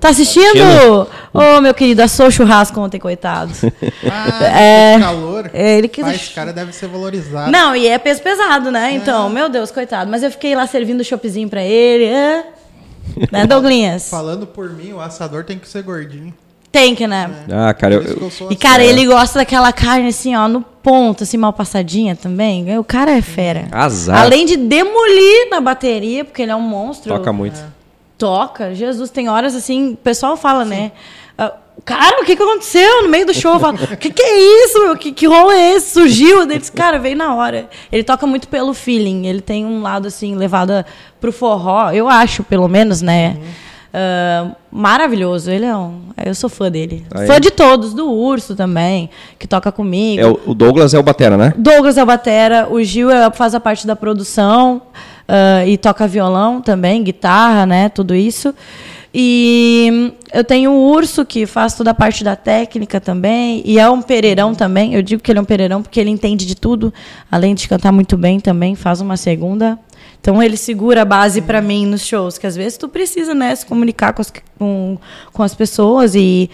Tá 0.00 0.10
assistindo? 0.10 0.44
assistindo? 0.62 1.06
Ô, 1.32 1.60
meu 1.60 1.74
querido, 1.74 2.02
assou 2.02 2.26
o 2.26 2.30
churrasco 2.30 2.80
ontem, 2.80 2.98
coitado. 2.98 3.52
Ah, 4.10 4.44
É, 4.60 4.98
calor. 4.98 5.50
é, 5.52 5.78
ele 5.78 5.88
que- 5.88 6.00
esse 6.00 6.32
cara 6.32 6.52
deve 6.52 6.72
ser 6.72 6.88
valorizado. 6.88 7.50
Não, 7.50 7.74
e 7.76 7.86
é 7.86 7.98
peso 7.98 8.22
pesado, 8.22 8.70
né? 8.70 8.92
Então, 8.94 9.28
meu 9.28 9.48
Deus, 9.48 9.70
coitado. 9.70 10.10
Mas 10.10 10.22
eu 10.22 10.30
fiquei 10.30 10.54
lá 10.54 10.66
servindo 10.66 11.04
choppzinho 11.04 11.48
pra 11.48 11.62
ele. 11.62 12.08
hã? 12.08 12.42
Né, 13.32 13.46
Douglinhas? 13.46 14.08
Falando 14.10 14.46
por 14.46 14.70
mim, 14.70 14.92
o 14.92 15.00
assador 15.00 15.44
tem 15.44 15.58
que 15.58 15.68
ser 15.68 15.82
gordinho. 15.82 16.32
Tem 16.70 16.94
que, 16.94 17.06
né? 17.06 17.30
Ah, 17.50 17.72
cara, 17.72 17.94
eu, 17.94 18.02
eu- 18.02 18.22
E, 18.22 18.26
assim. 18.26 18.54
cara, 18.56 18.84
ele 18.84 19.06
gosta 19.06 19.38
daquela 19.38 19.72
carne 19.72 20.08
assim, 20.08 20.36
ó, 20.36 20.46
no 20.46 20.60
ponto, 20.60 21.24
assim, 21.24 21.36
mal 21.38 21.52
passadinha 21.52 22.14
também. 22.14 22.78
O 22.78 22.84
cara 22.84 23.10
é 23.12 23.22
fera. 23.22 23.66
Azar. 23.72 24.20
Além 24.20 24.44
de 24.44 24.56
demolir 24.56 25.48
na 25.50 25.60
bateria, 25.62 26.24
porque 26.24 26.42
ele 26.42 26.52
é 26.52 26.56
um 26.56 26.60
monstro. 26.60 27.12
toca 27.14 27.32
muito. 27.32 27.58
Toca. 28.18 28.74
Jesus, 28.74 29.10
tem 29.10 29.28
horas 29.28 29.54
assim, 29.54 29.92
o 29.92 29.96
pessoal 29.96 30.36
fala, 30.36 30.64
né? 30.64 30.92
ah, 31.38 31.52
Cara, 31.84 32.20
o 32.20 32.24
que, 32.24 32.34
que 32.36 32.42
aconteceu 32.42 33.04
no 33.04 33.08
meio 33.08 33.24
do 33.24 33.32
show? 33.32 33.54
Eu 33.54 33.60
falo, 33.60 33.78
o 33.80 33.96
que, 33.96 34.10
que 34.10 34.20
é 34.20 34.64
isso? 34.64 34.96
Que, 34.96 35.12
que 35.12 35.26
rolo 35.26 35.52
é 35.52 35.74
esse? 35.74 35.92
Surgiu? 35.92 36.42
Ele 36.42 36.58
disse, 36.58 36.72
cara, 36.72 36.98
veio 36.98 37.16
na 37.16 37.34
hora. 37.34 37.68
Ele 37.90 38.02
toca 38.02 38.26
muito 38.26 38.48
pelo 38.48 38.74
feeling. 38.74 39.26
Ele 39.26 39.40
tem 39.40 39.64
um 39.64 39.80
lado, 39.80 40.08
assim, 40.08 40.34
levado 40.34 40.84
pro 41.20 41.32
forró. 41.32 41.90
Eu 41.92 42.08
acho, 42.08 42.42
pelo 42.42 42.66
menos, 42.66 43.00
né? 43.00 43.38
Ah, 43.94 44.48
maravilhoso. 44.70 45.50
Ele 45.50 45.64
é 45.64 45.76
um... 45.76 46.00
Eu 46.24 46.34
sou 46.34 46.50
fã 46.50 46.70
dele. 46.70 47.06
É? 47.14 47.26
fã 47.26 47.40
de 47.40 47.50
todos. 47.50 47.94
Do 47.94 48.10
Urso 48.10 48.54
também, 48.54 49.08
que 49.38 49.46
toca 49.46 49.72
comigo. 49.72 50.20
É, 50.20 50.26
o 50.26 50.38
o 50.46 50.54
Douglas 50.54 50.92
é 50.94 50.98
o 50.98 51.02
Batera, 51.02 51.36
né? 51.36 51.52
Douglas 51.56 51.96
é 51.96 52.02
o 52.02 52.06
batera, 52.06 52.68
o 52.70 52.82
Gil 52.82 53.10
é- 53.10 53.30
faz 53.30 53.54
a 53.54 53.60
parte 53.60 53.86
da 53.86 53.96
produção 53.96 54.82
ah, 55.28 55.66
e 55.66 55.76
toca 55.76 56.08
violão 56.08 56.62
também, 56.62 57.02
guitarra, 57.02 57.66
né, 57.66 57.90
tudo 57.90 58.14
isso. 58.14 58.54
E 59.12 60.12
eu 60.32 60.44
tenho 60.44 60.70
o 60.70 60.90
Urso, 60.90 61.24
que 61.24 61.46
faz 61.46 61.74
toda 61.74 61.90
a 61.90 61.94
parte 61.94 62.22
da 62.22 62.36
técnica 62.36 63.00
também, 63.00 63.62
e 63.64 63.78
é 63.78 63.88
um 63.88 64.02
pereirão 64.02 64.54
também. 64.54 64.94
Eu 64.94 65.02
digo 65.02 65.22
que 65.22 65.30
ele 65.30 65.38
é 65.38 65.42
um 65.42 65.46
pereirão 65.46 65.82
porque 65.82 65.98
ele 66.00 66.10
entende 66.10 66.46
de 66.46 66.54
tudo, 66.54 66.92
além 67.30 67.54
de 67.54 67.68
cantar 67.68 67.92
muito 67.92 68.16
bem 68.16 68.40
também, 68.40 68.74
faz 68.74 69.00
uma 69.00 69.16
segunda. 69.16 69.78
Então 70.20 70.42
ele 70.42 70.56
segura 70.56 71.02
a 71.02 71.04
base 71.04 71.40
para 71.42 71.62
mim 71.62 71.86
nos 71.86 72.06
shows, 72.06 72.38
que 72.38 72.46
às 72.46 72.56
vezes 72.56 72.76
tu 72.76 72.88
precisa, 72.88 73.34
né, 73.34 73.54
se 73.54 73.64
comunicar 73.64 74.12
com 74.12 74.20
as, 74.20 74.32
com, 74.58 74.98
com 75.32 75.42
as 75.42 75.54
pessoas 75.54 76.14
e, 76.14 76.50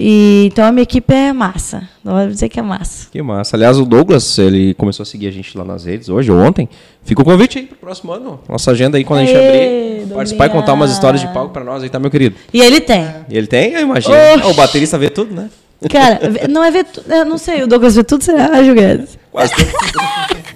e 0.00 0.48
então 0.52 0.64
a 0.64 0.72
minha 0.72 0.82
equipe 0.82 1.12
é 1.12 1.32
massa. 1.32 1.88
Não 2.04 2.14
vou 2.16 2.26
dizer 2.28 2.48
que 2.48 2.58
é 2.58 2.62
massa. 2.62 3.08
Que 3.10 3.20
massa. 3.22 3.56
Aliás, 3.56 3.78
o 3.78 3.84
Douglas, 3.84 4.38
ele 4.38 4.74
começou 4.74 5.02
a 5.02 5.06
seguir 5.06 5.28
a 5.28 5.30
gente 5.30 5.56
lá 5.56 5.64
nas 5.64 5.84
redes 5.84 6.08
hoje 6.08 6.30
ou 6.30 6.38
ontem. 6.38 6.68
Fica 7.04 7.22
o 7.22 7.24
convite 7.24 7.58
aí 7.58 7.66
pro 7.66 7.76
próximo 7.76 8.12
ano. 8.12 8.40
Nossa 8.48 8.70
agenda 8.70 8.96
aí 8.98 9.04
quando 9.04 9.20
a 9.20 9.24
gente 9.24 9.36
abrir. 9.36 10.06
Participar 10.14 10.46
e 10.46 10.50
contar 10.50 10.72
umas 10.74 10.90
histórias 10.90 11.20
de 11.20 11.28
palco 11.28 11.52
pra 11.52 11.64
nós 11.64 11.82
aí, 11.82 11.88
tá, 11.90 11.98
meu 11.98 12.10
querido? 12.10 12.36
E 12.52 12.60
ele 12.60 12.80
tem. 12.80 13.06
E 13.28 13.36
ele 13.36 13.46
tem, 13.46 13.72
eu 13.72 13.80
imagino. 13.80 14.14
Oxi. 14.36 14.46
O 14.46 14.54
baterista 14.54 14.98
vê 14.98 15.10
tudo, 15.10 15.34
né? 15.34 15.48
Cara, 15.90 16.18
não 16.48 16.64
é 16.64 16.70
ver. 16.70 16.84
tu- 16.84 17.04
Eu 17.08 17.24
não 17.24 17.38
sei, 17.38 17.62
o 17.62 17.66
Douglas 17.68 17.94
vê 17.94 18.02
tudo, 18.02 18.24
será, 18.24 18.62
Juguedes? 18.64 19.18
Quase 19.30 19.52
tudo. 19.54 19.68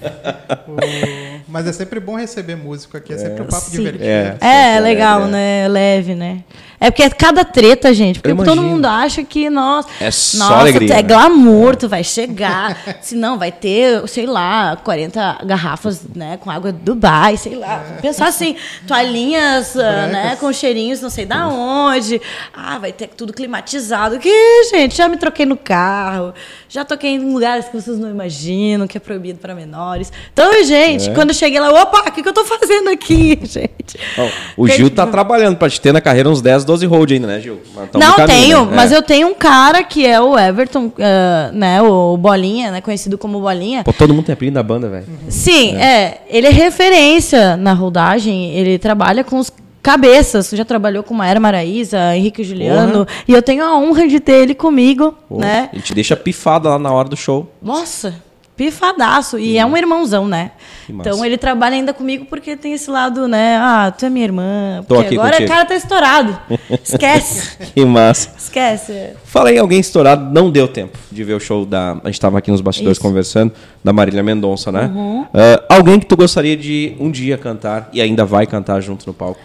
Mas 1.47 1.67
é 1.67 1.71
sempre 1.71 1.99
bom 1.99 2.15
receber 2.17 2.55
músico 2.55 2.97
aqui, 2.97 3.13
é 3.13 3.17
sempre 3.17 3.43
um 3.43 3.45
papo 3.45 3.65
Sim. 3.65 3.77
divertido. 3.77 4.03
É. 4.05 4.37
É, 4.41 4.77
Sim, 4.77 4.83
legal, 4.83 5.21
é, 5.21 5.23
é. 5.23 5.27
né? 5.27 5.67
Leve, 5.67 6.15
né? 6.15 6.39
É 6.85 6.91
porque 6.91 7.03
é 7.03 7.09
cada 7.09 7.45
treta, 7.45 7.93
gente. 7.93 8.19
Porque 8.19 8.43
todo 8.43 8.61
mundo 8.61 8.85
acha 8.85 9.23
que, 9.23 9.49
nossa, 9.49 9.87
É 10.01 10.11
só 10.11 10.37
nossa, 10.37 10.53
alegria, 10.55 10.93
é 10.93 10.95
né? 10.97 11.03
glamour, 11.03 11.75
tu 11.77 11.87
vai 11.87 12.03
chegar. 12.03 12.77
Se 13.01 13.15
não, 13.15 13.37
vai 13.39 13.51
ter, 13.53 14.05
sei 14.09 14.25
lá, 14.25 14.75
40 14.83 15.39
garrafas, 15.45 16.01
né, 16.13 16.37
com 16.41 16.51
água 16.51 16.73
do 16.73 16.79
Dubai, 16.93 17.37
sei 17.37 17.55
lá. 17.55 17.81
Pensar 18.01 18.27
assim, 18.27 18.57
toalhinhas, 18.85 19.77
ah, 19.77 20.07
né, 20.07 20.37
com 20.39 20.51
cheirinhos 20.51 20.99
não 21.01 21.09
sei 21.09 21.25
da 21.25 21.47
onde. 21.47 22.21
Ah, 22.53 22.77
vai 22.79 22.91
ter 22.91 23.07
tudo 23.07 23.31
climatizado. 23.31 24.19
Que, 24.19 24.63
gente, 24.69 24.95
já 24.97 25.07
me 25.07 25.15
troquei 25.15 25.45
no 25.45 25.55
carro, 25.55 26.33
já 26.67 26.83
toquei 26.83 27.11
em 27.11 27.31
lugares 27.33 27.65
que 27.69 27.79
vocês 27.79 27.97
não 27.97 28.09
imaginam, 28.09 28.87
que 28.87 28.97
é 28.97 28.99
proibido 28.99 29.39
para 29.39 29.55
menores. 29.55 30.11
Então, 30.33 30.51
gente, 30.65 31.09
É. 31.09 31.13
quando 31.13 31.29
eu 31.29 31.35
cheguei 31.35 31.59
lá, 31.59 31.69
opa, 31.81 31.99
o 32.09 32.11
que, 32.11 32.21
que 32.21 32.27
eu 32.29 32.33
tô 32.33 32.43
fazendo 32.43 32.89
aqui, 32.89 33.39
gente? 33.43 33.97
Ó, 34.17 34.27
o 34.63 34.67
Gil 34.67 34.89
tá 34.89 35.07
trabalhando 35.07 35.55
pra 35.57 35.69
te 35.69 35.79
ter 35.79 35.93
na 35.93 36.01
carreira 36.01 36.29
uns 36.29 36.41
10, 36.41 36.65
12 36.65 36.72
hold 36.81 37.11
ainda, 37.11 37.27
né, 37.27 37.39
Gil? 37.39 37.59
Tamo 37.91 38.03
não 38.03 38.15
caminho, 38.15 38.27
tenho, 38.27 38.65
né? 38.65 38.71
mas 38.75 38.91
É. 38.91 38.97
eu 38.97 39.01
tenho 39.01 39.27
um 39.27 39.33
cara 39.33 39.83
que 39.83 40.05
é 40.05 40.19
o 40.19 40.37
Everton, 40.37 40.91
ah, 40.99 41.51
né? 41.53 41.81
O 41.81 42.17
Bolinha, 42.17 42.71
né? 42.71 42.81
Conhecido 42.81 43.17
como 43.17 43.39
Bolinha. 43.39 43.83
Pô, 43.83 43.93
todo 43.93 44.13
mundo 44.13 44.25
tem 44.25 44.33
apelido 44.33 44.55
na 44.55 44.63
banda, 44.63 44.89
velho. 44.89 45.05
Sim, 45.29 45.75
é. 45.75 46.21
Ele 46.29 46.47
é 46.47 46.51
referência 46.51 47.55
na 47.57 47.73
rodagem. 47.73 48.51
Ele 48.55 48.79
trabalha 48.79 49.23
com 49.23 49.37
os 49.37 49.51
cabeças. 49.81 50.49
Já 50.51 50.63
trabalhou 50.63 51.03
com 51.03 51.13
Maera 51.13 51.39
Maraíza, 51.39 52.15
Henrique 52.15 52.43
Juliano. 52.43 53.05
E 53.27 53.33
eu 53.33 53.41
tenho 53.41 53.63
a 53.63 53.77
honra 53.77 54.07
de 54.07 54.19
ter 54.19 54.41
ele 54.41 54.55
comigo, 54.55 55.13
Pô, 55.27 55.37
né? 55.39 55.69
Ele 55.73 55.81
te 55.81 55.93
deixa 55.93 56.15
pifada 56.15 56.69
lá 56.69 56.79
na 56.79 56.91
hora 56.91 57.09
do 57.09 57.17
show. 57.17 57.51
Nossa, 57.61 58.15
pifadaço. 58.55 59.39
E 59.39 59.57
é 59.57 59.65
um 59.65 59.75
irmãozão, 59.75 60.27
né? 60.27 60.51
Então 60.89 61.23
ele 61.23 61.37
trabalha 61.37 61.75
ainda 61.75 61.93
comigo 61.93 62.25
porque 62.25 62.55
tem 62.55 62.73
esse 62.73 62.89
lado, 62.89 63.27
né? 63.27 63.57
Ah, 63.57 63.91
tu 63.91 64.05
é 64.05 64.09
minha 64.09 64.25
irmã. 64.25 64.83
Tô 64.87 64.95
Porque 64.95 65.15
agora 65.15 65.31
contigo. 65.31 65.49
o 65.49 65.53
cara 65.53 65.65
tá 65.65 65.75
estourado. 65.75 66.39
Esquece. 66.83 67.57
Que 67.73 67.85
massa. 67.85 68.29
Esquece. 68.37 69.11
Fala 69.23 69.51
em 69.51 69.57
alguém 69.57 69.79
estourado, 69.79 70.33
não 70.33 70.51
deu 70.51 70.67
tempo 70.67 70.97
de 71.11 71.23
ver 71.23 71.33
o 71.33 71.39
show 71.39 71.65
da. 71.65 71.97
A 72.03 72.07
gente 72.07 72.19
tava 72.19 72.37
aqui 72.37 72.51
nos 72.51 72.61
bastidores 72.61 72.97
Isso. 72.97 73.05
Uhum. 73.05 73.11
conversando, 73.11 73.53
da 73.83 73.93
Marília 73.93 74.21
Mendonça, 74.21 74.71
né? 74.71 74.91
Ah, 75.33 75.75
alguém 75.75 75.99
que 75.99 76.05
tu 76.05 76.15
gostaria 76.15 76.55
de 76.55 76.95
um 76.99 77.09
dia 77.09 77.37
cantar 77.37 77.89
e 77.93 78.01
ainda 78.01 78.25
vai 78.25 78.45
cantar 78.45 78.81
junto 78.81 79.07
no 79.07 79.13
palco. 79.13 79.39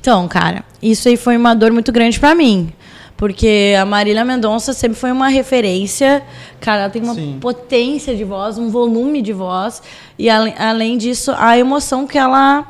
Então, 0.00 0.26
cara, 0.28 0.64
isso 0.82 1.08
aí 1.08 1.16
foi 1.16 1.36
uma 1.36 1.54
dor 1.54 1.72
muito 1.72 1.92
grande 1.92 2.18
pra 2.18 2.34
mim. 2.34 2.72
Porque 3.20 3.74
a 3.78 3.84
Marília 3.84 4.24
Mendonça 4.24 4.72
sempre 4.72 4.98
foi 4.98 5.12
uma 5.12 5.28
referência. 5.28 6.22
Cara, 6.58 6.84
ela 6.84 6.90
tem 6.90 7.02
uma 7.02 7.14
Sim. 7.14 7.36
potência 7.38 8.16
de 8.16 8.24
voz, 8.24 8.56
um 8.56 8.70
volume 8.70 9.20
de 9.20 9.34
voz. 9.34 9.82
E 10.18 10.30
ale- 10.30 10.54
além 10.58 10.96
disso, 10.96 11.30
a 11.36 11.58
emoção 11.58 12.06
que 12.06 12.16
ela 12.16 12.64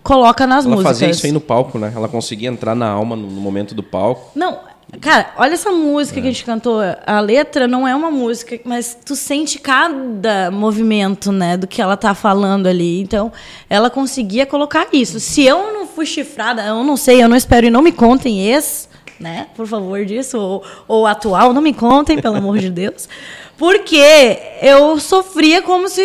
coloca 0.00 0.46
nas 0.46 0.64
Ela 0.64 0.76
músicas. 0.76 0.98
fazia 0.98 1.10
isso 1.10 1.26
aí 1.26 1.32
no 1.32 1.40
palco, 1.40 1.80
né? 1.80 1.92
Ela 1.96 2.06
conseguia 2.08 2.48
entrar 2.48 2.76
na 2.76 2.88
alma 2.88 3.16
no, 3.16 3.26
no 3.26 3.40
momento 3.40 3.74
do 3.74 3.82
palco. 3.82 4.30
Não, 4.36 4.58
cara, 5.00 5.32
olha 5.36 5.54
essa 5.54 5.72
música 5.72 6.20
que 6.20 6.28
a 6.28 6.30
gente 6.30 6.44
cantou. 6.44 6.78
A 7.04 7.18
letra 7.18 7.66
não 7.66 7.86
é 7.86 7.92
uma 7.92 8.08
música, 8.10 8.56
mas 8.64 8.96
tu 9.04 9.16
sente 9.16 9.58
cada 9.58 10.48
movimento, 10.52 11.32
né, 11.32 11.56
do 11.56 11.66
que 11.66 11.82
ela 11.82 11.96
tá 11.96 12.14
falando 12.14 12.68
ali. 12.68 13.00
Então, 13.00 13.32
ela 13.68 13.90
conseguia 13.90 14.46
colocar 14.46 14.86
isso. 14.92 15.18
Se 15.18 15.42
eu 15.44 15.72
não 15.74 15.88
fui 15.88 16.06
chifrada, 16.06 16.62
eu 16.64 16.84
não 16.84 16.96
sei, 16.96 17.20
eu 17.20 17.28
não 17.28 17.36
espero 17.36 17.66
e 17.66 17.70
não 17.70 17.82
me 17.82 17.90
contem 17.90 18.48
esse, 18.48 18.87
né, 19.18 19.48
por 19.56 19.66
favor 19.66 20.04
disso, 20.04 20.38
ou, 20.38 20.62
ou 20.86 21.06
atual, 21.06 21.52
não 21.52 21.62
me 21.62 21.72
contem, 21.74 22.20
pelo 22.20 22.36
amor 22.36 22.58
de 22.58 22.70
Deus. 22.70 23.08
Porque 23.56 24.38
eu 24.62 24.98
sofria 25.00 25.60
como 25.62 25.88
se, 25.88 26.02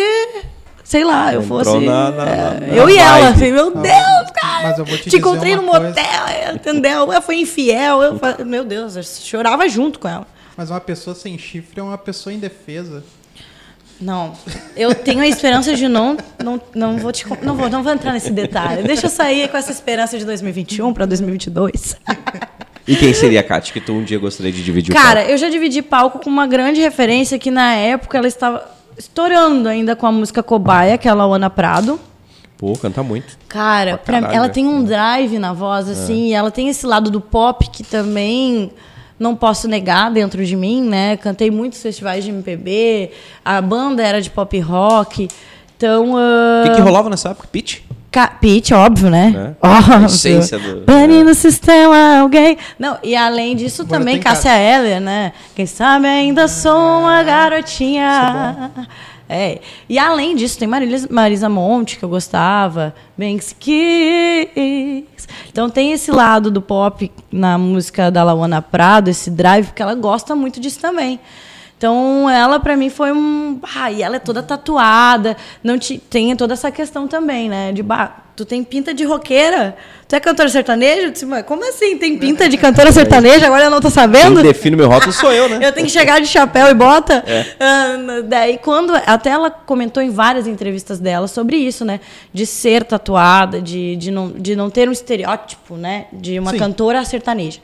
sei 0.82 1.04
lá, 1.04 1.32
eu 1.32 1.42
Entrou 1.42 1.64
fosse. 1.64 1.78
na- 1.86 2.10
na- 2.10 2.28
é, 2.28 2.36
na- 2.36 2.60
na 2.60 2.66
eu 2.74 2.90
e 2.90 2.98
ela, 2.98 3.28
assim, 3.28 3.52
meu 3.52 3.70
Deus, 3.70 4.30
cara. 4.34 4.68
Mas 4.68 4.78
eu 4.78 4.84
vou 4.84 4.98
te 4.98 5.10
te 5.10 5.16
encontrei 5.18 5.54
no 5.54 5.62
coisa. 5.62 5.88
motel, 5.88 6.54
entendeu? 6.54 7.12
Eu 7.12 7.22
fui 7.22 7.36
infiel, 7.36 8.02
eu 8.02 8.18
fa- 8.18 8.36
meu 8.44 8.64
Deus, 8.64 8.96
eu 8.96 9.02
chorava 9.04 9.68
junto 9.68 9.98
com 10.00 10.08
ela. 10.08 10.26
Mas 10.56 10.70
uma 10.70 10.80
pessoa 10.80 11.14
sem 11.14 11.38
chifre 11.38 11.78
é 11.80 11.82
uma 11.82 11.98
pessoa 11.98 12.32
indefesa. 12.32 13.02
Não, 14.00 14.32
eu 14.76 14.92
tenho 14.92 15.20
a 15.20 15.26
esperança 15.26 15.74
de 15.76 15.86
não, 15.86 16.16
não, 16.42 16.60
não 16.74 16.98
vou 16.98 17.12
te, 17.12 17.24
não 17.42 17.54
vou, 17.56 17.70
não 17.70 17.82
vou 17.84 17.92
entrar 17.92 18.12
nesse 18.12 18.32
detalhe. 18.32 18.82
Deixa 18.82 19.06
eu 19.06 19.10
sair 19.10 19.48
com 19.48 19.56
essa 19.56 19.70
esperança 19.70 20.18
de 20.18 20.24
2021 20.24 20.92
para 20.92 21.06
2022. 21.06 21.96
E 22.86 22.96
quem 22.96 23.14
seria 23.14 23.40
a 23.40 23.42
Kátia 23.42 23.72
que 23.72 23.80
tu 23.80 23.92
um 23.92 24.04
dia 24.04 24.18
gostaria 24.18 24.52
de 24.52 24.62
dividir 24.62 24.92
o 24.92 24.94
Cara, 24.94 25.24
eu 25.24 25.38
já 25.38 25.48
dividi 25.48 25.80
palco 25.82 26.18
com 26.18 26.28
uma 26.28 26.46
grande 26.46 26.80
referência 26.80 27.38
que 27.38 27.50
na 27.50 27.74
época 27.74 28.18
ela 28.18 28.28
estava 28.28 28.68
estourando 28.96 29.68
ainda 29.68 29.96
com 29.96 30.06
a 30.06 30.12
música 30.12 30.42
Cobaia, 30.42 30.98
que 30.98 31.08
é 31.08 31.10
a 31.10 31.14
Laona 31.14 31.48
Prado. 31.50 31.98
palco? 31.98 32.14
Pô, 32.56 32.72
canta 32.78 33.02
muito. 33.02 33.36
Cara, 33.48 33.98
Pra 33.98 34.20
caralho, 34.20 34.36
ela 34.36 34.46
né? 34.46 34.52
tem 34.52 34.66
um 34.66 34.84
drive 34.84 35.38
na 35.38 35.52
voz, 35.52 35.88
assim, 35.88 36.28
e 36.28 36.32
ela 36.32 36.50
tem 36.50 36.68
esse 36.68 36.86
lado 36.86 37.10
do 37.10 37.20
pop 37.20 37.68
que 37.70 37.82
também 37.82 38.70
não 39.18 39.34
posso 39.34 39.68
negar 39.68 40.10
dentro 40.10 40.44
de 40.44 40.56
mim, 40.56 40.82
né? 40.82 41.16
Cantei 41.16 41.50
muitos 41.50 41.82
festivais 41.82 42.24
de 42.24 42.30
MPB, 42.30 43.10
a 43.44 43.60
banda 43.60 44.02
era 44.02 44.20
de 44.20 44.30
pop 44.30 44.58
rock. 44.60 45.28
Então. 45.76 46.14
O 46.14 46.68
que, 46.68 46.74
que 46.76 46.80
rolava 46.80 47.10
nessa 47.10 47.30
época? 47.30 47.48
Pitch? 47.50 47.80
Ca- 48.14 48.28
Pitch, 48.28 48.70
óbvio, 48.70 49.10
né? 49.10 49.30
Né? 49.30 49.56
Óbvio. 49.60 49.94
A 49.96 50.04
essência 50.04 50.56
do- 50.56 50.84
é. 50.88 51.24
no 51.24 51.34
sistema, 51.34 52.20
alguém. 52.20 52.56
Não, 52.78 52.96
e 53.02 53.16
além 53.16 53.56
disso 53.56 53.82
Agora 53.82 53.98
também, 53.98 54.20
Cássia 54.20 54.56
Eller, 54.56 55.00
né? 55.00 55.32
Quem 55.52 55.66
sabe 55.66 56.06
ainda 56.06 56.46
sou 56.46 57.00
uma 57.00 57.20
garotinha. 57.24 58.70
É. 59.28 59.58
E 59.88 59.98
além 59.98 60.36
disso, 60.36 60.56
tem 60.56 60.68
Marisa, 60.68 61.08
Marisa 61.10 61.48
Monte, 61.48 61.98
que 61.98 62.04
eu 62.04 62.08
gostava. 62.08 62.94
Se 63.40 63.54
quis. 63.56 65.26
Então 65.50 65.68
tem 65.68 65.90
esse 65.90 66.12
lado 66.12 66.52
do 66.52 66.62
pop 66.62 67.10
na 67.32 67.58
música 67.58 68.12
da 68.12 68.22
Lawana 68.22 68.62
Prado, 68.62 69.08
esse 69.08 69.28
drive, 69.28 69.66
porque 69.66 69.82
ela 69.82 69.94
gosta 69.96 70.36
muito 70.36 70.60
disso 70.60 70.78
também. 70.78 71.18
Então, 71.84 72.30
ela 72.30 72.58
pra 72.58 72.78
mim 72.78 72.88
foi 72.88 73.12
um. 73.12 73.60
Ah, 73.76 73.92
e 73.92 74.02
ela 74.02 74.16
é 74.16 74.18
toda 74.18 74.42
tatuada. 74.42 75.36
Não 75.62 75.78
te, 75.78 75.98
tem 75.98 76.34
toda 76.34 76.54
essa 76.54 76.70
questão 76.70 77.06
também, 77.06 77.46
né? 77.46 77.72
De, 77.72 77.82
bah, 77.82 78.24
tu 78.34 78.46
tem 78.46 78.64
pinta 78.64 78.94
de 78.94 79.04
roqueira? 79.04 79.76
Tu 80.08 80.16
é 80.16 80.20
cantora 80.20 80.48
sertaneja? 80.48 81.02
Eu 81.02 81.10
disse, 81.10 81.26
mas 81.26 81.44
como 81.44 81.62
assim? 81.68 81.98
Tem 81.98 82.16
pinta 82.16 82.48
de 82.48 82.56
cantora 82.56 82.90
sertaneja? 82.90 83.44
Agora 83.44 83.64
eu 83.64 83.70
não 83.70 83.82
tô 83.82 83.88
Quem 83.88 83.96
sabendo? 83.96 84.42
define 84.42 84.76
o 84.76 84.78
meu 84.78 84.88
rótulo 84.88 85.12
sou 85.12 85.30
eu, 85.30 85.46
né? 85.46 85.58
Eu 85.60 85.72
tenho 85.72 85.86
que 85.86 85.92
chegar 85.92 86.22
de 86.22 86.26
chapéu 86.26 86.70
e 86.70 86.74
bota. 86.74 87.22
Ah, 87.60 88.22
daí, 88.24 88.56
quando. 88.56 88.94
Até 89.04 89.28
ela 89.28 89.50
comentou 89.50 90.02
em 90.02 90.08
várias 90.08 90.46
entrevistas 90.46 90.98
dela 90.98 91.28
sobre 91.28 91.58
isso, 91.58 91.84
né? 91.84 92.00
De 92.32 92.46
ser 92.46 92.82
tatuada, 92.84 93.60
de, 93.60 93.94
de, 93.96 94.10
não, 94.10 94.30
de 94.30 94.56
não 94.56 94.70
ter 94.70 94.88
um 94.88 94.92
estereótipo, 94.92 95.76
né? 95.76 96.06
De 96.10 96.38
uma 96.38 96.52
Sim. 96.52 96.58
cantora 96.60 97.04
sertaneja. 97.04 97.60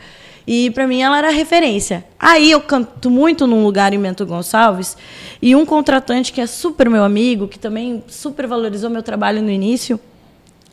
E 0.52 0.68
para 0.72 0.84
mim 0.84 1.00
ela 1.00 1.16
era 1.16 1.30
referência. 1.30 2.04
Aí 2.18 2.50
eu 2.50 2.60
canto 2.60 3.08
muito 3.08 3.46
num 3.46 3.62
lugar 3.62 3.92
em 3.92 4.00
Bento 4.00 4.26
Gonçalves 4.26 4.96
e 5.40 5.54
um 5.54 5.64
contratante 5.64 6.32
que 6.32 6.40
é 6.40 6.46
super 6.48 6.90
meu 6.90 7.04
amigo, 7.04 7.46
que 7.46 7.56
também 7.56 8.02
super 8.08 8.48
valorizou 8.48 8.90
meu 8.90 9.00
trabalho 9.00 9.40
no 9.40 9.48
início, 9.48 10.00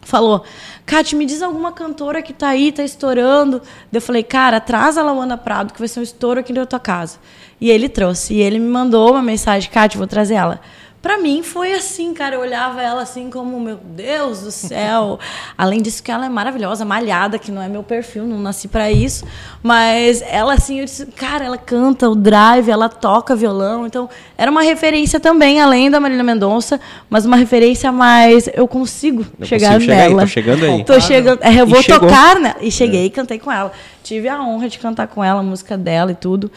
falou: 0.02 0.44
Kate, 0.84 1.16
me 1.16 1.28
diz 1.28 1.44
alguma 1.44 1.72
cantora 1.72 2.24
que 2.24 2.34
tá 2.34 2.48
aí, 2.48 2.72
tá 2.72 2.82
estourando. 2.82 3.62
Eu 3.94 4.02
falei, 4.02 4.24
cara, 4.24 4.60
traz 4.60 4.98
a 4.98 5.04
Lauana 5.04 5.38
Prado, 5.38 5.72
que 5.72 5.78
vai 5.78 5.88
ser 5.88 6.00
um 6.00 6.04
estouro 6.04 6.40
aqui 6.40 6.52
na 6.52 6.66
tua 6.66 6.80
casa. 6.80 7.20
E 7.62 7.70
ele 7.70 7.88
trouxe. 7.88 8.34
E 8.34 8.42
ele 8.42 8.58
me 8.58 8.68
mandou 8.68 9.12
uma 9.12 9.22
mensagem, 9.22 9.70
Kate, 9.70 9.96
vou 9.96 10.08
trazer 10.08 10.34
ela. 10.34 10.60
Para 11.02 11.20
mim 11.20 11.43
foi 11.43 11.74
assim, 11.74 12.14
cara. 12.14 12.36
Eu 12.36 12.41
olhava 12.41 12.82
ela 12.82 13.04
assim 13.04 13.30
como, 13.30 13.60
meu 13.60 13.78
Deus 13.78 14.41
do 14.41 14.52
céu. 14.52 15.20
Além 15.58 15.82
disso 15.82 16.02
que 16.02 16.12
ela 16.12 16.26
é 16.26 16.30
maravilhosa, 16.30 16.84
malhada, 16.84 17.38
que 17.38 17.52
não 17.52 17.62
é 17.62 17.70
meu 17.70 17.84
perfil, 17.84 18.26
não 18.26 18.39
nasci 18.39 18.68
para 18.68 18.91
isso. 18.91 19.24
Mas 19.62 20.24
ela 20.24 20.54
assim, 20.54 20.80
eu 20.80 20.86
disse, 20.86 21.06
cara, 21.06 21.45
ela 21.45 21.58
canta 21.58 22.10
o 22.10 22.16
drive, 22.16 22.70
ela 22.70 22.89
toca 22.89 23.36
violão. 23.36 23.86
Então, 23.86 24.10
era 24.38 24.50
uma 24.50 24.64
referência 24.64 25.20
também, 25.20 25.62
além 25.62 25.89
da 25.89 26.00
Marília 26.00 26.24
Mendonça, 26.24 26.80
mas 27.10 27.26
uma 27.26 27.38
referência 27.38 27.91
mais 27.91 28.50
eu 28.54 28.68
consigo 28.68 29.26
eu 29.39 29.45
chegar 29.45 29.74
consigo 29.74 29.91
nela. 29.91 30.26
Chegar 30.26 30.54
aí, 30.54 30.56
tô 30.56 30.60
chegando 30.60 30.66
aí. 30.66 30.84
Tô 30.84 31.00
chegando, 31.00 31.39
é, 31.43 31.62
eu 31.62 31.68
vou 31.68 31.84
tocar, 31.84 32.39
né? 32.39 32.56
E 32.60 32.72
cheguei 32.72 33.04
é. 33.04 33.06
e 33.06 33.10
cantei 33.10 33.38
com 33.38 33.52
ela. 33.52 33.72
Tive 34.04 34.28
a 34.28 34.41
honra 34.41 34.68
de 34.68 34.80
cantar 34.80 35.08
com 35.08 35.24
ela, 35.24 35.41
a 35.41 35.43
música 35.43 35.78
dela 35.78 36.12
e 36.12 36.16
tudo. 36.16 36.52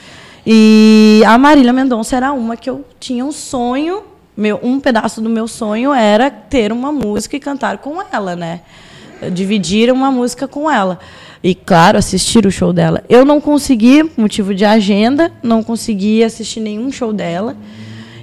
E 0.47 1.23
a 1.27 1.37
Marília 1.37 1.73
Mendonça 1.73 2.17
era 2.17 2.33
uma 2.33 2.57
que 2.57 2.71
eu 2.71 2.85
tinha 2.99 3.25
um 3.25 3.33
sonho 3.33 4.10
meu, 4.41 4.59
um 4.63 4.81
pedaço 4.81 5.21
do 5.21 5.29
meu 5.29 5.47
sonho 5.47 5.93
era 5.93 6.31
ter 6.31 6.73
uma 6.73 6.91
música 6.91 7.37
e 7.37 7.41
cantar 7.41 7.77
com 7.79 7.99
ela, 8.11 8.35
né? 8.35 8.61
Dividir 9.33 9.93
uma 9.93 10.11
música 10.11 10.49
com 10.49 10.71
ela. 10.71 10.99
E, 11.45 11.55
claro, 11.55 11.99
assistir 11.99 12.47
o 12.47 12.51
show 12.51 12.73
dela. 12.73 13.05
Eu 13.07 13.23
não 13.23 13.39
consegui, 13.39 14.11
motivo 14.17 14.55
de 14.55 14.65
agenda, 14.65 15.31
não 15.43 15.63
consegui 15.63 16.25
assistir 16.25 16.61
nenhum 16.61 16.91
show 16.91 17.13
dela. 17.13 17.55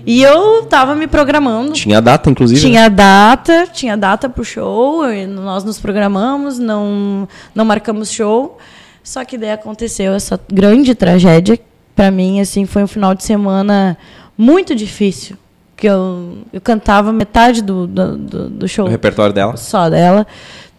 E 0.07 0.23
eu 0.23 0.63
estava 0.63 0.95
me 0.95 1.05
programando. 1.05 1.73
Tinha 1.73 2.01
data, 2.01 2.31
inclusive? 2.31 2.59
Tinha 2.59 2.83
né? 2.83 2.89
data, 2.89 3.67
tinha 3.71 3.95
data 3.95 4.27
para 4.27 4.41
o 4.41 4.45
show. 4.45 5.03
Nós 5.27 5.63
nos 5.63 5.77
programamos, 5.77 6.57
não, 6.57 7.27
não 7.53 7.63
marcamos 7.63 8.11
show. 8.11 8.57
Só 9.03 9.23
que 9.23 9.37
daí 9.37 9.51
aconteceu 9.51 10.13
essa 10.13 10.39
grande 10.51 10.95
tragédia. 10.95 11.59
Para 11.95 12.09
mim, 12.09 12.39
assim, 12.39 12.65
foi 12.65 12.83
um 12.83 12.87
final 12.87 13.13
de 13.13 13.23
semana 13.23 13.97
muito 14.35 14.73
difícil 14.73 15.37
que 15.77 15.87
eu, 15.87 16.39
eu 16.51 16.59
cantava 16.59 17.13
metade 17.13 17.61
do, 17.61 17.85
do, 17.85 18.49
do 18.49 18.67
show. 18.67 18.85
O 18.85 18.89
repertório 18.89 19.31
dela? 19.31 19.55
Só 19.55 19.89
dela. 19.89 20.25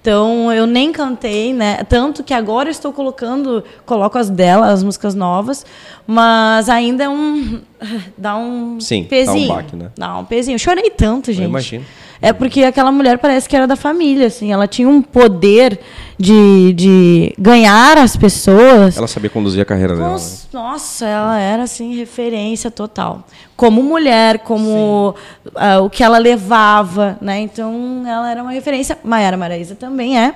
Então 0.00 0.52
eu 0.52 0.66
nem 0.66 0.92
cantei, 0.92 1.52
né? 1.52 1.84
Tanto 1.84 2.24
que 2.24 2.34
agora 2.34 2.68
estou 2.68 2.92
colocando, 2.92 3.62
coloco 3.86 4.18
as 4.18 4.28
dela, 4.28 4.70
as 4.72 4.82
músicas 4.82 5.14
novas, 5.14 5.64
mas 6.06 6.68
ainda 6.68 7.04
é 7.04 7.08
um 7.08 7.60
dá 8.18 8.36
um 8.36 8.80
Sim, 8.80 9.04
pezinho. 9.04 9.48
Dá 9.48 9.54
um 9.54 9.56
baque, 9.56 9.76
né? 9.76 9.90
Dá 9.96 10.18
um 10.18 10.24
pezinho. 10.24 10.56
Eu 10.56 10.58
chorei 10.58 10.90
tanto, 10.90 11.32
gente. 11.32 11.44
Eu 11.44 11.48
imagino. 11.48 11.84
É 12.20 12.32
porque 12.32 12.64
aquela 12.64 12.90
mulher 12.90 13.18
parece 13.18 13.48
que 13.48 13.54
era 13.54 13.66
da 13.66 13.76
família, 13.76 14.26
assim. 14.26 14.52
Ela 14.52 14.66
tinha 14.66 14.88
um 14.88 15.00
poder 15.00 15.78
de, 16.18 16.72
de 16.72 17.34
ganhar 17.38 17.96
as 17.96 18.16
pessoas. 18.16 18.96
Ela 18.96 19.06
sabia 19.06 19.30
conduzir 19.30 19.62
a 19.62 19.64
carreira 19.64 19.94
dela. 19.94 20.14
Né? 20.14 20.26
Nossa, 20.52 21.06
ela 21.06 21.38
era, 21.38 21.62
assim, 21.62 21.94
referência 21.96 22.70
total. 22.70 23.24
Como 23.56 23.82
mulher, 23.82 24.40
como 24.40 25.14
uh, 25.46 25.84
o 25.84 25.88
que 25.88 26.02
ela 26.02 26.18
levava, 26.18 27.16
né? 27.20 27.38
Então, 27.38 28.02
ela 28.06 28.30
era 28.30 28.42
uma 28.42 28.52
referência. 28.52 28.98
Maiara 29.04 29.36
Maraíza 29.36 29.76
também 29.76 30.18
é. 30.18 30.34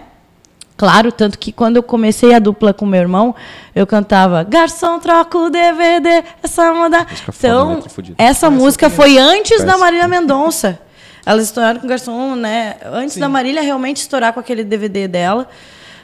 Claro, 0.76 1.12
tanto 1.12 1.38
que 1.38 1.52
quando 1.52 1.76
eu 1.76 1.82
comecei 1.82 2.34
a 2.34 2.38
dupla 2.38 2.72
com 2.72 2.86
meu 2.86 3.00
irmão, 3.00 3.34
eu 3.74 3.86
cantava 3.86 4.42
Garçom, 4.42 4.98
troca 4.98 5.38
o 5.38 5.50
DVD, 5.50 6.24
essa 6.42 6.72
moda. 6.72 7.06
Então, 7.28 7.82
essa 8.16 8.50
música 8.50 8.88
foi 8.88 9.18
antes 9.18 9.62
da 9.62 9.76
Marília 9.78 10.08
Mendonça. 10.08 10.80
Elas 11.24 11.44
estouraram 11.44 11.80
com 11.80 11.86
o 11.86 11.88
garçom, 11.88 12.34
né? 12.34 12.76
Antes 12.84 13.14
Sim. 13.14 13.20
da 13.20 13.28
Marília 13.28 13.62
realmente 13.62 13.98
estourar 13.98 14.32
com 14.32 14.40
aquele 14.40 14.64
DVD 14.64 15.06
dela. 15.06 15.48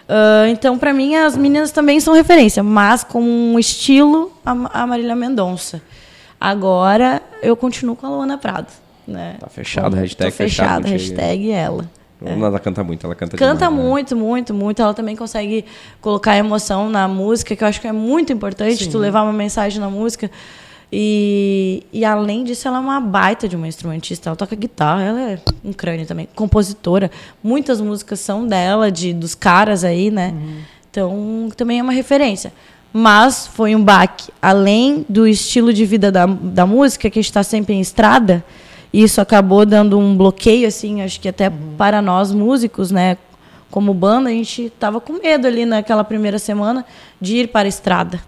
Uh, 0.09 0.49
então, 0.49 0.79
para 0.79 0.93
mim, 0.93 1.17
as 1.17 1.37
meninas 1.37 1.71
também 1.71 2.01
são 2.01 2.15
referência, 2.15 2.63
mas 2.63 3.05
com 3.05 3.21
um 3.21 3.59
estilo 3.59 4.33
a, 4.45 4.83
a 4.83 4.87
Marília 4.87 5.15
Mendonça. 5.15 5.83
Agora, 6.41 7.21
eu 7.43 7.57
continuo 7.57 7.95
com 7.97 8.07
a 8.07 8.11
Luana 8.11 8.39
Prado. 8.39 8.69
Né? 9.07 9.37
Tá 9.41 9.49
fechado, 9.49 9.91
Como, 9.91 10.03
hashtag 10.03 10.31
fechado. 10.31 10.83
fechado 10.85 10.93
hashtag 10.93 11.51
ela. 11.51 11.91
É. 12.25 12.33
Ela 12.33 12.59
canta 12.59 12.83
muito, 12.83 13.07
ela 13.07 13.15
canta 13.15 13.37
Canta 13.37 13.67
demais, 13.67 13.77
né? 13.77 13.89
muito, 13.89 14.15
né? 14.15 14.23
muito, 14.23 14.55
muito. 14.55 14.83
Ela 14.83 14.95
também 14.95 15.15
consegue 15.15 15.65
colocar 16.01 16.37
emoção 16.37 16.89
na 16.91 17.07
música, 17.07 17.55
que 17.55 17.63
eu 17.63 17.69
acho 17.69 17.81
que 17.81 17.87
é 17.87 17.93
muito 17.93 18.33
importante 18.33 18.85
Sim. 18.85 18.91
tu 18.91 18.99
levar 18.99 19.23
uma 19.23 19.33
mensagem 19.33 19.81
na 19.81 19.89
música. 19.89 20.31
E, 20.91 21.83
e 21.93 22.05
além 22.05 22.45
disso, 22.45 22.67
ela 22.67 22.79
é 22.79 22.81
uma 22.81 23.01
baita 23.01 23.47
de 23.47 23.55
uma 23.55 23.69
instrumentista. 23.69 24.31
Ela 24.31 24.37
toca 24.37 24.57
guitarra, 24.57 25.03
ela 25.03 25.21
é 25.33 25.39
um 25.65 25.73
crânio 25.73 26.07
também, 26.07 26.29
compositora. 26.35 27.11
Muitas 27.43 27.81
músicas 27.81 28.21
são 28.21 28.47
dela, 28.47 28.91
de 28.91 29.13
dos 29.13 29.35
caras 29.35 29.85
aí, 29.85 30.11
né? 30.11 30.33
Uhum. 30.35 30.59
Então, 30.91 31.49
também 31.57 31.79
é 31.79 31.83
uma 31.83 31.93
referência. 31.93 32.53
Mas 32.91 33.47
foi 33.47 33.77
um 33.77 33.85
baque. 33.85 34.33
Além 34.41 35.05
do 35.09 35.27
estilo 35.27 35.73
de 35.75 35.85
vida 35.85 36.11
da, 36.11 36.25
da 36.25 36.67
música, 36.67 37.11
que 37.11 37.19
a 37.19 37.23
gente 37.23 37.31
está 37.31 37.43
sempre 37.43 37.75
em 37.75 37.81
estrada, 37.81 38.43
isso 38.91 39.21
acabou 39.21 39.67
dando 39.67 39.99
um 39.99 40.17
bloqueio, 40.17 40.67
assim, 40.67 41.03
acho 41.03 41.21
que 41.21 41.29
até 41.29 41.49
uhum. 41.49 41.75
para 41.77 42.01
nós 42.01 42.33
músicos, 42.33 42.91
né? 42.91 43.19
Como 43.71 43.93
banda, 43.93 44.31
a 44.31 44.33
gente 44.33 44.63
estava 44.63 44.99
com 44.99 45.13
medo 45.13 45.47
ali 45.47 45.67
naquela 45.67 46.03
primeira 46.03 46.39
semana 46.39 46.87
de 47.21 47.37
ir 47.37 47.49
para 47.49 47.67
a 47.67 47.69
estrada. 47.69 48.19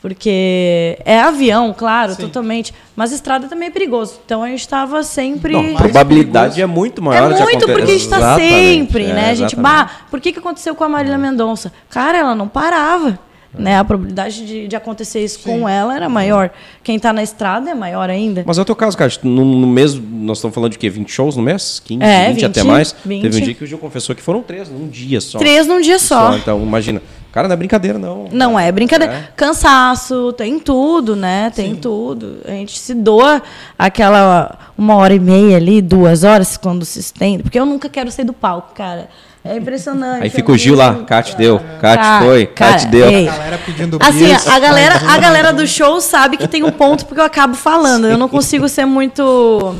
Porque 0.00 0.98
é 1.04 1.18
avião, 1.18 1.74
claro, 1.76 2.14
Sim. 2.14 2.22
totalmente. 2.22 2.72
Mas 2.94 3.12
estrada 3.12 3.48
também 3.48 3.68
é 3.68 3.70
perigoso. 3.70 4.20
Então 4.24 4.42
a 4.42 4.48
gente 4.48 4.60
estava 4.60 5.02
sempre. 5.02 5.52
Não, 5.52 5.74
a 5.74 5.78
probabilidade 5.78 6.60
é 6.60 6.66
muito 6.66 7.02
maior 7.02 7.32
é 7.32 7.42
muito 7.42 7.66
porque 7.66 7.82
a 7.82 7.86
gente 7.86 8.02
está 8.02 8.36
sempre, 8.36 9.04
é, 9.04 9.12
né? 9.12 9.30
A 9.30 9.34
gente, 9.34 9.56
bah, 9.56 9.90
por 10.10 10.20
que, 10.20 10.32
que 10.32 10.38
aconteceu 10.38 10.74
com 10.74 10.84
a 10.84 10.88
Marília 10.88 11.18
Mendonça? 11.18 11.72
Cara, 11.88 12.18
ela 12.18 12.34
não 12.34 12.46
parava. 12.46 13.18
Né? 13.58 13.78
A 13.78 13.84
probabilidade 13.84 14.46
de, 14.46 14.68
de 14.68 14.76
acontecer 14.76 15.24
isso 15.24 15.38
Sim. 15.38 15.60
com 15.60 15.68
ela 15.68 15.96
era 15.96 16.08
maior. 16.08 16.50
Quem 16.82 16.96
está 16.96 17.12
na 17.12 17.22
estrada 17.22 17.70
é 17.70 17.74
maior 17.74 18.10
ainda. 18.10 18.44
Mas 18.46 18.58
é 18.58 18.62
o 18.62 18.64
teu 18.64 18.76
caso, 18.76 18.96
cara. 18.96 19.10
No, 19.22 19.44
no 19.44 19.66
mês, 19.66 19.94
nós 19.94 20.38
estamos 20.38 20.54
falando 20.54 20.72
de 20.72 20.78
quê? 20.78 20.90
20 20.90 21.10
shows 21.10 21.36
no 21.36 21.42
mês? 21.42 21.80
15, 21.84 22.04
é, 22.04 22.28
20, 22.28 22.34
20 22.34 22.44
até 22.44 22.62
mais? 22.62 22.94
20. 23.04 23.22
Teve 23.22 23.36
um 23.36 23.40
dia 23.40 23.54
que 23.54 23.64
o 23.64 23.66
Gil 23.66 23.78
confessou 23.78 24.14
que 24.14 24.22
foram 24.22 24.42
três 24.42 24.68
num 24.68 24.88
dia 24.88 25.20
só. 25.20 25.38
Três 25.38 25.66
num 25.66 25.80
dia 25.80 25.98
só. 25.98 26.32
só 26.32 26.36
então, 26.36 26.62
imagina. 26.62 27.00
Cara, 27.36 27.48
não 27.48 27.52
é 27.52 27.56
brincadeira, 27.58 27.98
não. 27.98 28.28
Não 28.32 28.58
é 28.58 28.72
brincadeira. 28.72 29.12
É. 29.12 29.28
Cansaço, 29.36 30.32
tem 30.32 30.58
tudo, 30.58 31.14
né? 31.14 31.52
Tem 31.54 31.74
Sim. 31.74 31.80
tudo. 31.80 32.38
A 32.46 32.50
gente 32.52 32.78
se 32.78 32.94
doa 32.94 33.42
aquela 33.78 34.58
uma 34.78 34.94
hora 34.94 35.12
e 35.12 35.20
meia 35.20 35.58
ali, 35.58 35.82
duas 35.82 36.24
horas, 36.24 36.56
quando 36.56 36.82
se 36.86 36.98
estende. 36.98 37.42
Porque 37.42 37.60
eu 37.60 37.66
nunca 37.66 37.90
quero 37.90 38.10
sair 38.10 38.24
do 38.24 38.32
palco, 38.32 38.72
cara. 38.74 39.10
É 39.44 39.54
impressionante. 39.54 40.22
Aí 40.22 40.30
fica 40.30 40.50
o 40.50 40.56
Gil 40.56 40.74
lá, 40.74 41.04
Cat 41.04 41.36
deu, 41.36 41.60
Cat 41.78 42.24
foi, 42.24 42.46
Cat 42.46 42.86
deu. 42.86 43.06
Ei. 43.06 43.28
A 43.28 43.32
galera 43.32 43.58
pedindo 43.58 43.98
Assim, 44.00 44.32
a 44.32 44.58
galera, 44.58 44.94
a 45.06 45.18
galera 45.18 45.52
do 45.52 45.66
show 45.66 46.00
sabe 46.00 46.38
que 46.38 46.48
tem 46.48 46.64
um 46.64 46.72
ponto 46.72 47.04
porque 47.04 47.20
eu 47.20 47.26
acabo 47.26 47.54
falando. 47.54 48.06
Eu 48.06 48.16
não 48.16 48.30
consigo 48.30 48.66
ser 48.66 48.86
muito. 48.86 49.76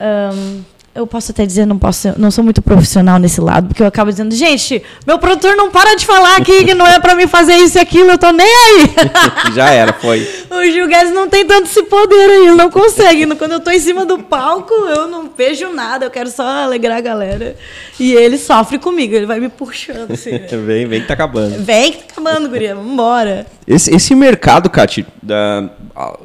Um, 0.00 0.62
eu 0.94 1.06
posso 1.06 1.32
até 1.32 1.46
dizer, 1.46 1.66
não 1.66 1.78
posso, 1.78 2.12
não 2.18 2.30
sou 2.30 2.44
muito 2.44 2.60
profissional 2.60 3.18
nesse 3.18 3.40
lado, 3.40 3.68
porque 3.68 3.82
eu 3.82 3.86
acabo 3.86 4.10
dizendo, 4.10 4.34
gente, 4.34 4.82
meu 5.06 5.18
produtor 5.18 5.56
não 5.56 5.70
para 5.70 5.94
de 5.96 6.04
falar 6.04 6.36
aqui 6.36 6.64
que 6.64 6.74
não 6.74 6.86
é 6.86 7.00
para 7.00 7.14
mim 7.14 7.26
fazer 7.26 7.54
isso 7.54 7.78
e 7.78 7.80
aquilo, 7.80 8.10
eu 8.10 8.18
tô 8.18 8.30
nem 8.30 8.46
aí. 8.46 8.90
Já 9.56 9.70
era, 9.70 9.94
foi. 9.94 10.20
o 10.50 10.62
Gil 10.64 10.86
Guedes 10.86 11.14
não 11.14 11.28
tem 11.28 11.46
tanto 11.46 11.64
esse 11.64 11.82
poder 11.84 12.28
aí, 12.28 12.46
ele 12.48 12.56
não 12.56 12.70
consegue. 12.70 13.26
Quando 13.36 13.52
eu 13.52 13.60
tô 13.60 13.70
em 13.70 13.80
cima 13.80 14.04
do 14.04 14.18
palco, 14.18 14.74
eu 14.74 15.08
não 15.08 15.30
vejo 15.36 15.72
nada, 15.72 16.04
eu 16.04 16.10
quero 16.10 16.30
só 16.30 16.46
alegrar 16.46 16.98
a 16.98 17.00
galera. 17.00 17.56
E 17.98 18.12
ele 18.12 18.36
sofre 18.36 18.78
comigo, 18.78 19.14
ele 19.14 19.26
vai 19.26 19.40
me 19.40 19.48
puxando 19.48 20.10
assim. 20.10 20.32
Né? 20.32 20.46
vem, 20.66 20.86
vem 20.86 21.00
que 21.00 21.06
tá 21.06 21.14
acabando. 21.14 21.62
Vem 21.62 21.92
que 21.92 21.98
tá 21.98 22.04
acabando, 22.12 22.50
guria, 22.50 22.74
vambora. 22.74 23.46
Esse, 23.66 23.94
esse 23.94 24.14
mercado, 24.14 24.68
Cati, 24.68 25.06
da 25.22 25.70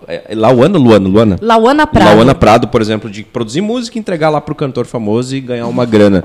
é, 0.07 0.34
Lauana, 0.34 0.78
Luana, 0.78 1.07
Luana? 1.07 1.36
Lauana 1.41 1.86
Prado. 1.86 2.09
Lauana 2.09 2.36
Prado, 2.36 2.68
por 2.68 2.82
exemplo, 2.82 3.09
de 3.09 3.24
produzir 3.24 3.61
música, 3.61 3.99
entregar 3.99 4.30
lá 4.30 4.41
pro 4.41 4.55
cantor 4.58 4.86
famoso 4.86 5.36
e 5.36 5.39
ganhar 5.39 5.68
uma 5.68 5.86
grana. 5.86 6.24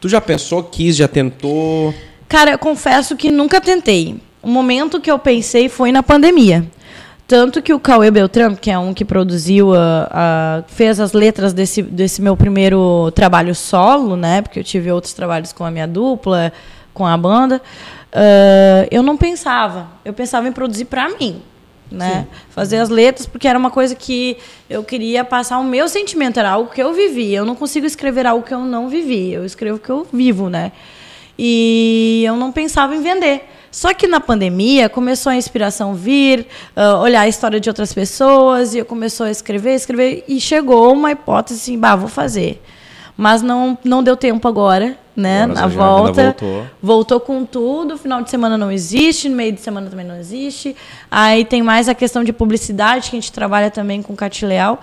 Tu 0.00 0.08
já 0.08 0.20
pensou, 0.20 0.62
quis, 0.62 0.96
já 0.96 1.08
tentou? 1.08 1.94
Cara, 2.28 2.52
eu 2.52 2.58
confesso 2.58 3.16
que 3.16 3.30
nunca 3.30 3.60
tentei. 3.60 4.20
O 4.42 4.48
momento 4.48 5.00
que 5.00 5.10
eu 5.10 5.18
pensei 5.18 5.68
foi 5.68 5.92
na 5.92 6.02
pandemia. 6.02 6.64
Tanto 7.26 7.62
que 7.62 7.72
o 7.72 7.78
Cauê 7.78 8.10
Beltrão, 8.10 8.56
que 8.56 8.70
é 8.70 8.78
um 8.78 8.92
que 8.92 9.04
produziu, 9.04 9.72
a, 9.74 10.08
a, 10.10 10.62
fez 10.66 10.98
as 10.98 11.12
letras 11.12 11.52
desse, 11.52 11.82
desse 11.82 12.20
meu 12.20 12.36
primeiro 12.36 13.10
trabalho 13.12 13.54
solo, 13.54 14.16
né? 14.16 14.42
Porque 14.42 14.58
eu 14.58 14.64
tive 14.64 14.90
outros 14.90 15.12
trabalhos 15.12 15.52
com 15.52 15.64
a 15.64 15.70
minha 15.70 15.86
dupla, 15.86 16.52
com 16.92 17.06
a 17.06 17.16
banda. 17.16 17.62
Uh, 18.12 18.88
eu 18.90 19.02
não 19.02 19.16
pensava. 19.16 19.88
Eu 20.04 20.12
pensava 20.12 20.48
em 20.48 20.52
produzir 20.52 20.86
para 20.86 21.08
mim 21.08 21.40
né? 21.90 22.26
Sim. 22.28 22.40
Fazer 22.50 22.76
as 22.78 22.88
letras, 22.88 23.26
porque 23.26 23.48
era 23.48 23.58
uma 23.58 23.70
coisa 23.70 23.94
que 23.94 24.36
eu 24.68 24.84
queria 24.84 25.24
passar 25.24 25.58
o 25.58 25.64
meu 25.64 25.88
sentimento, 25.88 26.38
era 26.38 26.50
algo 26.50 26.70
que 26.70 26.82
eu 26.82 26.92
vivi. 26.92 27.34
Eu 27.34 27.44
não 27.44 27.54
consigo 27.54 27.86
escrever 27.86 28.26
algo 28.26 28.44
que 28.44 28.54
eu 28.54 28.60
não 28.60 28.88
vivi, 28.88 29.32
eu 29.32 29.44
escrevo 29.44 29.76
o 29.76 29.80
que 29.80 29.90
eu 29.90 30.06
vivo, 30.12 30.48
né? 30.48 30.72
E 31.38 32.22
eu 32.26 32.36
não 32.36 32.52
pensava 32.52 32.94
em 32.94 33.02
vender. 33.02 33.44
Só 33.70 33.94
que 33.94 34.06
na 34.06 34.20
pandemia 34.20 34.88
começou 34.88 35.30
a 35.30 35.36
inspiração 35.36 35.94
vir, 35.94 36.46
uh, 36.76 36.98
olhar 37.00 37.20
a 37.20 37.28
história 37.28 37.60
de 37.60 37.68
outras 37.68 37.94
pessoas, 37.94 38.74
e 38.74 38.78
eu 38.78 38.84
começou 38.84 39.26
a 39.26 39.30
escrever, 39.30 39.74
escrever, 39.74 40.24
e 40.26 40.40
chegou 40.40 40.92
uma 40.92 41.12
hipótese 41.12 41.60
assim, 41.60 41.78
bah, 41.78 41.94
vou 41.94 42.08
fazer. 42.08 42.60
Mas 43.20 43.42
não, 43.42 43.76
não 43.84 44.02
deu 44.02 44.16
tempo 44.16 44.48
agora, 44.48 44.96
né? 45.14 45.42
Agora 45.42 45.54
na 45.54 45.68
já 45.68 45.76
volta. 45.76 46.22
voltou. 46.24 46.66
Voltou 46.82 47.20
com 47.20 47.44
tudo, 47.44 47.98
final 47.98 48.22
de 48.22 48.30
semana 48.30 48.56
não 48.56 48.72
existe, 48.72 49.28
no 49.28 49.36
meio 49.36 49.52
de 49.52 49.60
semana 49.60 49.90
também 49.90 50.06
não 50.06 50.16
existe. 50.16 50.74
Aí 51.10 51.44
tem 51.44 51.62
mais 51.62 51.86
a 51.86 51.94
questão 51.94 52.24
de 52.24 52.32
publicidade, 52.32 53.10
que 53.10 53.16
a 53.16 53.20
gente 53.20 53.30
trabalha 53.30 53.70
também 53.70 54.00
com 54.00 54.16
Cate 54.16 54.46
Leal. 54.46 54.80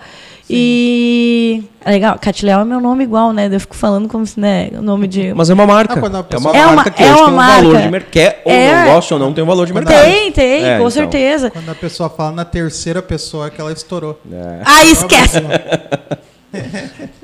E. 0.48 1.64
É 1.84 1.90
legal, 1.90 2.16
Cate 2.20 2.46
Leal 2.46 2.60
é 2.60 2.64
meu 2.64 2.80
nome 2.80 3.02
igual, 3.02 3.32
né? 3.32 3.48
Eu 3.52 3.58
fico 3.58 3.74
falando 3.74 4.08
como 4.08 4.24
se, 4.24 4.38
né? 4.38 4.70
O 4.74 4.82
nome 4.82 5.08
de. 5.08 5.34
Mas 5.34 5.50
é 5.50 5.54
uma 5.54 5.66
marca. 5.66 5.94
Ah, 5.94 6.16
a 6.16 6.20
é 6.20 6.22
pessoa- 6.22 6.52
uma 6.52 6.58
É 6.60 6.66
uma- 6.66 6.74
marca 6.76 6.90
que 6.92 7.02
é 7.02 7.12
hoje 7.12 7.22
uma 7.24 7.26
tem 7.26 7.34
um 7.34 7.36
valor 7.72 7.82
de 7.82 7.88
mercado. 7.90 8.10
Quer 8.12 8.42
ou 8.44 8.52
É. 8.52 8.84
não 8.84 8.92
gosta 8.94 9.14
ou 9.14 9.20
não, 9.20 9.32
tem 9.34 9.42
um 9.42 9.46
valor 9.48 9.66
de 9.66 9.74
mercado. 9.74 10.00
Tem, 10.04 10.30
tem, 10.30 10.64
É, 10.64 10.70
com 10.74 10.76
então. 10.76 10.90
certeza. 10.90 11.50
Quando 11.50 11.70
a 11.70 11.74
pessoa 11.74 12.08
fala 12.08 12.30
na 12.30 12.44
terceira 12.44 13.02
pessoa 13.02 13.50
que 13.50 13.60
ela 13.60 13.72
estourou. 13.72 14.18
É. 14.32 14.62
Ah, 14.64 14.84
esquece! 14.86 15.38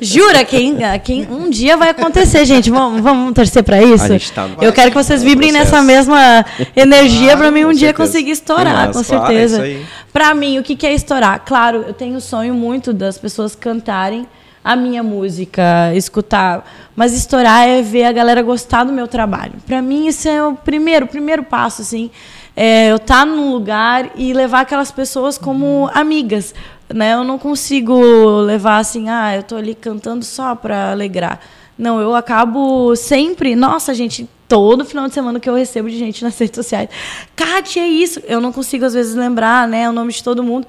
Jura 0.00 0.44
quem, 0.44 0.76
quem 1.04 1.26
um 1.30 1.48
dia 1.50 1.76
vai 1.76 1.90
acontecer, 1.90 2.44
gente. 2.44 2.70
Vamos, 2.70 3.00
vamos 3.00 3.32
torcer 3.34 3.62
pra 3.62 3.82
isso. 3.82 4.06
Tá 4.34 4.48
Eu 4.60 4.72
quero 4.72 4.90
que 4.90 4.96
vocês 4.96 5.22
vibrem 5.22 5.50
processo. 5.50 5.72
nessa 5.72 5.82
mesma 5.84 6.44
energia 6.76 7.26
Claro, 7.32 7.38
pra 7.38 7.50
mim 7.50 7.64
um 7.64 7.72
dia 7.72 7.88
certeza. 7.88 7.94
conseguir 7.94 8.30
estourar, 8.32 8.86
Mas, 8.88 8.96
com 8.96 9.04
claro, 9.04 9.26
certeza. 9.26 9.58
é 9.60 9.62
aí. 9.64 9.86
Pra 10.12 10.34
mim, 10.34 10.58
o 10.58 10.62
que 10.62 10.74
que 10.76 10.86
é 10.86 10.92
estourar? 10.92 11.42
Claro, 11.44 11.84
eu 11.86 11.94
tenho 11.94 12.16
o 12.16 12.20
sonho 12.20 12.54
muito 12.54 12.92
das 12.92 13.16
pessoas 13.18 13.54
cantarem 13.54 14.26
a 14.62 14.76
minha 14.76 15.02
música, 15.02 15.62
escutar, 15.94 16.70
mas 16.94 17.14
estourar 17.14 17.66
é 17.66 17.80
ver 17.80 18.04
a 18.04 18.12
galera 18.12 18.42
gostar 18.42 18.84
do 18.84 18.92
meu 18.92 19.08
trabalho. 19.08 19.54
Pra 19.66 19.80
mim 19.80 20.06
isso 20.06 20.28
é 20.28 20.44
o 20.44 20.54
primeiro, 20.54 21.06
o 21.06 21.08
primeiro 21.08 21.42
passo 21.42 21.80
assim. 21.82 22.10
É 22.56 22.90
eu 22.90 22.96
estar 22.96 23.24
num 23.24 23.52
lugar 23.52 24.10
e 24.16 24.34
levar 24.34 24.60
aquelas 24.60 24.90
pessoas 24.90 25.38
como 25.38 25.88
amigas, 25.94 26.54
né? 26.94 27.14
Eu 27.14 27.24
não 27.24 27.38
consigo 27.38 28.40
levar 28.40 28.78
assim, 28.78 29.08
ah, 29.08 29.36
eu 29.36 29.42
tô 29.42 29.56
ali 29.56 29.74
cantando 29.74 30.24
só 30.24 30.54
para 30.54 30.90
alegrar. 30.90 31.40
Não, 31.78 32.00
eu 32.00 32.14
acabo 32.14 32.94
sempre, 32.94 33.56
nossa, 33.56 33.94
gente, 33.94 34.28
todo 34.46 34.84
final 34.84 35.06
de 35.06 35.14
semana 35.14 35.38
que 35.38 35.48
eu 35.48 35.54
recebo 35.54 35.88
de 35.88 35.96
gente 35.96 36.22
nas 36.24 36.36
redes 36.40 36.56
sociais. 36.56 36.90
Kátia, 37.36 37.80
é 37.80 37.88
isso. 37.88 38.20
Eu 38.26 38.40
não 38.40 38.52
consigo, 38.52 38.84
às 38.84 38.92
vezes, 38.92 39.14
lembrar 39.14 39.66
né, 39.68 39.88
o 39.88 39.92
nome 39.92 40.12
de 40.12 40.22
todo 40.22 40.42
mundo. 40.42 40.66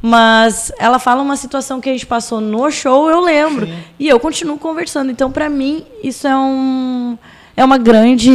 Mas 0.00 0.70
ela 0.78 0.98
fala 0.98 1.20
uma 1.20 1.36
situação 1.36 1.80
que 1.80 1.90
a 1.90 1.92
gente 1.92 2.06
passou 2.06 2.40
no 2.40 2.70
show, 2.70 3.10
eu 3.10 3.20
lembro. 3.20 3.68
E 3.98 4.08
eu 4.08 4.20
continuo 4.20 4.56
conversando. 4.56 5.10
Então, 5.10 5.32
para 5.32 5.48
mim, 5.48 5.84
isso 6.02 6.26
é, 6.26 6.36
um, 6.36 7.18
é 7.56 7.64
uma 7.64 7.76
grande 7.76 8.30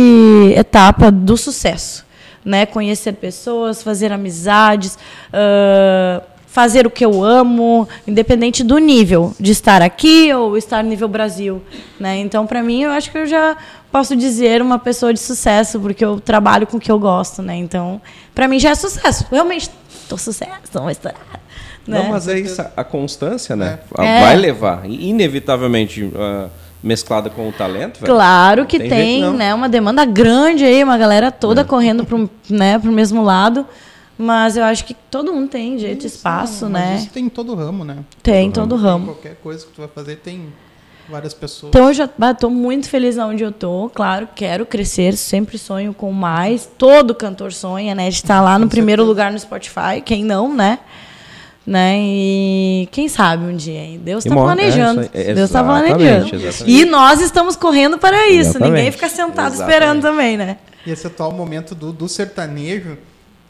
etapa 0.55 1.09
do 1.09 1.37
sucesso. 1.37 2.05
Né? 2.43 2.65
Conhecer 2.65 3.13
pessoas, 3.13 3.81
fazer 3.81 4.11
amizades, 4.11 4.97
ah, 5.31 6.21
fazer 6.59 6.85
o 6.85 6.89
que 6.89 7.05
eu 7.05 7.23
amo, 7.23 7.87
independente 8.05 8.65
do 8.65 8.77
nível 8.79 9.33
de 9.39 9.53
estar 9.53 9.81
aqui 9.81 10.33
ou 10.33 10.57
estar 10.57 10.83
no 10.83 10.89
nível 10.89 11.07
Brasil, 11.07 11.61
né? 11.97 12.17
Então, 12.17 12.45
para 12.45 12.61
mim, 12.61 12.83
eu 12.83 12.91
acho 12.91 13.09
que 13.09 13.17
eu 13.17 13.25
já 13.25 13.55
posso 13.89 14.13
dizer 14.13 14.61
uma 14.61 14.77
pessoa 14.77 15.13
de 15.13 15.21
sucesso 15.21 15.79
porque 15.79 16.03
eu 16.03 16.19
trabalho 16.19 16.67
com 16.67 16.75
o 16.75 16.79
que 16.79 16.91
eu 16.91 16.99
gosto, 16.99 17.41
né? 17.41 17.55
Então, 17.55 18.01
para 18.35 18.45
mim 18.45 18.59
já 18.59 18.71
é 18.71 18.75
sucesso. 18.75 19.25
Realmente, 19.31 19.69
tô 20.09 20.17
sucesso, 20.17 20.51
tô 20.69 20.89
estourada. 20.89 21.39
Né? 21.87 22.03
Não, 22.03 22.09
mas 22.09 22.27
é 22.27 22.37
isso, 22.37 22.61
a 22.75 22.83
constância, 22.83 23.55
né? 23.55 23.79
É. 23.97 24.19
Vai 24.19 24.35
levar. 24.35 24.81
E, 24.83 25.07
Inevitavelmente, 25.07 26.11
ah, 26.13 26.49
mesclada 26.83 27.29
com 27.29 27.47
o 27.47 27.53
talento, 27.53 28.01
velho. 28.01 28.13
Claro 28.13 28.65
que 28.65 28.79
Tem 28.79 28.89
tem, 28.89 29.21
jeito 29.21 29.33
né, 29.33 29.53
uma 29.53 29.69
demanda 29.69 30.03
grande 30.03 30.65
aí, 30.65 30.83
uma 30.83 30.97
galera 30.97 31.27
É. 31.27 31.31
toda 31.31 31.63
correndo 31.63 32.03
pro, 32.03 32.29
né, 32.49 32.77
pro 32.77 32.91
mesmo 32.91 33.23
lado. 33.23 33.65
Mas 34.21 34.57
eu 34.57 34.65
acho 34.65 34.83
que 34.83 34.93
todo 34.93 35.31
mundo 35.33 35.47
tem 35.47 35.79
jeito, 35.79 36.05
espaço, 36.05 36.65
Mas 36.69 36.73
né? 36.73 36.95
Isso 36.97 37.09
tem 37.09 37.25
em 37.25 37.29
todo 37.29 37.55
ramo, 37.55 37.85
né? 37.85 37.99
Tem 38.21 38.51
todo 38.51 38.75
ramo. 38.75 39.05
Qualquer 39.13 39.35
coisa 39.41 39.65
que 39.65 39.71
tu 39.71 39.79
vai 39.79 39.87
fazer 39.87 40.17
tem 40.17 40.47
várias 41.09 41.33
pessoas. 41.33 41.69
Então 41.69 41.87
eu 41.87 41.93
já 41.93 42.09
estou 42.31 42.49
muito 42.49 42.89
feliz 42.89 43.17
onde 43.17 43.43
eu 43.45 43.51
tô. 43.53 43.89
Claro, 43.93 44.27
quero 44.35 44.65
crescer, 44.65 45.15
sempre 45.15 45.57
sonho 45.57 45.93
com 45.93 46.11
mais. 46.11 46.69
Todo 46.77 47.15
cantor 47.15 47.53
sonha, 47.53 47.95
né? 47.95 48.09
De 48.09 48.15
estar 48.15 48.41
lá 48.41 48.59
no 48.59 48.67
primeiro 48.67 49.05
lugar 49.05 49.31
no 49.31 49.39
Spotify. 49.39 50.01
Quem 50.03 50.25
não, 50.25 50.53
né? 50.53 50.79
Né? 51.65 51.97
E 51.99 52.89
quem 52.91 53.07
sabe 53.07 53.45
um 53.45 53.55
dia, 53.55 53.79
hein? 53.79 54.01
Deus 54.03 54.25
está 54.25 54.35
mo- 54.35 54.43
planejando. 54.43 55.01
é 55.13 55.21
isso 55.21 55.33
Deus 55.35 55.49
está 55.49 55.63
planejando. 55.63 56.35
exatamente. 56.35 56.63
E 56.67 56.83
nós 56.83 57.21
estamos 57.21 57.55
correndo 57.55 57.97
para 57.97 58.27
isso. 58.27 58.49
Exatamente. 58.51 58.73
Ninguém 58.75 58.91
fica 58.91 59.07
sentado 59.07 59.53
Exatamente. 59.53 59.61
esperando 59.61 60.01
também, 60.01 60.35
né? 60.35 60.57
E 60.85 60.91
esse 60.91 61.07
atual 61.07 61.31
momento 61.31 61.73
do, 61.73 61.93
do 61.93 62.09
sertanejo 62.09 62.97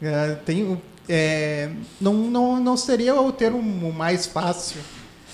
é, 0.02 0.36
tem 0.44 0.62
o- 0.64 0.80
é, 1.08 1.70
não, 2.00 2.14
não, 2.14 2.60
não 2.60 2.76
seria 2.76 3.20
o 3.20 3.32
termo 3.32 3.92
mais 3.92 4.26
fácil, 4.26 4.80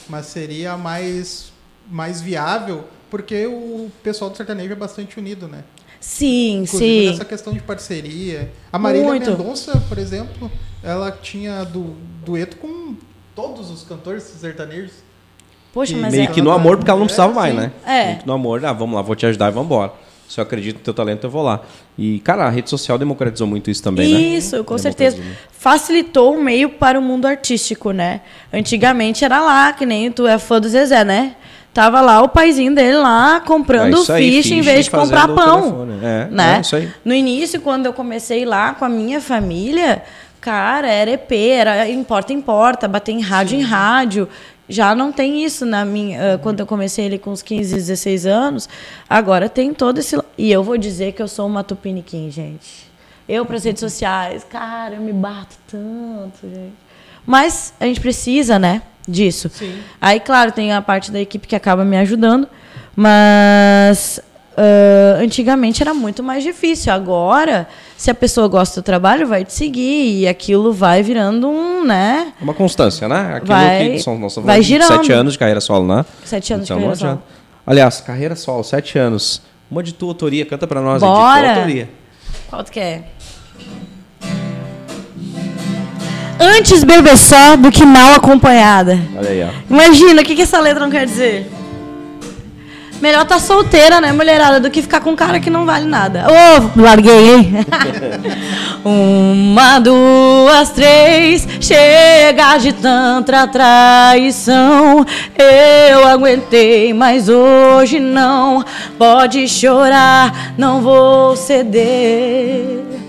mas 0.08 0.26
seria 0.26 0.76
mais, 0.76 1.52
mais 1.90 2.20
viável, 2.20 2.84
porque 3.10 3.46
o 3.46 3.90
pessoal 4.02 4.30
do 4.30 4.36
sertanejo 4.36 4.72
é 4.72 4.76
bastante 4.76 5.18
unido, 5.18 5.46
né? 5.48 5.64
Sim, 6.00 6.62
Inclusive 6.62 7.04
sim. 7.04 7.10
nessa 7.10 7.24
questão 7.24 7.52
de 7.52 7.60
parceria. 7.60 8.50
A 8.72 8.78
Marília 8.78 9.08
Muito. 9.08 9.30
Mendonça, 9.30 9.80
por 9.88 9.98
exemplo, 9.98 10.50
ela 10.82 11.10
tinha 11.10 11.64
du, 11.64 11.96
dueto 12.24 12.56
com 12.58 12.94
todos 13.34 13.70
os 13.70 13.82
cantores 13.82 14.22
sertanejos. 14.22 14.92
Poxa, 15.72 15.92
E 15.94 15.96
mas 15.96 16.12
Meio 16.14 16.24
é... 16.24 16.32
que 16.32 16.40
no 16.40 16.50
amor, 16.52 16.76
porque 16.76 16.90
ela 16.90 17.00
não 17.00 17.06
precisava 17.06 17.32
mais, 17.34 17.52
Sim. 17.54 17.60
né? 17.60 17.72
É. 17.84 18.06
Meio 18.06 18.18
que 18.20 18.26
No 18.26 18.32
amor, 18.34 18.64
ah, 18.64 18.72
vamos 18.72 18.94
lá, 18.94 19.02
vou 19.02 19.16
te 19.16 19.26
ajudar 19.26 19.48
e 19.48 19.52
vamos 19.52 19.66
embora. 19.66 19.92
Se 20.28 20.40
eu 20.40 20.42
acredito 20.42 20.78
no 20.78 20.82
teu 20.82 20.94
talento, 20.94 21.24
eu 21.24 21.30
vou 21.30 21.42
lá. 21.42 21.60
E, 21.96 22.20
cara, 22.20 22.46
a 22.46 22.50
rede 22.50 22.68
social 22.68 22.98
democratizou 22.98 23.46
muito 23.46 23.70
isso 23.70 23.82
também, 23.82 24.12
né? 24.12 24.20
Isso, 24.20 24.62
com 24.64 24.76
certeza. 24.76 25.22
Facilitou 25.50 26.34
o 26.34 26.42
meio 26.42 26.68
para 26.70 26.98
o 26.98 27.02
mundo 27.02 27.26
artístico, 27.26 27.92
né? 27.92 28.20
Antigamente 28.52 29.24
era 29.24 29.40
lá, 29.40 29.72
que 29.72 29.86
nem 29.86 30.10
tu 30.10 30.26
é 30.26 30.38
fã 30.38 30.60
do 30.60 30.68
Zezé, 30.68 31.04
né? 31.04 31.36
Tava 31.76 32.00
lá 32.00 32.22
o 32.22 32.28
paizinho 32.30 32.74
dele 32.74 32.96
lá 32.96 33.38
comprando 33.38 33.98
É 33.98 34.00
isso 34.00 34.10
aí, 34.10 34.30
ficha 34.30 34.54
em 34.54 34.58
ficha 34.60 34.72
vez 34.72 34.84
de 34.86 34.90
comprar 34.90 35.28
pão. 35.28 35.86
É, 36.02 36.26
né? 36.30 36.56
é 36.56 36.60
isso 36.62 36.74
aí. 36.74 36.88
No 37.04 37.12
início, 37.12 37.60
quando 37.60 37.84
eu 37.84 37.92
comecei 37.92 38.46
lá 38.46 38.72
com 38.72 38.86
a 38.86 38.88
minha 38.88 39.20
família, 39.20 40.02
cara, 40.47 40.88
era 40.88 41.11
EP, 41.11 41.32
era 41.32 41.88
em 41.88 42.05
porta 42.05 42.32
em 42.32 42.40
porta, 42.40 42.86
bater 42.86 43.11
em 43.11 43.20
rádio 43.20 43.59
em 43.59 43.62
rádio. 43.62 44.28
Já 44.68 44.94
não 44.94 45.11
tem 45.11 45.44
isso 45.44 45.66
na 45.66 45.84
minha. 45.84 46.34
ah, 46.34 46.38
quando 46.38 46.61
eu 46.61 46.66
comecei 46.66 47.05
ele 47.05 47.18
com 47.18 47.32
uns 47.32 47.42
15, 47.42 47.74
16 47.74 48.26
anos, 48.26 48.68
agora 49.11 49.49
tem 49.49 49.74
todo 49.74 49.99
esse. 49.99 50.16
E 50.38 50.53
eu 50.53 50.62
vou 50.62 50.78
dizer 50.78 51.14
que 51.14 51.20
eu 51.20 51.26
sou 51.26 51.49
uma 51.49 51.64
tupiniquim, 51.64 52.30
gente. 52.30 52.88
Eu 53.28 53.44
para 53.44 53.57
as 53.57 53.64
redes 53.64 53.80
sociais, 53.80 54.47
cara, 54.49 54.94
eu 54.94 55.01
me 55.01 55.12
bato 55.12 55.57
tanto, 55.66 56.38
gente. 56.42 56.74
Mas 57.26 57.74
a 57.80 57.86
gente 57.86 58.01
precisa, 58.01 58.57
né, 58.57 58.82
disso. 59.07 59.51
Sim. 59.53 59.80
Aí, 60.01 60.20
claro, 60.20 60.53
tem 60.53 60.72
a 60.72 60.80
parte 60.80 61.11
da 61.11 61.20
equipe 61.20 61.49
que 61.49 61.57
acaba 61.57 61.84
me 61.84 61.97
ajudando, 61.97 62.49
mas 62.94 64.20
ah, 64.57 65.18
antigamente 65.20 65.82
era 65.82 65.92
muito 65.92 66.22
mais 66.22 66.42
difícil. 66.42 66.92
Agora, 66.92 67.68
se 67.97 68.11
a 68.11 68.14
pessoa 68.14 68.47
gosta 68.49 68.80
do 68.80 68.84
trabalho, 68.84 69.26
vai 69.26 69.44
te 69.44 69.53
seguir 69.53 70.20
e 70.20 70.28
aquilo 70.28 70.72
vai 70.72 71.03
virando 71.03 71.49
um, 71.49 71.84
né? 71.84 72.32
Uma 72.40 72.53
constância, 72.55 73.09
né? 73.09 73.36
Aquilo 73.36 73.47
Vai- 73.47 73.90
que 73.90 73.99
são, 74.01 74.28
vai 74.42 74.61
de 74.61 74.66
girando. 74.66 74.88
sete 74.88 75.12
anos 75.12 75.32
de 75.32 75.38
carreira 75.38 75.61
solo, 75.61 75.86
né? 75.97 76.05
Sete 76.24 76.53
anos 76.53 76.66
de 76.66 76.72
Então, 76.72 76.82
carreira 76.82 77.05
não 77.07 77.11
solo. 77.16 77.22
Aliás, 77.66 78.01
carreira 78.01 78.36
solo, 78.36 78.62
sete 78.62 78.99
anos. 78.99 79.42
Uma 79.70 79.82
de 79.82 79.92
tua 79.92 80.11
autoria, 80.11 80.44
canta 80.47 80.66
pra 80.66 80.80
nós 80.80 81.03
aí, 81.03 81.09
de 81.09 81.14
Bora! 81.14 81.40
tua 81.42 81.53
autoria. 81.57 81.90
Qual 82.49 82.62
tu 82.64 82.70
quer? 82.70 83.12
Antes 86.38 86.84
beber 86.84 87.16
só 87.16 87.57
do 87.57 87.70
que 87.72 87.84
mal 87.84 88.14
acompanhada. 88.14 88.99
Olha 89.16 89.30
aí, 89.30 89.42
ó. 89.42 89.49
Imagina, 89.72 90.20
o 90.20 90.24
que, 90.24 90.36
que 90.36 90.42
essa 90.42 90.61
letra 90.61 90.80
não 90.84 90.90
quer 90.90 91.07
dizer? 91.07 91.51
Melhor 93.01 93.22
estar 93.22 93.38
solteira, 93.38 94.01
né, 94.01 94.12
mulherada, 94.12 94.59
do 94.59 94.70
que 94.70 94.82
ficar 94.82 95.01
com 95.01 95.11
um 95.11 95.16
cara 95.16 95.38
que 95.38 95.51
não 95.51 95.66
vale 95.66 95.86
nada. 95.86 96.26
Ô, 96.28 96.80
larguei, 96.80 97.34
hein? 97.34 97.55
Uma, 98.84 99.78
duas, 99.78 100.70
três, 100.70 101.47
chega 101.61 102.57
de 102.59 102.72
tanta 102.72 103.47
traição. 103.47 105.05
Eu 105.36 106.07
aguentei, 106.07 106.94
mas 106.94 107.28
hoje 107.28 107.99
não. 107.99 108.64
Pode 108.97 109.47
chorar, 109.49 110.55
não 110.57 110.80
vou 110.80 111.36
ceder. 111.36 113.05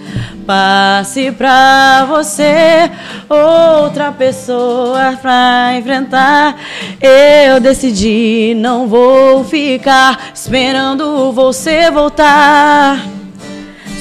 Passe 0.48 1.30
pra 1.34 2.06
você 2.08 2.90
outra 3.28 4.14
pessoa 4.14 5.20
pra 5.22 5.74
enfrentar. 5.78 6.56
Eu 7.02 7.60
decidi, 7.60 8.54
não 8.56 8.88
vou 8.88 9.44
ficar 9.44 10.30
esperando 10.34 11.34
você 11.34 11.92
voltar. 11.92 12.98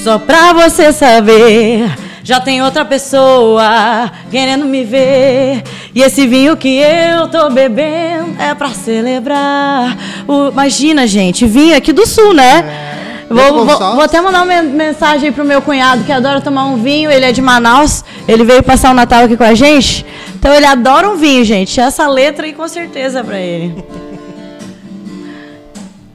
Só 0.01 0.17
pra 0.17 0.53
você 0.53 0.93
saber, 0.93 1.91
já 2.23 2.39
tem 2.39 2.61
outra 2.63 2.85
pessoa 2.85 4.09
querendo 4.31 4.63
me 4.63 4.85
ver. 4.85 5.63
E 5.93 6.01
esse 6.01 6.25
vinho 6.25 6.55
que 6.55 6.77
eu 6.79 7.27
tô 7.27 7.49
bebendo 7.49 8.41
é 8.41 8.55
pra 8.55 8.69
celebrar. 8.69 9.97
O- 10.25 10.47
imagina, 10.47 11.05
gente, 11.05 11.45
vinho 11.45 11.75
aqui 11.75 11.91
do 11.91 12.05
sul, 12.07 12.33
né? 12.33 12.63
Vou, 13.29 13.65
vou- 13.65 13.77
vou 13.95 14.01
até 14.01 14.21
mandar 14.21 14.43
uma 14.43 14.45
men- 14.45 14.63
mensagem 14.73 15.29
aí 15.29 15.35
pro 15.35 15.43
meu 15.43 15.61
cunhado 15.61 16.03
que 16.05 16.11
adora 16.11 16.39
tomar 16.41 16.65
um 16.65 16.77
vinho. 16.81 17.11
Ele 17.11 17.25
é 17.25 17.31
de 17.31 17.41
Manaus. 17.41 18.03
Ele 18.27 18.43
veio 18.45 18.63
passar 18.63 18.91
o 18.91 18.93
Natal 18.93 19.23
aqui 19.25 19.35
com 19.35 19.43
a 19.43 19.53
gente. 19.53 20.05
Então 20.35 20.53
ele 20.53 20.65
adora 20.65 21.09
um 21.09 21.17
vinho, 21.17 21.43
gente. 21.43 21.79
Essa 21.79 22.07
letra 22.07 22.45
aí 22.45 22.53
com 22.53 22.67
certeza 22.67 23.19
é 23.19 23.23
pra 23.23 23.39
ele. 23.39 23.83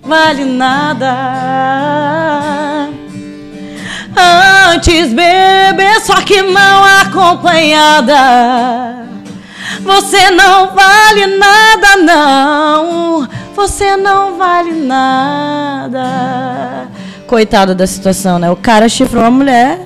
Vale 0.03 0.45
nada. 0.45 1.13
Antes 4.75 5.13
beber, 5.13 6.01
só 6.03 6.21
que 6.23 6.43
não 6.43 6.85
acompanhada. 7.01 8.17
Você 9.83 10.31
não 10.31 10.75
vale 10.75 11.27
nada, 11.39 11.97
não. 11.97 13.29
Você 13.55 13.97
não 13.97 14.37
vale 14.37 14.73
nada. 14.73 16.03
Coitada 17.27 17.75
da 17.75 17.87
situação, 17.87 18.39
né? 18.39 18.51
O 18.51 18.57
cara 18.57 18.89
chifrou 18.89 19.25
a 19.25 19.31
mulher 19.31 19.81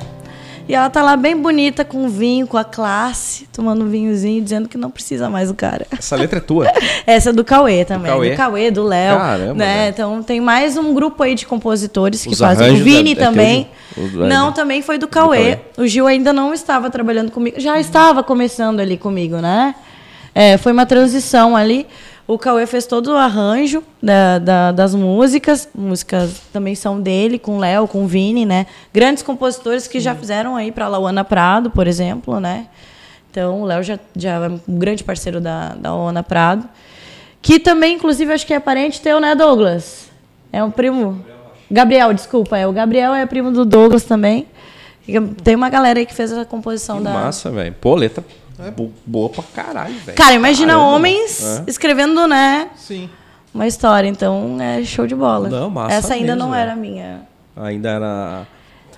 e 0.68 0.74
ela 0.74 0.90
tá 0.90 1.00
lá 1.02 1.16
bem 1.16 1.36
bonita 1.36 1.84
com 1.84 2.08
vinho, 2.08 2.44
com 2.46 2.56
a 2.56 2.64
classe, 2.64 3.46
tomando 3.52 3.84
um 3.84 3.88
vinhozinho, 3.88 4.42
dizendo 4.42 4.68
que 4.68 4.76
não 4.76 4.90
precisa 4.90 5.30
mais 5.30 5.48
do 5.48 5.54
cara. 5.54 5.86
Essa 5.96 6.16
letra 6.16 6.38
é 6.38 6.40
tua. 6.40 6.66
Essa 7.06 7.30
é 7.30 7.32
do 7.32 7.44
Cauê 7.44 7.84
também. 7.84 8.10
Cauê? 8.10 8.30
Do 8.30 8.36
Cauê, 8.36 8.70
do 8.72 8.82
Léo. 8.82 9.16
Caramba, 9.16 9.54
né? 9.54 9.76
velho. 9.76 9.90
Então 9.90 10.22
tem 10.24 10.40
mais 10.40 10.76
um 10.76 10.92
grupo 10.92 11.22
aí 11.22 11.36
de 11.36 11.46
compositores 11.46 12.22
que 12.24 12.32
Os 12.32 12.38
fazem. 12.38 12.72
O 12.80 12.82
Vini 12.82 13.10
é- 13.10 13.12
é 13.12 13.16
também. 13.16 13.68
Gil? 13.96 14.22
O- 14.22 14.26
Não, 14.26 14.50
também 14.52 14.82
foi 14.82 14.98
do 14.98 15.06
Cauê. 15.06 15.58
O 15.78 15.86
Gil 15.86 16.06
ainda 16.08 16.32
não 16.32 16.52
estava 16.52 16.90
trabalhando 16.90 17.30
comigo. 17.30 17.60
Já 17.60 17.78
estava 17.78 18.24
começando 18.24 18.80
ali 18.80 18.96
comigo, 18.96 19.36
né? 19.36 19.74
É, 20.34 20.58
foi 20.58 20.72
uma 20.72 20.84
transição 20.84 21.54
ali. 21.56 21.86
O 22.28 22.36
Cauê 22.36 22.66
fez 22.66 22.86
todo 22.86 23.12
o 23.12 23.16
arranjo 23.16 23.84
da- 24.02 24.38
da- 24.40 24.72
das 24.72 24.94
músicas. 24.94 25.68
Músicas 25.72 26.42
também 26.52 26.74
são 26.74 27.00
dele, 27.00 27.38
com 27.38 27.56
o 27.56 27.58
Léo, 27.60 27.86
com 27.86 28.04
o 28.04 28.06
Vini, 28.08 28.44
né? 28.44 28.66
Grandes 28.92 29.22
compositores 29.22 29.86
que 29.86 30.00
já 30.00 30.12
fizeram 30.14 30.56
aí 30.56 30.72
para 30.72 30.88
Lauana 30.88 31.22
Prado, 31.24 31.70
por 31.70 31.86
exemplo, 31.86 32.40
né? 32.40 32.66
Então, 33.30 33.62
o 33.62 33.64
Léo 33.64 33.82
já, 33.82 33.98
já 34.16 34.32
é 34.44 34.48
um 34.48 34.78
grande 34.78 35.04
parceiro 35.04 35.40
da, 35.40 35.74
da 35.76 35.90
Lauana 35.94 36.22
Prado. 36.24 36.68
Que 37.40 37.60
também, 37.60 37.94
inclusive, 37.94 38.32
acho 38.32 38.44
que 38.46 38.54
é 38.54 38.58
parente 38.58 39.00
teu, 39.00 39.20
né, 39.20 39.34
Douglas? 39.36 40.08
É 40.52 40.64
um 40.64 40.70
primo. 40.70 41.24
Gabriel, 41.70 42.12
desculpa. 42.12 42.58
É, 42.58 42.66
o 42.66 42.72
Gabriel 42.72 43.14
é 43.14 43.24
primo 43.26 43.52
do 43.52 43.64
Douglas 43.64 44.02
também. 44.02 44.46
Tem 45.44 45.54
uma 45.54 45.68
galera 45.70 46.00
aí 46.00 46.06
que 46.06 46.14
fez 46.14 46.32
a 46.32 46.44
composição 46.44 46.98
Que 46.98 47.04
da. 47.04 47.10
massa, 47.12 47.50
velho. 47.50 47.72
Pô, 47.80 47.94
letra 47.94 48.24
bo- 48.74 48.90
boa 49.04 49.28
pra 49.28 49.42
caralho, 49.54 49.94
velho. 50.04 50.16
Cara, 50.16 50.34
imagina 50.34 50.72
Caramba, 50.74 50.90
homens. 50.94 51.44
É. 51.44 51.64
escrevendo, 51.66 52.26
né, 52.26 52.68
Sim. 52.76 53.08
uma 53.54 53.66
história. 53.66 54.08
Então, 54.08 54.56
é 54.60 54.82
show 54.84 55.06
de 55.06 55.14
bola. 55.14 55.48
Não, 55.48 55.68
massa 55.70 55.94
Essa 55.94 56.14
ainda 56.14 56.34
mesmo, 56.34 56.48
não 56.48 56.54
era 56.54 56.72
a 56.72 56.76
minha. 56.76 57.20
Ainda 57.56 57.88
era. 57.90 58.46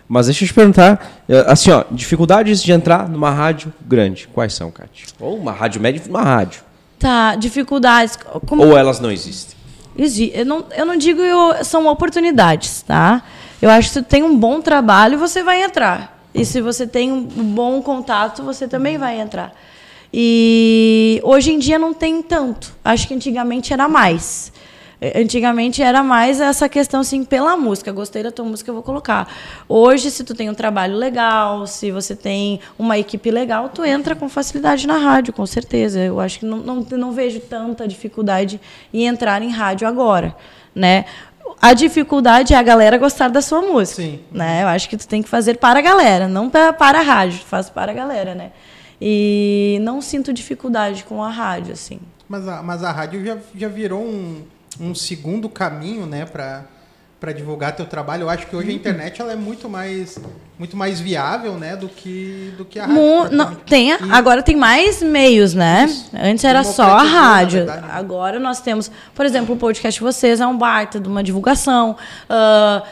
Mas 0.08 0.26
deixa 0.26 0.44
eu 0.44 0.48
te 0.48 0.54
perguntar, 0.54 1.06
eh, 1.28 1.44
assim, 1.46 1.70
ó, 1.70 1.84
dificuldades 1.90 2.62
de 2.62 2.72
entrar 2.72 3.08
numa 3.08 3.30
rádio 3.30 3.72
grande. 3.86 4.26
Quais 4.32 4.54
são, 4.54 4.70
Kátia? 4.70 5.06
Ou 5.20 5.36
uma 5.36 5.52
rádio 5.52 5.80
média 5.82 6.00
e 6.04 6.08
uma 6.08 6.22
rádio. 6.22 6.62
Tá, 6.98 7.34
dificuldades. 7.36 8.18
Como 8.46 8.64
Ou 8.64 8.76
elas 8.76 9.00
não 9.00 9.10
existem? 9.10 9.56
Exi- 9.96 10.32
Eu 10.34 10.46
não, 10.46 10.64
eu 10.74 10.86
não 10.86 10.96
digo 10.96 11.20
eu- 11.20 11.62
são 11.64 11.86
oportunidades, 11.88 12.82
tá? 12.82 13.22
Eu 13.60 13.68
acho 13.68 13.88
que 13.88 13.94
se 13.94 14.02
tu 14.02 14.06
tem 14.08 14.22
um 14.22 14.36
bom 14.38 14.60
trabalho, 14.62 15.18
você 15.18 15.42
vai 15.42 15.62
entrar. 15.62 16.17
E 16.34 16.44
se 16.44 16.60
você 16.60 16.86
tem 16.86 17.10
um 17.12 17.22
bom 17.22 17.82
contato, 17.82 18.42
você 18.42 18.68
também 18.68 18.98
vai 18.98 19.20
entrar. 19.20 19.54
E 20.12 21.20
hoje 21.22 21.52
em 21.52 21.58
dia 21.58 21.78
não 21.78 21.92
tem 21.92 22.22
tanto. 22.22 22.74
Acho 22.84 23.08
que 23.08 23.14
antigamente 23.14 23.72
era 23.72 23.88
mais. 23.88 24.52
Eh, 25.00 25.20
Antigamente 25.20 25.82
era 25.82 26.02
mais 26.02 26.40
essa 26.40 26.68
questão 26.68 27.00
assim, 27.00 27.24
pela 27.24 27.56
música. 27.56 27.92
Gostei 27.92 28.22
da 28.22 28.30
tua 28.30 28.44
música, 28.44 28.70
eu 28.70 28.74
vou 28.74 28.82
colocar. 28.82 29.28
Hoje, 29.68 30.10
se 30.10 30.24
tu 30.24 30.34
tem 30.34 30.48
um 30.48 30.54
trabalho 30.54 30.96
legal, 30.96 31.66
se 31.66 31.90
você 31.90 32.16
tem 32.16 32.60
uma 32.78 32.98
equipe 32.98 33.30
legal, 33.30 33.68
tu 33.68 33.84
entra 33.84 34.14
com 34.14 34.28
facilidade 34.28 34.86
na 34.86 34.96
rádio, 34.96 35.32
com 35.32 35.46
certeza. 35.46 36.00
Eu 36.00 36.20
acho 36.20 36.40
que 36.40 36.46
não, 36.46 36.58
não, 36.58 36.86
não 36.90 37.12
vejo 37.12 37.40
tanta 37.40 37.86
dificuldade 37.86 38.60
em 38.92 39.06
entrar 39.06 39.42
em 39.42 39.50
rádio 39.50 39.86
agora, 39.86 40.34
né? 40.74 41.04
A 41.60 41.74
dificuldade 41.74 42.54
é 42.54 42.56
a 42.56 42.62
galera 42.62 42.98
gostar 42.98 43.28
da 43.28 43.42
sua 43.42 43.60
música, 43.60 44.02
Sim. 44.02 44.20
né? 44.30 44.62
Eu 44.62 44.68
acho 44.68 44.88
que 44.88 44.96
tu 44.96 45.06
tem 45.06 45.22
que 45.22 45.28
fazer 45.28 45.58
para 45.58 45.78
a 45.78 45.82
galera, 45.82 46.28
não 46.28 46.48
pra, 46.48 46.72
para 46.72 47.00
a 47.00 47.02
rádio, 47.02 47.40
tu 47.40 47.46
faz 47.46 47.68
para 47.70 47.92
a 47.92 47.94
galera, 47.94 48.34
né? 48.34 48.52
E 49.00 49.78
não 49.82 50.00
sinto 50.00 50.32
dificuldade 50.32 51.04
com 51.04 51.22
a 51.22 51.30
rádio, 51.30 51.72
assim. 51.72 52.00
Mas 52.28 52.46
a, 52.46 52.62
mas 52.62 52.84
a 52.84 52.92
rádio 52.92 53.24
já, 53.24 53.38
já 53.54 53.68
virou 53.68 54.02
um, 54.02 54.42
um 54.80 54.94
segundo 54.94 55.48
caminho, 55.48 56.04
né, 56.04 56.26
para 56.26 56.64
para 57.20 57.32
divulgar 57.32 57.74
teu 57.74 57.84
trabalho. 57.86 58.22
Eu 58.22 58.30
acho 58.30 58.46
que 58.46 58.54
Uhum. 58.54 58.60
hoje 58.62 58.70
a 58.70 58.74
internet 58.74 59.20
ela 59.20 59.32
é 59.32 59.36
muito 59.36 59.68
mais 59.68 60.18
muito 60.58 60.76
mais 60.76 60.98
viável, 61.00 61.52
né, 61.54 61.76
do 61.76 61.88
que 61.88 62.52
do 62.58 62.64
que 62.64 62.80
a 62.80 62.86
rádio. 62.86 63.00
não, 63.30 63.54
tem, 63.54 63.92
agora 63.92 64.42
tem 64.42 64.56
mais 64.56 65.00
meios, 65.00 65.54
né? 65.54 65.84
Isso. 65.88 66.10
Antes 66.20 66.44
era 66.44 66.64
só 66.64 66.82
a 66.98 67.02
rádio. 67.02 67.58
verdade, 67.60 67.86
né? 67.86 67.92
Agora 67.92 68.40
nós 68.40 68.60
temos, 68.60 68.90
por 69.14 69.24
exemplo, 69.24 69.54
o 69.54 69.58
podcast 69.58 69.98
de 70.00 70.04
vocês 70.04 70.40
é 70.40 70.46
um 70.46 70.58
baita 70.58 70.98
de 70.98 71.08
uma 71.08 71.22
divulgação. 71.22 71.96
ah, 72.28 72.82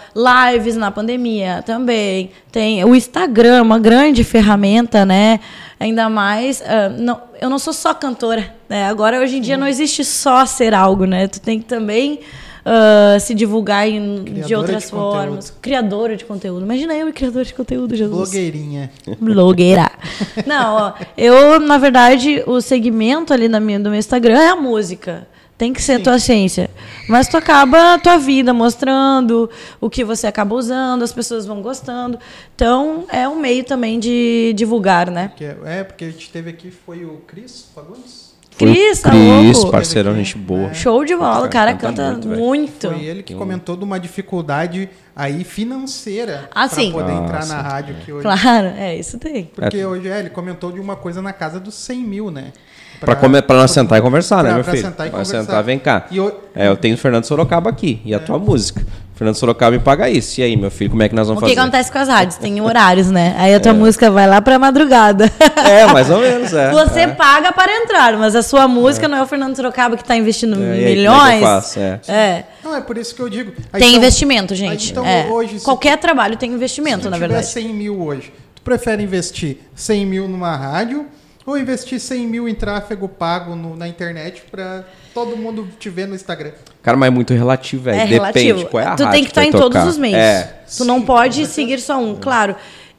lives 0.52 0.76
na 0.76 0.90
pandemia 0.92 1.62
também. 1.66 2.30
Tem 2.52 2.84
o 2.84 2.94
Instagram, 2.94 3.62
uma 3.62 3.78
grande 3.80 4.22
ferramenta, 4.24 5.04
né? 5.04 5.40
Ainda 5.80 6.08
mais. 6.08 6.62
ah, 6.62 6.88
não, 6.88 7.20
eu 7.40 7.50
não 7.50 7.58
sou 7.58 7.72
só 7.72 7.92
cantora, 7.94 8.54
né? 8.68 8.88
Agora, 8.88 9.20
hoje 9.20 9.38
em 9.38 9.40
dia, 9.40 9.56
não 9.56 9.66
existe 9.66 10.04
só 10.04 10.46
ser 10.46 10.72
algo, 10.72 11.04
né? 11.04 11.26
Tu 11.26 11.40
tem 11.40 11.58
que 11.58 11.64
também. 11.64 12.20
Ah, 12.68 13.16
se 13.20 13.32
divulgar 13.32 13.88
em- 13.88 14.24
de 14.24 14.52
outras 14.52 14.84
de 14.86 14.90
conteúdo. 14.90 15.12
formas. 15.12 15.50
Criadora 15.62 16.16
de 16.16 16.24
conteúdo. 16.24 16.64
Imagina 16.64 16.94
eu 16.94 17.08
e 17.08 17.12
criadora 17.12 17.44
de 17.44 17.54
conteúdo, 17.54 17.94
Jesus. 17.94 18.28
Blogueirinha. 18.28 18.90
Blogueira. 19.20 19.88
Não, 20.44 20.74
ó, 20.74 20.92
eu, 21.16 21.60
na 21.60 21.78
verdade, 21.78 22.42
o 22.44 22.60
segmento 22.60 23.32
ali 23.32 23.46
na 23.48 23.60
minha, 23.60 23.78
do 23.78 23.88
meu 23.88 23.98
Instagram 23.98 24.40
é 24.40 24.48
a 24.48 24.56
música. 24.56 25.28
Tem 25.56 25.72
que 25.72 25.80
ser 25.80 26.02
tua 26.02 26.18
ciência. 26.18 26.68
Mas 27.08 27.28
tu 27.28 27.36
acaba 27.38 27.94
a 27.94 27.98
tua 27.98 28.18
vida 28.18 28.52
mostrando 28.52 29.48
o 29.80 29.88
que 29.88 30.04
você 30.04 30.26
acaba 30.26 30.54
usando, 30.54 31.02
as 31.02 31.12
pessoas 31.12 31.46
vão 31.46 31.62
gostando. 31.62 32.18
Então, 32.54 33.06
é 33.08 33.26
um 33.26 33.36
meio 33.40 33.64
também 33.64 33.98
de 33.98 34.52
divulgar, 34.54 35.10
né? 35.10 35.32
É, 35.40 35.78
é, 35.78 35.84
porque 35.84 36.04
a 36.04 36.10
gente 36.10 36.28
teve 36.30 36.50
aqui 36.50 36.70
foi 36.70 37.06
o 37.06 37.22
Cris 37.26 37.64
Fagundes. 37.74 38.25
Cris, 38.58 39.00
tá 39.02 39.10
Cris, 39.10 39.56
louco? 39.56 39.70
parceirão, 39.70 40.12
aqui, 40.12 40.24
gente 40.24 40.38
boa. 40.38 40.68
é. 40.70 40.74
Show 40.74 41.04
de 41.04 41.14
bola, 41.14 41.46
o 41.46 41.50
cara 41.50 41.74
Canta 41.74 42.02
canta 42.02 42.26
muito, 42.26 42.28
muito. 42.38 42.88
Foi 42.90 43.04
ele 43.04 43.22
que 43.22 43.34
comentou 43.34 43.76
de 43.76 43.84
uma 43.84 44.00
dificuldade 44.00 44.88
aí 45.14 45.44
financeira 45.44 46.48
Ah, 46.54 46.66
para 46.68 46.90
poder 46.90 47.12
Ah, 47.12 47.14
entrar 47.24 47.42
sim. 47.42 47.48
na 47.52 47.60
rádio 47.60 47.96
que 48.04 48.12
hoje. 48.12 48.22
Claro, 48.22 48.66
é, 48.78 48.96
isso 48.96 49.18
tem. 49.18 49.50
Porque 49.54 49.84
hoje 49.84 50.08
é, 50.08 50.20
ele 50.20 50.30
comentou 50.30 50.72
de 50.72 50.80
uma 50.80 50.96
coisa 50.96 51.20
na 51.20 51.32
casa 51.32 51.60
dos 51.60 51.74
100 51.74 51.98
mil, 52.02 52.30
né? 52.30 52.52
Pra, 52.98 53.14
come, 53.14 53.42
pra 53.42 53.56
nós 53.56 53.70
sentar 53.72 53.98
e 53.98 54.02
conversar, 54.02 54.36
né, 54.38 54.44
pra- 54.44 54.54
meu 54.54 54.64
pra 54.64 54.72
filho? 54.72 54.84
sentar 54.86 55.06
e 55.06 55.10
Pra 55.10 55.18
conversar. 55.18 55.40
sentar, 55.44 55.62
vem 55.62 55.78
cá. 55.78 56.06
E 56.10 56.18
o- 56.18 56.32
É, 56.54 56.68
eu 56.68 56.76
tenho 56.78 56.94
o 56.94 56.98
Fernando 56.98 57.24
Sorocaba 57.24 57.68
aqui 57.68 58.00
e 58.06 58.14
a 58.14 58.18
tua 58.18 58.38
música. 58.38 58.82
Fernando 59.16 59.34
Sorocaba 59.36 59.70
me 59.72 59.78
paga 59.82 60.10
isso. 60.10 60.38
E 60.40 60.44
aí, 60.44 60.56
meu 60.58 60.70
filho, 60.70 60.90
como 60.90 61.02
é 61.02 61.08
que 61.08 61.14
nós 61.14 61.26
vamos 61.26 61.42
O 61.42 61.46
que 61.46 61.52
fazer? 61.54 61.60
acontece 61.60 61.90
com 61.90 61.98
as 61.98 62.06
rádios? 62.08 62.36
Tem 62.36 62.60
horários, 62.60 63.10
né? 63.10 63.34
Aí 63.38 63.54
a 63.54 63.58
tua 63.58 63.72
música 63.72 64.10
vai 64.10 64.26
lá 64.26 64.40
pra 64.42 64.58
madrugada. 64.58 65.32
É, 65.66 65.84
mais 65.86 66.08
ou 66.10 66.20
menos, 66.20 66.52
é. 66.52 66.70
Você 66.70 67.00
é. 67.00 67.06
paga 67.08 67.50
para 67.50 67.72
entrar, 67.82 68.16
mas 68.18 68.36
a 68.36 68.42
sua 68.42 68.68
música 68.68 69.08
não 69.08 69.18
é 69.18 69.22
o 69.22 69.26
Fernando 69.26 69.56
Sorocaba 69.56 69.96
que 69.96 70.02
está 70.02 70.14
investindo 70.14 70.54
É, 70.54 70.56
aí, 70.56 70.60
como 70.60 70.72
é 70.74 70.76
que 70.76 70.84
eu 70.84 70.94
milhões. 70.96 71.40
faço? 71.42 71.78
É. 71.80 72.00
É. 72.06 72.44
Não, 72.62 72.76
é 72.76 72.80
por 72.80 72.96
isso 72.98 73.14
que 73.14 73.20
eu 73.22 73.28
digo. 73.28 73.52
Aí, 73.72 73.80
Tem 73.80 73.88
então- 73.88 73.98
investimento, 73.98 74.52
aí, 74.52 74.58
gente. 74.58 74.90
então, 74.92 75.04
É. 75.04 75.26
hoje, 75.28 75.58
se 75.58 75.64
Qualquer 75.64 75.96
trabalho 75.98 76.36
tem 76.36 76.50
Se 76.50 76.54
investimento, 76.56 77.00
tu 77.04 77.10
na 77.10 77.16
tiver 77.16 77.28
verdade. 77.28 77.46
100 77.48 77.68
mil 77.74 78.00
hoje, 78.02 78.32
tu 78.54 78.62
prefere 78.62 79.02
investir 79.02 79.58
100 79.74 80.04
mil 80.06 80.28
numa 80.28 80.54
rádio 80.54 81.06
ou 81.44 81.56
investir 81.58 81.98
100 81.98 82.26
mil 82.26 82.48
em 82.48 82.54
tráfego 82.54 83.08
pago 83.08 83.56
no- 83.56 83.76
na 83.76 83.88
internet 83.88 84.44
pra 84.50 84.84
todo 85.16 85.36
mundo 85.36 85.66
te 85.78 85.88
ver 85.88 86.06
no 86.06 86.14
Instagram? 86.14 86.52
Cara, 86.82 86.96
mas 86.96 87.06
é 87.06 87.10
muito 87.10 87.32
relativo, 87.32 87.84
velho. 87.84 87.96
É 87.96 88.06
Depende 88.06 88.14
relativo. 88.48 88.66
qual 88.66 88.82
é 88.82 88.86
a 88.86 88.94
tu 88.94 89.02
rádio 89.04 89.12
tem 89.12 89.22
que 89.24 89.30
estar 89.30 89.40
vai 89.40 89.48
em 89.48 89.52
todos 89.52 89.68
tocar. 89.78 89.86
os 89.86 89.96
meios. 89.98 90.18
É. 90.18 90.60
Tu 90.76 90.84
não 90.84 91.00
pode 91.02 91.46
seguir 91.46 91.80
só 91.80 91.96
um, 91.98 92.14
claro. 92.14 92.54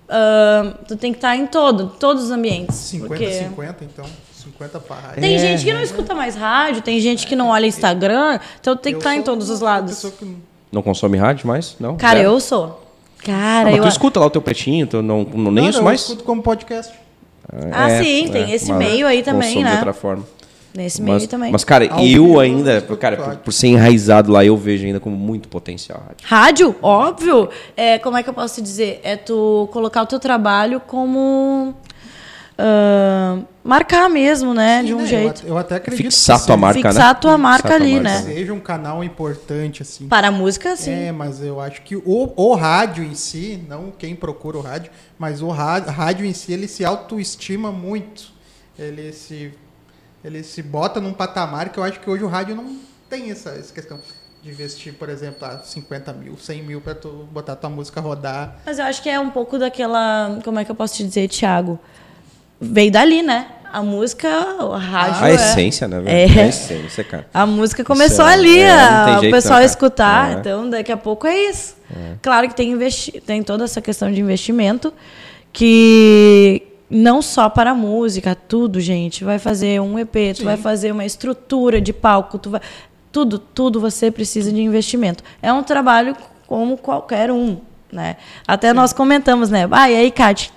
ah, 0.10 0.74
tu 0.88 0.96
tem 0.96 1.12
que 1.12 1.18
estar 1.18 1.36
em 1.36 1.46
todo, 1.46 1.88
todos 2.00 2.24
os 2.24 2.32
ambientes. 2.32 2.76
50, 2.76 3.08
porque... 3.08 3.32
50, 3.32 3.84
então. 3.84 4.06
50 4.36 4.80
pra 4.80 4.96
rádio. 4.96 5.22
Tem 5.22 5.36
É, 5.36 5.38
gente 5.40 5.64
que 5.66 5.74
não 5.74 5.82
escuta 5.82 6.16
mais 6.16 6.36
rádio, 6.36 6.82
tem 6.82 7.00
gente 7.00 7.28
que 7.28 7.36
não 7.36 7.50
olha 7.50 7.66
Instagram, 7.68 8.40
então 8.60 8.76
tem 8.76 8.94
que 8.94 8.98
Eu 8.98 9.00
estar 9.00 9.14
em 9.14 9.18
sou 9.18 9.26
todos 9.26 9.50
os 9.50 9.60
lados. 9.62 9.94
pessoa 9.94 10.14
que 10.18 10.26
não- 10.26 10.36
Não 10.72 10.82
consome 10.82 11.18
rádio 11.18 11.48
mais? 11.48 11.76
Não? 11.80 11.96
Cara, 11.98 12.20
Zero? 12.20 12.32
eu 12.32 12.40
sou. 12.40 12.84
Cara, 13.24 13.62
Ah, 13.62 13.64
mas 13.72 13.76
eu. 13.78 13.84
tu 13.84 13.88
escuta 13.90 14.20
lá 14.20 14.26
o 14.26 14.30
teu 14.30 14.42
pretinho, 14.42 14.86
tu 14.88 15.02
não, 15.02 15.24
não 15.24 15.52
nem 15.52 15.64
Não, 15.66 15.70
isso 15.70 15.80
eu 15.80 15.84
mais? 15.84 16.02
escuto 16.02 16.24
como 16.24 16.42
podcast. 16.42 16.94
Ah, 17.72 17.90
É, 17.90 18.04
sim, 18.04 18.28
tem 18.30 18.52
é, 18.52 18.56
esse 18.56 18.70
mas 18.70 18.78
meio 18.80 19.08
aí 19.08 19.24
também, 19.24 19.64
né? 19.64 19.72
de 19.72 19.76
outra 19.78 19.94
forma. 19.94 20.24
Nesse 20.78 21.02
meio 21.02 21.16
Mas, 21.16 21.26
também. 21.26 21.52
mas, 21.52 21.64
cara, 21.64 21.92
Ao 21.92 22.06
eu 22.06 22.40
ainda, 22.40 22.80
cara, 23.00 23.18
por, 23.18 23.38
por 23.38 23.52
ser 23.52 23.70
enraizado 23.70 24.32
lá, 24.32 24.46
eu 24.46 24.56
vejo 24.56 24.86
ainda 24.86 25.00
como 25.00 25.16
muito 25.16 25.50
potencial 25.50 26.00
a 26.04 26.10
rádio. 26.10 26.28
Rádio, 26.28 26.76
óbvio. 26.84 27.50
É, 27.76 27.98
como 27.98 28.16
é 28.16 28.22
que 28.22 28.30
eu 28.30 28.34
posso 28.34 28.56
te 28.56 28.62
dizer? 28.62 29.00
É 29.04 29.16
tu 29.16 29.68
colocar 29.72 30.04
o 30.04 30.06
teu 30.06 30.20
trabalho 30.20 30.80
como 30.80 31.74
ah, 32.60 33.40
marcar 33.64 34.08
mesmo, 34.08 34.54
né? 34.54 34.84
de 34.84 34.94
um 34.94 34.98
Sim, 34.98 35.04
né? 35.04 35.10
jeito. 35.10 35.42
Eu, 35.46 35.50
eu 35.50 35.58
até 35.58 35.76
acredito 35.78 36.04
Fixar 36.06 36.40
que 36.40 36.46
tua 36.46 36.56
seja- 36.56 36.58
marca, 36.58 36.80
né? 36.80 36.90
Fixar 36.92 37.10
a 37.10 37.16
tua 37.16 37.38
marca 37.38 37.64
Fixar 37.70 37.78
tua 37.80 37.86
ali, 37.88 38.00
marca, 38.00 38.20
né? 38.20 38.34
seja 38.36 38.54
um 38.54 38.60
canal 38.60 39.04
importante, 39.04 39.82
assim. 39.82 40.08
Para 40.08 40.28
a 40.28 40.32
música, 40.32 40.76
sim. 40.76 40.92
É, 40.92 41.12
mas 41.12 41.42
eu 41.42 41.60
acho 41.60 41.82
que 41.82 41.96
o, 41.96 42.32
o 42.36 42.54
rádio 42.56 43.04
em 43.04 43.16
si, 43.16 43.60
não 43.68 43.92
quem 43.98 44.16
procura 44.16 44.58
o 44.58 44.62
rádio, 44.62 44.92
mas 45.18 45.42
o 45.42 45.50
rádio, 45.50 45.92
rádio 45.92 46.26
em 46.26 46.34
si, 46.34 46.54
ele 46.54 46.68
se 46.68 46.86
autoestima 46.86 47.72
muito. 47.72 48.38
Ele 48.78 49.12
se, 49.12 49.52
ele 50.24 50.44
se 50.44 50.62
bota 50.62 51.00
num 51.00 51.14
patamar 51.14 51.70
que 51.70 51.78
eu 51.78 51.84
acho 51.84 52.00
que 52.00 52.10
hoje 52.10 52.24
o 52.24 52.28
rádio 52.28 52.56
não 52.56 52.78
tem 53.10 53.32
essa, 53.32 53.52
essa 53.52 53.74
questão 53.74 54.00
de 54.44 54.50
investir, 54.52 54.94
por 54.94 55.10
exemplo, 55.10 55.48
ah, 55.48 55.60
50 55.64 56.14
mil, 56.14 56.38
100 56.38 56.64
mil 56.64 56.82
para 56.82 56.96
tu 56.96 57.28
botar 57.32 57.56
tua 57.56 57.70
música 57.70 58.00
rodar. 58.02 58.58
Mas 58.66 58.80
eu 58.80 58.86
acho 58.86 59.02
que 59.02 59.10
é 59.10 59.20
um 59.20 59.30
pouco 59.30 59.58
daquela. 59.58 60.40
Como 60.44 60.60
é 60.60 60.66
que 60.66 60.72
eu 60.72 60.76
posso 60.76 60.96
te 60.96 61.04
dizer, 61.04 61.28
Thiago? 61.28 61.80
Veio 62.60 62.92
dali, 62.92 63.22
né? 63.22 63.48
A 63.72 63.84
música, 63.84 64.28
o 64.64 64.76
rádio. 64.76 65.24
A 65.24 65.30
é- 65.30 65.34
essência, 65.36 65.88
né? 65.88 66.02
É. 66.06 66.24
A 66.42 66.48
essência, 66.48 67.04
cara. 67.04 67.28
A 67.34 67.46
música 67.46 67.84
começou 67.84 68.26
é- 68.28 68.34
ali, 68.34 68.60
é, 68.60 68.76
não 68.76 69.16
a- 69.16 69.18
o 69.20 69.22
pessoal 69.22 69.56
né, 69.56 69.60
cara? 69.60 69.66
escutar. 69.66 70.30
É. 70.30 70.34
Então, 70.40 70.70
daqui 70.70 70.92
a 70.92 70.98
pouco 70.98 71.28
é 71.28 71.38
isso. 71.50 71.76
Claro 72.22 72.48
que 72.48 72.56
tem, 72.56 72.72
investi 72.72 73.22
tem 73.22 73.42
toda 73.44 73.64
essa 73.64 73.82
questão 73.82 74.12
de 74.12 74.20
investimento 74.20 74.94
que 75.54 76.67
não 76.90 77.22
só 77.22 77.50
para 77.50 77.72
a 77.72 77.76
música, 77.76 78.36
tudo, 78.36 78.80
gente. 78.80 79.24
Vai 79.24 79.40
fazer 79.40 79.82
um 79.82 80.00
EP, 80.00 80.36
tu 80.36 80.44
vai 80.44 80.58
fazer 80.58 80.92
uma 80.92 81.06
estrutura 81.06 81.82
de 81.82 81.92
palco, 81.92 82.38
tu 82.38 82.52
vai 82.52 82.62
tudo, 83.12 83.40
tudo 83.40 83.80
você 83.80 84.12
precisa 84.12 84.52
de 84.52 84.62
investimento. 84.62 85.24
É 85.42 85.52
um 85.52 85.64
trabalho 85.64 86.16
como 86.46 86.78
qualquer 86.78 87.32
um, 87.32 87.58
né? 87.92 88.18
Até 88.48 88.74
nós 88.74 88.94
comentamos, 88.94 89.50
né? 89.50 89.68
Ah, 89.72 89.90
e 89.90 89.96
aí, 89.96 90.12
Kate, 90.12 90.54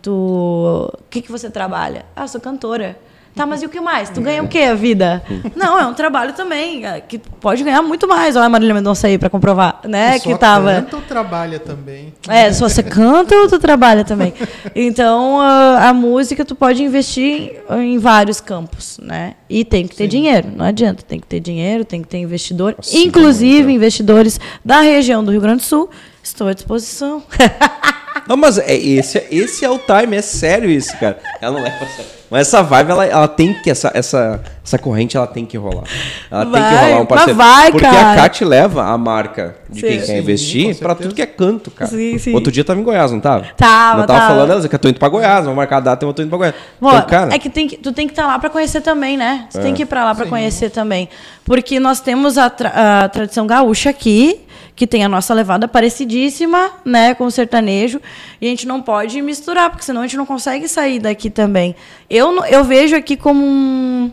tu, 0.00 0.90
o 0.92 1.02
que 1.08 1.22
que 1.22 1.32
você 1.32 1.50
trabalha? 1.50 2.04
Ah, 2.14 2.26
sou 2.26 2.40
cantora. 2.40 2.98
Tá, 3.34 3.46
mas 3.46 3.62
e 3.62 3.66
o 3.66 3.68
que 3.68 3.80
mais? 3.80 4.10
Tu 4.10 4.20
ganha 4.20 4.42
o 4.42 4.48
que 4.48 4.58
a 4.58 4.74
vida? 4.74 5.22
Não, 5.56 5.78
é 5.78 5.86
um 5.86 5.94
trabalho 5.94 6.34
também, 6.34 6.84
é, 6.84 7.00
que 7.00 7.18
pode 7.18 7.64
ganhar 7.64 7.80
muito 7.80 8.06
mais. 8.06 8.36
Olha 8.36 8.44
a 8.44 8.48
Marília 8.48 8.74
Mendonça 8.74 9.06
aí 9.06 9.16
pra 9.16 9.30
comprovar, 9.30 9.80
né? 9.84 10.18
Que 10.18 10.36
tava. 10.36 10.74
canta 10.74 10.96
ou 10.96 11.02
trabalha 11.02 11.58
também? 11.58 12.12
É, 12.28 12.52
se 12.52 12.60
você 12.60 12.82
canta 12.82 13.34
ou 13.34 13.48
tu 13.48 13.58
trabalha 13.58 14.04
também. 14.04 14.32
Então, 14.74 15.40
a, 15.40 15.88
a 15.88 15.94
música 15.94 16.44
tu 16.44 16.54
pode 16.54 16.82
investir 16.82 17.60
em 17.70 17.98
vários 17.98 18.40
campos, 18.40 18.98
né? 19.02 19.34
E 19.48 19.64
tem 19.64 19.86
que 19.86 19.94
ter 19.94 20.06
dinheiro, 20.06 20.48
não 20.54 20.64
adianta. 20.64 21.02
Tem 21.02 21.20
que 21.20 21.26
ter 21.26 21.40
dinheiro, 21.40 21.84
tem 21.84 22.02
que 22.02 22.08
ter 22.08 22.18
investidor. 22.18 22.74
Assim, 22.78 23.04
Inclusive, 23.04 23.64
muito. 23.64 23.76
investidores 23.76 24.40
da 24.64 24.80
região 24.80 25.22
do 25.24 25.30
Rio 25.30 25.40
Grande 25.40 25.58
do 25.58 25.66
Sul, 25.66 25.90
estou 26.22 26.48
à 26.48 26.52
disposição. 26.52 27.22
Não, 28.28 28.36
mas 28.36 28.58
é, 28.58 28.74
esse, 28.74 29.22
esse 29.30 29.64
é 29.64 29.70
o 29.70 29.78
time, 29.78 30.16
é 30.16 30.22
sério 30.22 30.70
isso, 30.70 30.96
cara. 30.98 31.18
Ela 31.40 31.56
não 31.56 31.62
leva 31.64 31.84
a 31.84 31.88
sério. 31.88 32.22
Mas 32.30 32.48
essa 32.48 32.62
vibe, 32.62 32.90
ela, 32.92 33.04
ela 33.04 33.28
tem 33.28 33.52
que, 33.52 33.68
essa, 33.70 33.90
essa, 33.92 34.40
essa 34.64 34.78
corrente, 34.78 35.18
ela 35.18 35.26
tem 35.26 35.44
que 35.44 35.58
rolar. 35.58 35.84
Ela 36.30 36.44
tem 36.46 36.52
que 36.54 36.58
Vai, 36.60 36.84
rolar 36.84 36.94
um 36.96 36.98
mas 37.00 37.08
parceiro. 37.08 37.34
vai, 37.36 37.70
porque 37.72 37.86
cara. 37.86 38.12
a 38.12 38.16
Cat 38.16 38.44
leva 38.46 38.84
a 38.84 38.96
marca 38.96 39.54
de 39.68 39.80
Sim. 39.80 39.86
quem 39.86 39.98
quer 39.98 40.06
Sim, 40.06 40.18
investir 40.18 40.78
pra 40.78 40.94
tudo 40.94 41.14
que 41.14 41.20
é 41.20 41.26
canto, 41.26 41.70
cara. 41.70 41.90
Sim, 41.90 42.16
sim. 42.16 42.32
Outro 42.32 42.50
dia 42.50 42.62
eu 42.62 42.64
tava 42.64 42.80
em 42.80 42.82
Goiás, 42.82 43.12
não 43.12 43.20
tava? 43.20 43.44
Tava, 43.54 43.98
Não 43.98 44.06
tava, 44.06 44.18
tava. 44.18 44.34
falando, 44.34 44.50
ela 44.52 44.66
que 44.66 44.74
eu 44.74 44.78
tô 44.78 44.88
indo 44.88 44.98
pra 44.98 45.08
Goiás, 45.10 45.44
vou 45.44 45.54
marcar 45.54 45.76
a 45.76 45.80
data, 45.80 46.06
eu 46.06 46.12
tô 46.14 46.22
indo 46.22 46.30
pra 46.30 46.38
Goiás. 46.38 46.54
Bom, 46.80 46.88
então, 46.90 47.06
cara, 47.06 47.34
é 47.34 47.38
que, 47.38 47.50
tem 47.50 47.68
que 47.68 47.76
tu 47.76 47.92
tem 47.92 48.06
que 48.06 48.12
estar 48.12 48.26
lá 48.26 48.38
para 48.38 48.48
conhecer 48.48 48.80
também, 48.80 49.18
né? 49.18 49.44
Você 49.50 49.58
É. 49.58 49.62
tem 49.62 49.74
que 49.74 49.82
ir 49.82 49.86
para 49.86 50.02
lá 50.02 50.14
para 50.14 50.24
conhecer 50.24 50.70
também. 50.70 51.10
Porque 51.44 51.78
nós 51.78 52.00
temos 52.00 52.38
a, 52.38 52.48
tra- 52.48 53.02
a 53.04 53.08
tradição 53.10 53.46
gaúcha 53.46 53.90
aqui, 53.90 54.40
que 54.74 54.86
tem 54.86 55.04
a 55.04 55.08
nossa 55.08 55.32
levada 55.34 55.68
parecidíssima, 55.68 56.70
né, 56.84 57.14
com 57.14 57.24
o 57.24 57.30
sertanejo, 57.30 58.00
e 58.40 58.46
a 58.46 58.48
gente 58.50 58.66
não 58.66 58.80
pode 58.80 59.20
misturar, 59.22 59.70
porque 59.70 59.84
senão 59.84 60.00
a 60.00 60.04
gente 60.04 60.16
não 60.16 60.26
consegue 60.26 60.68
sair 60.68 60.98
daqui 60.98 61.30
também. 61.30 61.74
Eu, 62.08 62.44
eu 62.46 62.64
vejo 62.64 62.96
aqui 62.96 63.16
como 63.16 63.44
um, 63.44 64.12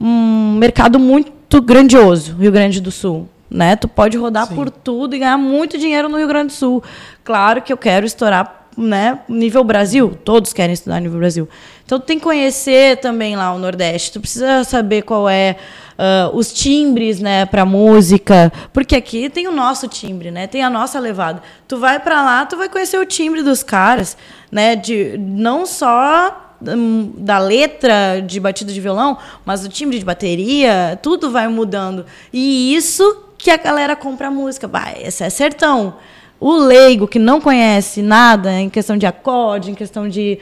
um 0.00 0.56
mercado 0.58 0.98
muito 0.98 1.60
grandioso, 1.62 2.36
Rio 2.36 2.52
Grande 2.52 2.80
do 2.80 2.90
Sul. 2.90 3.28
Né? 3.50 3.76
Tu 3.76 3.88
pode 3.88 4.16
rodar 4.18 4.46
por 4.48 4.70
tudo 4.70 5.16
e 5.16 5.18
ganhar 5.20 5.38
muito 5.38 5.78
dinheiro 5.78 6.08
no 6.08 6.18
Rio 6.18 6.28
Grande 6.28 6.48
do 6.48 6.52
Sul. 6.52 6.82
Claro 7.24 7.62
que 7.62 7.72
eu 7.72 7.78
quero 7.78 8.04
estourar 8.04 8.58
né, 8.78 9.18
nível 9.28 9.64
Brasil, 9.64 10.16
todos 10.24 10.52
querem 10.52 10.72
estudar 10.72 11.00
nível 11.00 11.18
Brasil. 11.18 11.48
Então 11.84 11.98
tu 11.98 12.06
tem 12.06 12.16
que 12.16 12.24
conhecer 12.24 12.98
também 12.98 13.34
lá 13.34 13.52
o 13.52 13.58
Nordeste. 13.58 14.12
Tu 14.12 14.20
precisa 14.20 14.62
saber 14.62 15.02
qual 15.02 15.28
é 15.28 15.56
ah, 16.00 16.30
os 16.32 16.52
timbres, 16.52 17.18
né, 17.18 17.44
para 17.44 17.64
música, 17.64 18.52
porque 18.72 18.94
aqui 18.94 19.28
tem 19.28 19.48
o 19.48 19.52
nosso 19.52 19.88
timbre, 19.88 20.30
né? 20.30 20.46
Tem 20.46 20.62
a 20.62 20.70
nossa 20.70 21.00
levada. 21.00 21.42
Tu 21.66 21.76
vai 21.76 21.98
para 21.98 22.22
lá, 22.22 22.46
tu 22.46 22.56
vai 22.56 22.68
conhecer 22.68 22.98
o 22.98 23.04
timbre 23.04 23.42
dos 23.42 23.64
caras, 23.64 24.16
né, 24.50 24.76
de 24.76 25.18
não 25.18 25.66
só 25.66 26.54
hum, 26.62 27.12
da 27.16 27.40
letra 27.40 28.20
de 28.24 28.38
batida 28.38 28.72
de 28.72 28.80
violão, 28.80 29.18
mas 29.44 29.66
o 29.66 29.68
timbre 29.68 29.98
de 29.98 30.04
bateria, 30.04 30.96
tudo 31.02 31.32
vai 31.32 31.48
mudando. 31.48 32.06
E 32.32 32.72
isso 32.76 33.24
que 33.36 33.50
a 33.50 33.56
galera 33.56 33.96
compra 33.96 34.28
a 34.28 34.30
música. 34.30 34.68
Vai, 34.68 35.02
esse 35.02 35.24
é 35.24 35.30
sertão. 35.30 35.96
O 36.38 36.52
leigo 36.52 37.08
que 37.08 37.18
não 37.18 37.40
conhece 37.40 38.02
nada 38.02 38.52
em 38.52 38.70
questão 38.70 38.96
de 38.96 39.04
acorde, 39.04 39.72
em 39.72 39.74
questão 39.74 40.08
de 40.08 40.38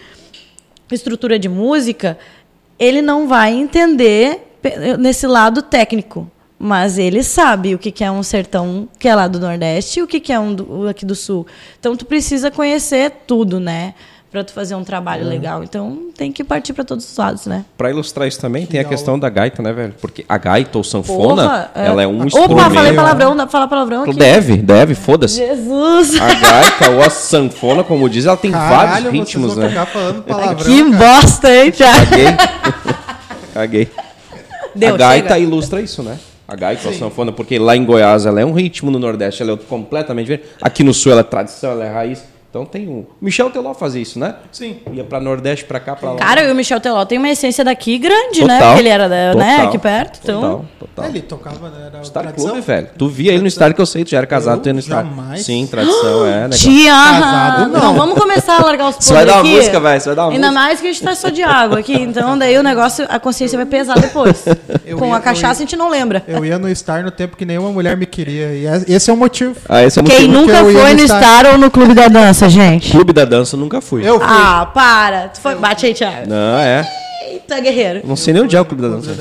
estrutura 0.93 1.39
de 1.39 1.49
música, 1.49 2.19
ele 2.79 3.01
não 3.01 3.27
vai 3.27 3.55
entender 3.55 4.46
nesse 4.99 5.27
lado 5.27 5.63
técnico. 5.63 6.31
Mas 6.59 6.97
ele 6.97 7.23
sabe 7.23 7.75
o 7.75 7.79
que 7.79 7.91
que 7.93 8.03
é 8.03 8.11
um 8.11 8.23
sertão 8.23 8.89
que 8.99 9.07
é 9.07 9.15
lá 9.15 9.29
do 9.29 9.39
Nordeste 9.39 10.01
e 10.01 10.03
o 10.03 10.07
que 10.07 10.19
que 10.19 10.33
é 10.33 10.41
um 10.41 10.55
do, 10.55 10.89
aqui 10.89 11.05
do 11.05 11.15
Sul. 11.15 11.47
Então, 11.79 11.95
tu 11.95 12.07
precisa 12.07 12.51
conhecer 12.51 13.13
tudo, 13.27 13.61
né? 13.61 13.93
Pra 14.33 14.43
tu 14.43 14.55
fazer 14.55 14.75
um 14.75 14.83
trabalho 14.83 15.23
É. 15.23 15.27
legal. 15.27 15.63
Então, 15.63 15.99
tem 16.17 16.33
que 16.33 16.43
partir 16.43 16.73
para 16.73 16.83
todos 16.83 17.11
os 17.11 17.15
lados, 17.17 17.45
né? 17.45 17.65
pra 17.77 17.91
ilustrar 17.91 18.27
isso 18.27 18.41
também, 18.41 18.65
tem 18.65 18.81
a 18.81 18.85
questão 18.85 19.19
da 19.19 19.29
gaita, 19.29 19.63
né, 19.63 19.71
velho? 19.73 19.95
Porque 20.01 20.25
a 20.27 20.39
gaita 20.39 20.79
ou 20.79 20.83
sanfona, 20.85 21.43
Porra, 21.43 21.71
ela 21.75 22.03
é 22.03 22.07
um 22.07 22.25
instrumento... 22.25 22.53
Opa, 22.53 22.71
falei 22.71 22.93
palavrão, 22.95 23.37
dá 23.37 23.43
pra 23.45 23.53
falar 23.53 23.69
palavrão 23.69 24.03
aqui. 24.05 24.15
Deve, 24.15 24.57
deve, 24.57 24.95
foda-se. 24.95 25.37
Jesus! 25.37 26.19
A 26.19 26.35
gaita 26.35 26.91
ou 26.91 27.03
a 27.03 27.11
sanfona, 27.11 27.85
como 27.85 28.09
diz, 28.09 28.25
ela 28.25 28.37
tem 28.37 28.51
Caralho, 28.51 28.71
vários 28.77 29.01
vocês 29.03 29.13
ritmos, 29.15 29.55
vão 29.55 29.63
né? 29.65 29.69
ficar 29.69 29.87
falando 29.87 30.23
palavrão, 30.25 30.57
que 30.65 30.91
cara. 30.91 30.97
bosta, 31.21 31.55
hein, 31.55 31.71
Thiago? 31.71 32.07
Caguei. 32.07 32.27
Caguei. 33.53 33.91
Deu, 34.77 34.95
a 34.95 34.99
gaita 34.99 35.35
chega. 35.35 35.39
ilustra 35.41 35.81
isso, 35.81 36.03
né? 36.03 36.19
A 36.49 36.55
gaita 36.55 36.87
ou 36.87 36.95
a 36.95 36.97
sanfona, 36.97 37.33
porque 37.33 37.59
lá 37.59 37.77
em 37.77 37.85
Goiás 37.85 38.25
ela 38.25 38.41
é 38.41 38.45
um 38.45 38.53
ritmo, 38.53 38.91
no 38.91 38.99
Nordeste 38.99 39.43
ela 39.43 39.53
é 39.53 39.57
completamente 39.57 40.27
diferente. 40.27 40.55
Aqui 40.63 40.85
no 40.85 40.95
Sul 40.95 41.13
ela 41.13 41.23
é 41.23 41.25
tradição, 41.25 41.73
ela 41.73 41.85
é 41.85 41.93
raiz. 41.93 42.23
Então 42.57 42.65
tem 42.65 42.89
um. 42.89 43.01
O 43.01 43.07
Michel 43.21 43.51
Teló 43.51 43.75
fazia 43.75 44.01
isso, 44.01 44.19
né? 44.19 44.35
Sim. 44.51 44.79
Ia 44.91 45.05
pra 45.05 45.21
Nordeste, 45.21 45.67
pra 45.67 45.79
cá, 45.79 45.95
pra 45.95 46.13
lá. 46.13 46.17
Cara, 46.17 46.43
e 46.45 46.51
o 46.51 46.55
Michel 46.55 46.81
Teló 46.81 47.05
tem 47.05 47.19
uma 47.19 47.29
essência 47.29 47.63
daqui 47.63 47.99
grande, 47.99 48.43
né? 48.45 48.55
Total, 48.57 48.69
Porque 48.69 48.81
ele 48.81 48.89
era 48.89 49.09
da- 49.11 49.35
né, 49.35 49.53
total, 49.57 49.69
aqui 49.69 49.79
perto. 49.79 50.21
Então, 50.23 50.41
Total, 50.41 50.65
total. 50.81 51.05
Ele 51.11 51.21
tocava, 51.21 51.69
né, 51.69 51.91
era 51.93 52.03
Star 52.03 52.23
tradição. 52.23 52.53
Club, 52.53 52.65
velho. 52.65 52.89
Tu 52.97 53.09
via 53.09 53.33
ele 53.35 53.43
no 53.43 53.51
Star 53.51 53.75
que 53.75 53.81
eu 53.81 53.85
sei, 53.85 54.05
tu 54.05 54.11
já 54.11 54.17
era 54.19 54.27
casado, 54.27 54.57
Eu 54.57 54.63
tu 54.63 54.67
ia 54.69 54.73
no 54.73 54.81
Star. 54.81 55.05
jamais. 55.05 55.43
Sim, 55.45 55.67
tradição, 55.67 56.27
é, 56.27 56.49
né? 56.49 56.57
Tia! 56.57 56.93
Casado, 56.93 57.73
não. 57.73 57.81
não. 57.81 57.95
vamos 57.95 58.19
começar 58.19 58.57
a 58.59 58.65
largar 58.65 58.89
os 58.89 58.97
Você 59.05 59.13
vai 59.13 59.27
dar 59.27 59.35
uma 59.35 59.41
aqui. 59.43 59.51
música, 59.57 59.79
velho, 59.81 60.01
você 60.01 60.09
vai 60.09 60.17
dar 60.17 60.23
uma 60.25 60.33
Ainda 60.33 60.47
música. 60.47 60.63
mais 60.65 60.81
que 60.81 60.87
a 60.89 60.93
gente 60.93 61.03
tá 61.05 61.15
só 61.15 61.29
de 61.29 61.43
água 61.43 61.79
aqui. 61.81 61.93
Então, 61.95 62.39
daí 62.39 62.57
o 62.57 62.63
negócio, 62.63 63.05
a 63.11 63.21
consciência 63.21 63.59
vai 63.59 63.67
pesar 63.67 63.99
depois. 64.01 64.45
Eu 64.87 64.97
Com 64.99 65.07
ia- 65.09 65.17
a 65.17 65.21
cachaça 65.21 65.63
a 65.63 65.67
gente 65.67 65.77
não 65.77 65.91
lembra. 65.91 66.23
Eu 66.27 66.43
ia 66.45 66.59
no 66.59 66.75
Star 66.75 67.03
no 67.05 67.11
tempo 67.11 67.37
que 67.37 67.45
nenhuma 67.45 67.71
mulher 67.71 67.97
me 67.99 68.07
queria. 68.07 68.55
E 68.55 68.67
é- 68.67 68.85
esse 68.95 69.11
é 69.11 69.13
o 69.13 69.17
motivo. 69.17 69.55
Ah, 69.69 69.83
esse 69.83 69.99
é 69.99 70.03
o 70.03 70.05
Quem 70.05 70.29
motivo. 70.29 70.41
nunca 70.41 70.59
eu 70.61 70.71
ia 70.71 70.81
foi 70.81 70.95
no. 70.95 71.01
Star 71.07 71.47
ou 71.53 71.59
no 71.59 71.71
Clube 71.71 71.93
da 71.93 72.09
Dança, 72.09 72.46
gente? 72.49 72.91
Clube 72.91 73.13
da 73.13 73.25
Dança 73.25 73.57
nunca 73.57 73.81
fui. 73.81 74.07
Eu 74.07 74.19
fui. 74.19 74.29
Ah, 74.29 74.67
para. 74.73 75.29
Tu 75.29 75.41
foi... 75.41 75.55
Bate 75.55 75.87
aí, 75.87 75.95
Thiago. 75.95 76.29
Não, 76.29 76.59
é. 76.59 76.89
Eita, 77.31 77.59
guerreiro. 77.61 78.03
Não 78.05 78.17
sei 78.17 78.33
nem 78.35 78.43
onde 78.43 78.57
é 78.57 78.61
o 78.61 78.65
Clube 78.65 78.83
da 78.83 78.89
Dança. 78.89 79.15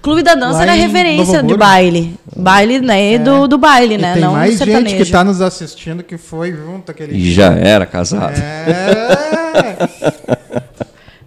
Clube 0.00 0.22
da 0.22 0.34
Dança 0.36 0.58
Lá 0.58 0.62
era 0.62 0.76
em 0.76 0.80
referência 0.80 1.16
Novo 1.24 1.32
de 1.32 1.38
Hamburgo. 1.38 1.58
baile. 1.58 2.14
Baile, 2.36 2.80
né? 2.80 3.18
Do, 3.18 3.48
do 3.48 3.58
baile, 3.58 3.94
E 3.94 3.98
né? 3.98 4.12
tem 4.12 4.22
não 4.22 4.32
mais 4.32 4.58
do 4.58 4.64
gente 4.64 4.94
que 4.96 5.04
tá 5.10 5.24
nos 5.24 5.40
assistindo 5.40 6.02
que 6.04 6.16
foi 6.16 6.52
junto 6.52 6.90
aquele 6.92 7.16
E 7.16 7.32
já 7.32 7.52
era 7.52 7.84
casado. 7.84 8.32
É. 8.38 9.88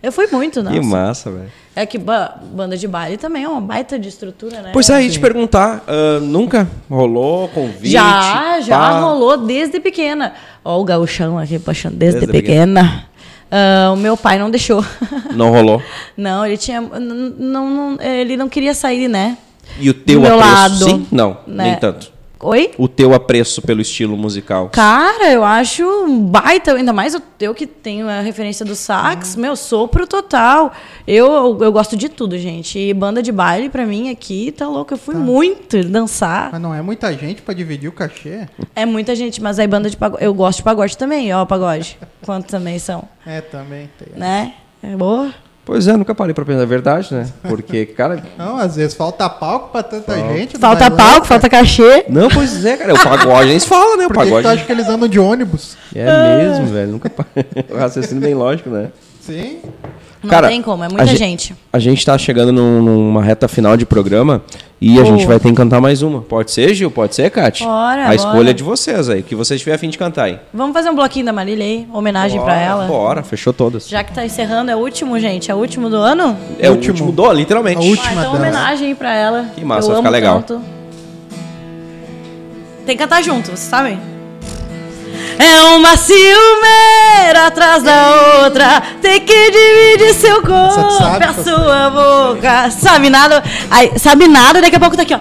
Eu 0.01 0.11
fui 0.11 0.25
muito, 0.31 0.63
não. 0.63 0.71
Que 0.71 0.79
massa, 0.81 1.29
velho. 1.29 1.51
É 1.75 1.85
que 1.85 1.97
ba- 1.99 2.35
banda 2.51 2.75
de 2.75 2.87
baile 2.87 3.17
também 3.17 3.43
é 3.43 3.47
uma 3.47 3.61
baita 3.61 3.99
de 3.99 4.09
estrutura, 4.09 4.59
né? 4.61 4.71
Pois 4.73 4.89
é, 4.89 5.03
ia 5.03 5.09
te 5.09 5.19
perguntar, 5.19 5.83
ah, 5.87 6.19
nunca 6.19 6.67
rolou 6.89 7.47
convite? 7.49 7.91
Já, 7.91 8.59
já 8.61 8.77
pá? 8.79 8.99
rolou 8.99 9.37
desde 9.37 9.79
pequena. 9.79 10.33
Ó, 10.63 10.79
o 10.79 10.83
gauchão 10.83 11.37
aqui, 11.39 11.57
puxando, 11.59 11.95
desde, 11.95 12.19
Desde 12.21 12.31
pequena. 12.31 13.05
Ah, 13.49 13.91
o 13.93 13.95
meu 13.97 14.15
pai 14.15 14.37
não 14.39 14.49
deixou. 14.49 14.83
Não 15.35 15.49
rolou. 15.49 15.81
não, 16.15 16.45
ele 16.45 16.57
tinha. 16.57 16.79
Não, 16.81 17.69
não- 17.69 18.01
ele 18.01 18.35
não 18.37 18.47
queria 18.49 18.73
sair, 18.73 19.07
né? 19.07 19.37
E 19.79 19.89
o 19.89 19.93
teu 19.93 20.19
Do 20.19 20.21
meu 20.27 20.35
apreço, 20.39 20.55
lado, 20.55 20.75
sim? 20.89 21.07
Não, 21.11 21.37
né? 21.47 21.63
nem 21.65 21.75
tanto. 21.77 22.11
Oi? 22.43 22.71
O 22.77 22.87
teu 22.87 23.13
apreço 23.13 23.61
pelo 23.61 23.81
estilo 23.81 24.17
musical. 24.17 24.69
Cara, 24.69 25.31
eu 25.31 25.43
acho 25.43 25.83
um 25.83 26.25
baita, 26.25 26.73
ainda 26.73 26.91
mais 26.91 27.13
o 27.13 27.21
eu 27.39 27.53
que 27.55 27.65
tenho 27.65 28.07
a 28.07 28.19
referência 28.21 28.65
do 28.65 28.75
sax, 28.75 29.35
meu, 29.35 29.55
sopro 29.55 30.05
total. 30.07 30.71
Eu, 31.07 31.57
eu 31.61 31.71
gosto 31.71 31.95
de 31.95 32.07
tudo, 32.09 32.37
gente. 32.37 32.77
E 32.77 32.93
banda 32.93 33.21
de 33.21 33.31
baile, 33.31 33.69
pra 33.69 33.85
mim, 33.85 34.09
aqui, 34.09 34.51
tá 34.51 34.67
louco. 34.67 34.93
Eu 34.93 34.97
fui 34.97 35.15
muito 35.15 35.83
dançar. 35.83 36.49
Mas 36.51 36.61
não 36.61 36.73
é 36.73 36.81
muita 36.81 37.11
gente 37.13 37.41
pra 37.41 37.53
dividir 37.53 37.87
o 37.89 37.91
cachê. 37.91 38.47
É 38.75 38.85
muita 38.85 39.15
gente, 39.15 39.41
mas 39.41 39.57
aí 39.59 39.67
banda 39.67 39.89
de 39.89 39.97
pagode. 39.97 40.23
Eu 40.23 40.33
gosto 40.33 40.57
de 40.57 40.63
pagode 40.63 40.97
também, 40.97 41.33
ó, 41.33 41.45
pagode. 41.45 41.97
Quanto 42.23 42.47
também 42.47 42.77
são, 42.79 43.03
É, 43.25 43.41
também. 43.41 43.89
Tem. 43.97 44.17
né? 44.19 44.53
É 44.83 44.95
boa? 44.95 45.33
Pois 45.63 45.87
é, 45.87 45.95
nunca 45.95 46.15
parei 46.15 46.33
pra 46.33 46.43
pensar 46.43 46.63
a 46.63 46.65
verdade, 46.65 47.13
né? 47.13 47.29
Porque, 47.43 47.85
cara. 47.85 48.21
Não, 48.37 48.57
às 48.57 48.75
vezes 48.75 48.95
falta 48.95 49.29
palco 49.29 49.69
pra 49.69 49.83
tanta 49.83 50.15
gente. 50.17 50.55
no 50.55 50.59
Falta 50.59 50.89
bailão. 50.89 50.97
palco, 50.97 51.27
falta 51.27 51.47
cachê. 51.49 52.05
Não, 52.09 52.27
pois 52.29 52.65
é, 52.65 52.77
cara. 52.77 52.93
O 52.95 52.99
pagode, 53.03 53.51
eles 53.51 53.63
falam, 53.65 53.95
né? 53.97 54.05
O 54.05 54.07
Por 54.07 54.17
que, 54.17 54.23
que 54.23 54.29
pagode. 54.29 54.43
tu 54.43 54.49
acha 54.49 54.65
que 54.65 54.71
eles 54.71 54.87
andam 54.89 55.07
de 55.07 55.19
ônibus? 55.19 55.77
É 55.95 56.37
mesmo, 56.45 56.65
velho. 56.67 56.91
Nunca 56.93 57.09
parei. 57.09 57.45
O 57.69 57.77
raciocínio 57.77 58.21
bem 58.23 58.33
lógico, 58.33 58.69
né? 58.69 58.89
Sim. 59.21 59.59
Não 60.23 60.29
Cara, 60.29 60.49
tem 60.49 60.61
como, 60.61 60.83
é 60.83 60.85
a 60.85 60.89
muita 60.89 61.05
gen- 61.07 61.15
gente. 61.17 61.55
A 61.73 61.79
gente 61.79 62.05
tá 62.05 62.15
chegando 62.15 62.51
num- 62.53 62.79
numa 62.83 63.23
reta 63.23 63.47
final 63.47 63.75
de 63.75 63.87
programa 63.87 64.43
e 64.79 64.99
a 64.99 65.03
gente 65.03 65.25
vai 65.25 65.39
ter 65.39 65.49
que 65.49 65.55
cantar 65.55 65.81
mais 65.81 66.03
uma. 66.03 66.21
Pode 66.21 66.51
ser, 66.51 66.75
Gil? 66.75 66.91
Pode 66.91 67.15
ser, 67.15 67.31
Kátia? 67.31 67.65
Bora, 67.65 68.07
A 68.07 68.13
escolha 68.13 68.35
bora. 68.35 68.49
é 68.51 68.53
de 68.53 68.61
vocês 68.61 69.09
aí. 69.09 69.23
Que 69.23 69.33
vocês 69.33 69.59
tiverem 69.59 69.77
a 69.77 69.79
fim 69.79 69.89
de 69.89 69.97
cantar 69.97 70.25
aí. 70.25 70.37
Vamos 70.53 70.73
fazer 70.73 70.91
um 70.91 70.95
bloquinho 70.95 71.25
da 71.25 71.33
Marília 71.33 71.65
aí, 71.65 71.87
homenagem 71.91 72.39
pra 72.39 72.53
Bora, 72.53 72.63
ela. 72.65 72.85
Bora, 72.85 73.23
fechou 73.23 73.51
todas. 73.51 73.89
Já 73.89 74.03
que 74.03 74.13
tá 74.13 74.23
encerrando, 74.23 74.69
é 74.69 74.75
o 74.75 74.79
último, 74.79 75.19
gente. 75.19 75.49
É 75.49 75.55
o 75.55 75.57
último 75.57 75.89
do 75.89 75.95
ano? 75.97 76.37
É 76.59 76.69
o 76.69 76.73
Último. 76.73 76.91
último 76.93 77.11
do, 77.11 77.33
literalmente. 77.33 77.77
A 77.77 77.89
última. 77.89 78.09
Ah, 78.21 78.25
então 78.25 78.35
homenagem 78.35 78.87
aí 78.89 78.95
pra 78.95 79.15
ela. 79.15 79.45
Que 79.55 79.65
massa, 79.65 79.87
Eu 79.87 79.93
vai 79.93 79.97
ficar 80.01 80.09
legal. 80.11 80.43
tanto. 80.43 80.61
Tem 82.85 82.95
que 82.95 83.01
cantar 83.03 83.23
junto, 83.23 83.47
vocês 83.47 83.59
sabem? 83.59 83.99
É 85.39 85.61
uma 85.75 85.97
ciumeira 85.97 87.47
atrás 87.47 87.83
da 87.83 88.41
outra. 88.43 88.81
Tem 89.01 89.19
que 89.21 89.51
dividir 89.51 90.13
seu 90.13 90.41
corpo, 90.41 90.91
sabe, 90.97 91.25
a 91.25 91.33
sua 91.33 91.89
boca. 91.89 92.71
Sabe 92.71 93.09
nada? 93.09 93.43
Aí, 93.69 93.97
sabe 93.97 94.27
nada, 94.27 94.61
daqui 94.61 94.75
a 94.75 94.79
pouco 94.79 94.95
tá 94.95 95.03
aqui, 95.03 95.13
ó. 95.13 95.19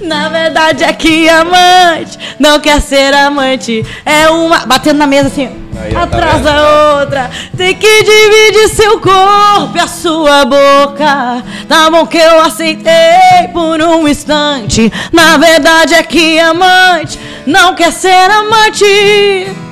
Na 0.00 0.28
verdade 0.28 0.84
é 0.84 0.92
que 0.92 1.28
amante 1.28 2.18
não 2.38 2.60
quer 2.60 2.80
ser 2.80 3.14
amante. 3.14 3.84
É 4.04 4.28
uma. 4.28 4.66
Batendo 4.66 4.98
na 4.98 5.06
mesa 5.06 5.28
assim. 5.28 5.64
Aí, 5.80 5.92
tá 5.92 6.02
atrás 6.04 6.42
da 6.42 6.98
outra. 7.00 7.30
Tem 7.56 7.74
que 7.74 8.02
dividir 8.02 8.68
seu 8.68 9.00
corpo 9.00 9.76
e 9.76 9.80
a 9.80 9.88
sua 9.88 10.44
boca. 10.44 11.42
Tá 11.68 11.90
bom 11.90 12.06
que 12.06 12.18
eu 12.18 12.40
aceitei 12.40 13.48
por 13.52 13.80
um 13.82 14.06
instante. 14.06 14.92
Na 15.12 15.36
verdade 15.36 15.94
é 15.94 16.02
que 16.02 16.38
amante 16.38 17.18
não 17.46 17.74
quer 17.74 17.92
ser 17.92 18.30
amante. 18.30 19.64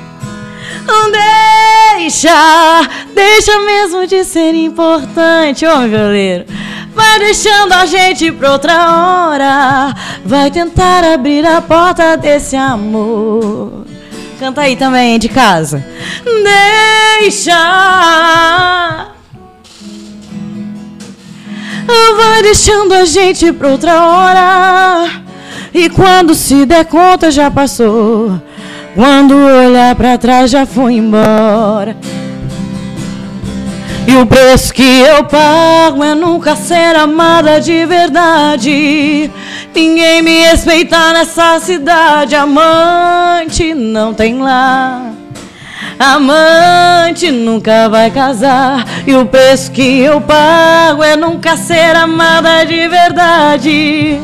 Deixa, 2.13 2.89
deixa 3.13 3.59
mesmo 3.61 4.05
de 4.05 4.23
ser 4.23 4.53
importante, 4.53 5.65
ô 5.65 5.87
violeiro. 5.87 6.45
Vai 6.93 7.19
deixando 7.19 7.71
a 7.73 7.85
gente 7.85 8.31
pra 8.31 8.51
outra 8.51 8.73
hora. 8.73 9.95
Vai 10.25 10.51
tentar 10.51 11.03
abrir 11.03 11.45
a 11.45 11.61
porta 11.61 12.17
desse 12.17 12.55
amor. 12.55 13.85
Canta 14.39 14.61
aí 14.61 14.75
também, 14.75 15.17
de 15.17 15.29
casa. 15.29 15.83
Deixa. 17.19 17.55
Vai 22.17 22.41
deixando 22.43 22.93
a 22.93 23.05
gente 23.05 23.51
pra 23.53 23.69
outra 23.69 24.03
hora. 24.03 25.09
E 25.73 25.89
quando 25.89 26.35
se 26.35 26.65
der 26.65 26.85
conta 26.85 27.31
já 27.31 27.49
passou. 27.49 28.39
Quando 28.95 29.35
olhar 29.35 29.95
pra 29.95 30.19
trás 30.19 30.51
já 30.51 30.67
foi 30.67 30.93
embora. 30.93 31.97
E 34.05 34.15
o 34.15 34.25
preço 34.27 34.71
que 34.71 34.99
eu 34.99 35.23
pago 35.23 36.03
é 36.03 36.13
nunca 36.13 36.55
ser 36.55 36.95
amada 36.95 37.59
de 37.59 37.85
verdade. 37.87 39.31
Ninguém 39.73 40.21
me 40.21 40.43
respeitar 40.43 41.13
nessa 41.13 41.59
cidade. 41.59 42.35
Amante 42.35 43.73
não 43.73 44.13
tem 44.13 44.39
lá. 44.39 45.11
Amante 45.97 47.31
nunca 47.31 47.89
vai 47.89 48.11
casar. 48.11 48.85
E 49.07 49.15
o 49.15 49.25
preço 49.25 49.71
que 49.71 50.01
eu 50.01 50.21
pago 50.21 51.01
é 51.01 51.15
nunca 51.15 51.57
ser 51.57 51.95
amada 51.95 52.63
de 52.65 52.87
verdade. 52.87 54.21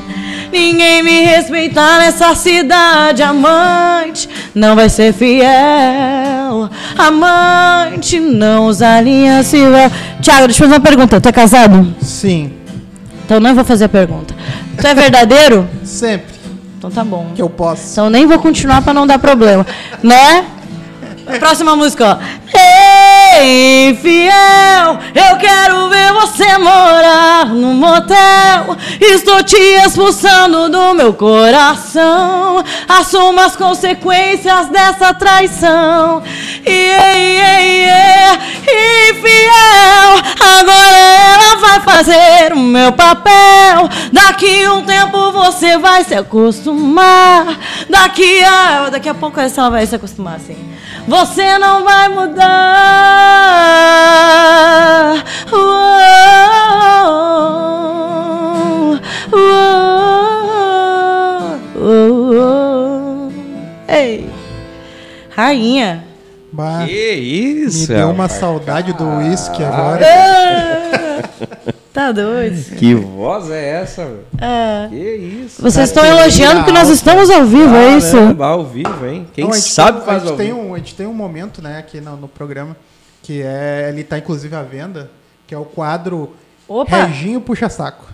Ninguém 0.52 1.02
me 1.02 1.24
respeitar 1.24 2.00
nessa 2.00 2.36
cidade. 2.36 3.24
Amante 3.24 4.29
não 4.56 4.76
vai 4.76 4.90
ser 4.90 5.14
fiel. 5.14 6.70
Amante 6.98 8.20
não 8.20 8.66
usa 8.68 8.88
aliança. 8.98 9.56
e 9.58 9.70
véu. 9.70 9.92
Tiago, 10.22 10.48
deixa 10.48 10.64
eu 10.64 10.68
fazer 10.68 10.80
uma 10.80 10.86
pergunta. 10.86 11.22
Tu 11.22 11.30
é 11.30 11.32
casado? 11.32 11.94
Sim. 12.02 12.54
Então 13.26 13.40
não 13.40 13.54
vou 13.56 13.64
fazer 13.64 13.86
a 13.86 13.90
pergunta. 13.90 14.34
Tu 14.80 14.88
é 14.88 14.94
verdadeiro? 14.96 15.68
Sempre 15.84 16.36
Então 16.78 16.90
tá 16.90 17.04
bom. 17.04 17.28
que 17.36 17.42
eu 17.42 17.50
posso. 17.50 17.92
Então 17.92 18.10
nem 18.10 18.26
vou 18.26 18.40
continuar 18.40 18.82
pra 18.82 18.94
não 18.94 19.06
dar 19.06 19.20
problema, 19.20 19.66
né? 20.02 20.46
Próxima 21.38 21.76
música, 21.76 22.18
ó. 22.18 22.58
Ei, 22.58 23.50
eu 25.16 25.38
quero 25.38 25.90
ver 25.90 26.12
você 26.14 26.58
morar 26.58 27.46
no 27.48 27.74
motel. 27.74 28.76
Estou 29.00 29.44
te 29.44 29.58
expulsando 29.58 30.70
do 30.70 30.94
meu 30.94 31.14
coração. 31.14 32.64
Assuma 32.88 33.46
as 33.46 33.56
consequências 33.56 34.68
dessa 34.70 35.14
traição. 35.14 36.24
Ei, 36.66 37.42
ei, 37.42 37.90
ei, 37.90 39.10
infiel, 39.10 40.20
agora 40.40 40.98
ela 40.98 41.56
vai 41.58 41.80
fazer 41.82 42.54
o 42.54 42.60
meu 42.60 42.92
papel. 42.92 43.90
Daqui 44.12 44.68
um 44.68 44.84
tempo 44.84 45.32
você 45.32 45.78
vai 45.78 46.04
se 46.04 46.16
acostumar. 46.16 47.58
Daqui 47.90 48.44
a, 48.44 48.90
daqui 48.90 49.10
a 49.10 49.14
pouco 49.14 49.40
ela 49.40 49.70
vai 49.70 49.86
se 49.86 49.96
acostumar 49.96 50.36
assim. 50.36 50.69
Você 51.08 51.58
não 51.58 51.84
vai 51.84 52.08
mudar. 52.10 52.46
Uou, 55.52 55.60
uou, 61.74 62.36
uou. 62.36 63.32
Ei, 63.88 64.30
rainha. 65.30 66.04
Bah, 66.52 66.84
Que 66.86 67.16
me 67.16 67.66
isso, 67.66 67.88
deu 67.88 68.10
uma 68.10 68.28
saudade 68.28 68.92
do 68.94 69.08
uísque 69.18 69.64
agora. 69.64 70.06
Tá 71.94 72.12
doido? 72.12 72.76
Que 72.76 72.94
voz 72.94 73.50
é 73.50 73.82
essa, 73.82 74.06
velho? 74.06 74.26
É. 74.40 74.88
Que 74.90 74.96
isso? 75.46 75.62
Vocês 75.62 75.92
Tá 75.92 76.02
estão 76.02 76.06
elogiando 76.06 76.58
porque 76.58 76.72
nós 76.72 76.88
estamos 76.90 77.30
ao 77.32 77.44
vivo, 77.46 77.76
é 77.76 77.98
isso? 77.98 78.16
Ao 78.40 78.64
vivo, 78.66 79.06
hein? 79.08 79.28
Quem 79.34 79.44
Não, 79.46 79.52
a 79.52 79.56
gente 79.56 79.70
sabe 79.70 79.98
tem, 79.98 80.06
faz 80.06 80.18
a 80.18 80.20
gente 80.22 80.32
ao 80.32 80.38
tem 80.38 80.48
vivo. 80.54 80.60
um 80.60 80.74
A 80.76 80.78
gente 80.78 80.96
tem 80.96 81.08
um 81.08 81.14
momento 81.14 81.62
né, 81.64 81.80
aqui 81.80 82.00
no, 82.00 82.16
no 82.16 82.28
programa 82.28 82.78
que 83.24 83.42
é. 83.42 83.90
Ele 83.92 84.04
tá 84.04 84.18
inclusive 84.20 84.56
à 84.56 84.62
venda, 84.62 85.10
que 85.48 85.54
é 85.56 85.58
o 85.58 85.66
quadro 85.66 86.36
Opa! 86.68 87.06
Reginho 87.06 87.42
Puxa 87.42 87.68
Saco. 87.70 88.06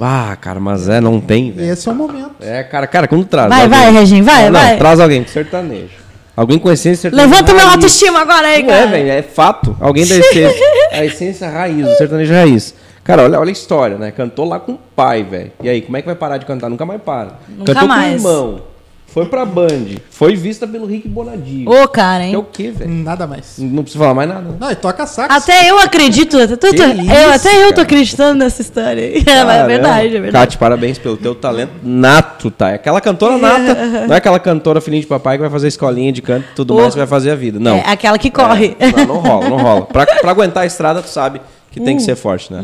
Ah, 0.00 0.36
cara, 0.40 0.58
mas 0.60 0.88
é, 0.88 1.00
não 1.00 1.20
tem, 1.20 1.50
velho. 1.52 1.72
esse 1.72 1.88
é 1.88 1.92
o 1.92 1.94
momento. 1.94 2.34
É, 2.40 2.62
cara, 2.62 2.86
cara, 2.86 3.06
quando 3.08 3.24
traz 3.24 3.48
Vai, 3.48 3.62
alguém- 3.64 3.78
vai, 3.78 3.92
Reginho, 3.92 4.24
vai, 4.24 4.50
não, 4.50 4.60
vai. 4.60 4.76
traz 4.76 4.98
alguém 5.00 5.22
com 5.24 5.30
sertanejo. 5.30 6.04
Alguém 6.36 6.58
com 6.58 6.70
essência 6.70 7.02
sertaneja 7.10 7.28
Levanta 7.30 7.52
meu 7.52 7.62
raiz. 7.62 7.74
autoestima 7.74 8.20
agora 8.20 8.46
aí, 8.48 8.62
Não 8.62 8.68
cara. 8.70 8.80
é, 8.82 8.86
velho, 8.88 9.10
é 9.10 9.22
fato. 9.22 9.76
Alguém 9.80 10.04
da 10.06 10.16
essência, 10.16 10.52
a 10.90 11.04
essência 11.04 11.48
raiz, 11.48 11.86
o 11.86 11.96
sertanejo 11.96 12.32
raiz. 12.32 12.74
Cara, 13.04 13.22
olha, 13.22 13.38
olha 13.38 13.50
a 13.50 13.52
história, 13.52 13.98
né? 13.98 14.10
Cantou 14.10 14.46
lá 14.48 14.58
com 14.58 14.72
o 14.72 14.78
pai, 14.96 15.22
velho. 15.22 15.52
E 15.62 15.68
aí, 15.68 15.82
como 15.82 15.96
é 15.96 16.00
que 16.00 16.06
vai 16.06 16.14
parar 16.16 16.38
de 16.38 16.46
cantar? 16.46 16.70
Nunca 16.70 16.86
mais 16.86 17.00
para. 17.02 17.34
Nunca 17.48 17.72
Cantou 17.74 17.86
mais. 17.88 18.22
com 18.22 18.28
o 18.28 18.32
irmão. 18.32 18.60
Foi 19.06 19.26
pra 19.26 19.44
Band. 19.44 20.00
Foi 20.10 20.34
vista 20.34 20.66
pelo 20.66 20.86
Rick 20.86 21.06
Bonadio. 21.06 21.70
Ô, 21.70 21.86
cara, 21.86 22.24
Que 22.24 22.34
é 22.34 22.36
o 22.36 22.40
hein? 22.40 22.46
quê, 22.52 22.70
velho? 22.72 22.90
Nada 22.90 23.28
mais. 23.28 23.58
Não 23.58 23.84
precisa 23.84 24.02
falar 24.02 24.14
mais 24.14 24.28
nada. 24.28 24.56
Não, 24.58 24.70
e 24.72 24.74
toca 24.74 25.06
saco. 25.06 25.32
Até 25.32 25.70
eu 25.70 25.78
acredito. 25.78 26.36
até 26.36 26.56
tu- 26.56 26.70
Que 26.70 26.74
tu- 26.76 26.82
eu, 26.82 26.94
isso, 27.02 27.32
até 27.32 27.62
eu 27.62 27.68
tô 27.68 27.74
cara. 27.74 27.82
acreditando 27.82 28.38
nessa 28.40 28.60
história 28.60 29.00
aí. 29.04 29.22
É, 29.22 29.22
mas 29.22 29.26
é 29.28 29.44
Caramba. 29.44 29.66
verdade, 29.68 30.06
é 30.16 30.20
verdade. 30.20 30.32
Kate, 30.46 30.58
parabéns 30.58 30.98
pelo 30.98 31.16
teu 31.16 31.32
talento 31.32 31.70
nato, 31.84 32.50
tá? 32.50 32.70
É 32.72 32.74
aquela 32.74 33.00
cantora 33.00 33.38
nata. 33.38 33.74
Não 34.08 34.14
é 34.14 34.16
aquela 34.18 34.40
cantora 34.40 34.80
filhinha 34.80 35.02
de 35.02 35.06
papai 35.06 35.36
que 35.36 35.42
vai 35.42 35.50
fazer 35.50 35.68
escolinha 35.68 36.10
de 36.10 36.20
canto 36.20 36.46
e 36.50 36.54
tudo 36.56 36.74
Oh. 36.74 36.80
mais 36.80 36.92
que 36.94 36.98
vai 36.98 37.06
fazer 37.06 37.30
a 37.30 37.36
vida. 37.36 37.60
Não. 37.60 37.76
É 37.76 37.92
aquela 37.92 38.18
que 38.18 38.32
corre. 38.32 38.76
É, 38.80 38.90
não, 38.90 39.06
não 39.06 39.16
rola, 39.20 39.48
não 39.48 39.56
rola. 39.58 39.82
Pra, 39.82 40.06
pra 40.06 40.30
aguentar 40.32 40.64
a 40.64 40.66
estrada, 40.66 41.00
tu 41.00 41.08
sabe 41.08 41.40
que 41.74 41.80
tem 41.80 41.96
que 41.96 42.02
Uh. 42.02 42.06
ser 42.06 42.14
forte, 42.14 42.52
né? 42.52 42.62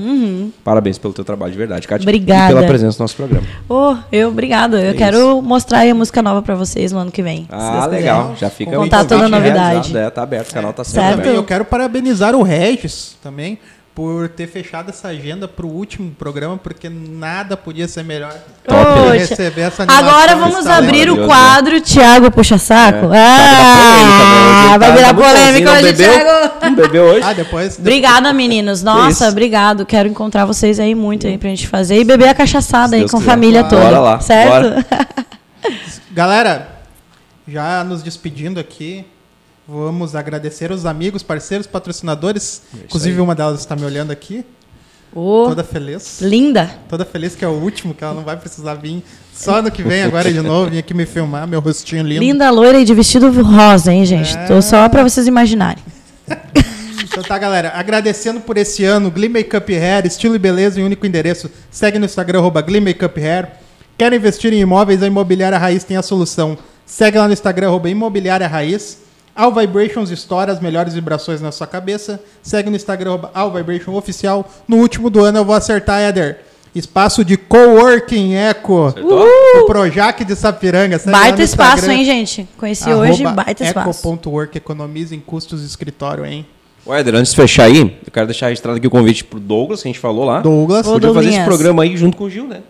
Parabéns 0.65 0.97
pelo 0.97 1.13
teu 1.13 1.25
trabalho, 1.25 1.51
de 1.51 1.59
verdade, 1.59 1.87
Kátia. 1.89 2.05
Uhum. 2.05 2.09
Obrigada. 2.09 2.53
E 2.53 2.55
pela 2.55 2.67
presença 2.67 2.97
no 2.99 3.03
nosso 3.05 3.17
programa. 3.17 3.45
Ô, 3.69 3.97
eu, 4.13 4.29
obrigada. 4.29 4.81
Eu 4.81 4.91
É 4.93 4.95
quero 4.95 5.43
mostrar 5.43 5.79
aí 5.81 5.91
a 5.91 5.95
música 5.95 6.23
nova 6.23 6.41
pra 6.43 6.55
vocês 6.55 6.93
no 6.93 6.99
ano 7.01 7.11
que 7.11 7.23
vem. 7.23 7.47
Ah, 7.51 7.87
legal. 7.87 8.29
quiser. 8.31 8.39
Já 8.39 8.51
fica 8.51 8.77
Contar 8.77 9.03
o 9.03 9.09
toda 9.09 9.25
a 9.25 9.29
novidade. 9.29 9.97
É, 9.97 10.09
tá 10.11 10.23
aberto, 10.23 10.51
o 10.51 10.55
canal 10.55 10.73
tá 10.73 10.85
sempre 10.85 11.01
Certo. 11.01 11.13
aberto. 11.15 11.25
Também 11.27 11.37
eu 11.41 11.45
quero 11.45 11.65
parabenizar 11.65 12.35
o 12.37 12.43
Regis 12.43 13.17
também 13.23 13.59
por 14.01 14.31
ter 14.31 14.47
fechado 14.47 14.89
essa 14.89 15.09
agenda 15.09 15.47
pro 15.47 15.69
último 15.69 16.11
programa, 16.13 16.57
porque 16.57 16.89
nada 16.89 17.55
podia 17.55 17.87
ser 17.87 18.03
melhor 18.03 18.33
Poxa. 18.65 19.13
receber 19.13 19.61
essa 19.61 19.83
animação 19.83 20.09
Agora 20.09 20.37
vamos 20.37 20.67
abrir 20.67 21.11
o 21.11 21.27
quadro 21.27 21.83
Tiago 21.83 22.31
Puxa 22.31 22.57
Saco. 22.57 23.13
É. 23.13 23.19
Ah, 23.21 24.69
Tá 24.71 24.79
vai 24.79 24.93
virar 24.97 25.13
polêmica 25.13 25.73
hoje, 25.73 25.83
bebeu? 25.83 26.13
Tiago. 26.15 26.51
Não 26.63 26.75
bebeu 26.75 27.03
hoje? 27.05 27.21
Ah, 27.27 27.33
depois. 27.35 27.79
Obrigada, 27.79 28.33
meninos. 28.33 28.83
Nossa, 28.83 29.25
isso. 29.25 29.33
obrigado. 29.33 29.85
Quero 29.85 30.09
encontrar 30.09 30.47
vocês 30.47 30.81
aí 30.81 30.95
muito 30.95 31.27
aí 31.27 31.37
pra 31.37 31.51
gente 31.51 31.69
fazer 31.69 32.01
e 32.01 32.05
beber 32.05 32.31
a 32.31 32.35
cachaçada 32.35 32.97
aí 32.97 33.07
com 33.07 33.19
a 33.19 33.21
quiser. 33.21 33.31
família 33.31 33.65
Bora 33.65 33.85
toda. 33.85 34.01
lá, 34.01 34.21
certo? 34.21 34.51
bora. 34.51 34.87
Galera, 36.11 36.69
já 37.47 37.85
nos 37.85 38.03
despedindo 38.03 38.59
aqui. 38.59 39.05
Vamos 39.69 40.17
agradecer 40.17 40.71
os 40.73 40.85
amigos, 40.85 41.23
parceiros, 41.23 41.67
patrocinadores. 41.67 42.63
Inclusive, 42.85 43.21
uma 43.21 43.35
delas 43.35 43.61
está 43.61 43.77
me 43.77 43.85
olhando 43.85 44.11
aqui, 44.11 44.45
Ô, 45.15 45.45
toda 45.49 45.63
feliz. 45.63 46.21
linda. 46.21 46.71
Toda 46.89 47.05
feliz 47.05 47.37
que 47.37 47.45
é 47.45 47.49
o 47.49 47.53
último, 47.53 47.95
que 47.95 48.03
ela 48.03 48.15
não 48.15 48.25
vai 48.25 48.37
precisar 48.37 48.75
vir 48.75 49.03
só 49.33 49.63
no 49.63 49.71
que 49.71 49.83
vem 49.83 50.03
agora 50.03 50.33
de 50.33 50.41
novo, 50.41 50.71
vir 50.71 50.79
aqui 50.79 50.93
me 50.93 51.07
filmar, 51.07 51.47
meu 51.47 51.61
rostinho 51.61 52.03
lindo. 52.03 52.21
Linda, 52.21 52.51
loira 52.51 52.81
e 52.81 52.85
de 52.85 52.95
vestido 52.95 53.31
rosa, 53.43 53.93
hein, 53.93 54.05
gente? 54.05 54.37
É. 54.37 54.47
Tô 54.47 54.61
só 54.61 54.89
pra 54.89 55.03
vocês 55.03 55.27
imaginarem. 55.27 55.83
Então 57.13 57.25
tá, 57.25 57.37
galera. 57.37 57.73
Agradecendo 57.75 58.41
por 58.41 58.57
esse 58.57 58.85
ano, 58.85 59.11
Glee 59.11 59.29
Makeup 59.29 59.75
Hair, 59.75 60.07
estilo 60.07 60.37
e 60.37 60.39
beleza 60.39 60.81
em 60.81 60.85
único 60.85 61.05
endereço. 61.05 61.51
Segue 61.69 61.99
no 61.99 62.05
Instagram, 62.05 62.39
arroba 62.39 62.63
Glee 62.63 62.81
Makeup 62.81 63.21
Hair. 63.21 63.49
Quer 63.99 64.13
investir 64.13 64.53
em 64.53 64.61
imóveis? 64.61 65.03
A 65.03 65.09
Imobiliária 65.09 65.59
Raiz 65.59 65.83
tem 65.83 65.97
a 65.97 66.03
solução. 66.03 66.57
Segue 66.87 67.19
lá 67.19 67.27
no 67.27 67.33
Instagram, 67.33 67.67
arroba 67.67 67.91
Imobiliária 67.91 68.47
Raiz. 68.47 68.99
All 69.35 69.53
Vibrations 69.53 70.11
Store, 70.11 70.51
as 70.51 70.61
melhores 70.61 70.95
vibrações 70.95 71.41
na 71.41 71.53
sua 71.53 71.67
cabeça. 71.67 72.21
Segue 72.43 72.71
no 72.71 72.77
Instagram, 72.77 73.19
All 73.33 73.53
Vibration 73.53 73.95
Oficial. 73.95 74.49
No 74.67 74.79
último 74.79 75.09
do 75.11 75.25
ano 75.25 75.39
eu 75.39 75.45
vou 75.45 75.55
acertar, 75.55 76.01
Éder. 76.01 76.41
Espaço 76.75 77.25
de 77.25 77.37
Coworking 77.37 78.35
Eco. 78.35 78.87
Acertou? 78.87 79.27
O 79.61 79.67
Projac 79.67 80.25
de 80.25 80.37
Sapiranga. 80.37 80.99
Segue 80.99 81.11
Baita 81.11 81.43
espaço, 81.43 81.91
hein, 81.91 82.05
gente? 82.05 82.49
Conheci 82.57 82.93
hoje, 82.93 83.25
baita 83.25 83.65
espaço. 83.65 84.09
Eco.work, 84.09 84.57
economiza 84.57 85.15
em 85.15 85.21
custos 85.21 85.61
de 85.61 85.67
escritório, 85.67 86.25
hein? 86.25 86.47
Ô, 86.87 86.95
Éder, 86.95 87.15
antes 87.15 87.33
de 87.33 87.37
fechar 87.37 87.65
aí, 87.65 87.81
eu 87.81 88.13
quero 88.13 88.27
deixar 88.27 88.47
registrado 88.47 88.79
aqui 88.79 88.87
o 88.87 88.91
convite 88.91 89.25
pro 89.25 89.39
Douglas, 89.39 89.83
que 89.83 89.89
a 89.89 89.91
gente 89.91 90.01
falou 90.01 90.25
lá. 90.25 90.41
Douglas. 90.41 90.87
Ô, 90.87 90.93
Podia 90.93 91.13
fazer 91.13 91.29
esse 91.29 91.45
programa 91.45 91.83
aí 91.83 91.97
junto 91.97 92.17
com 92.17 92.25
o 92.25 92.31
Gil, 92.31 92.47
né? 92.47 92.63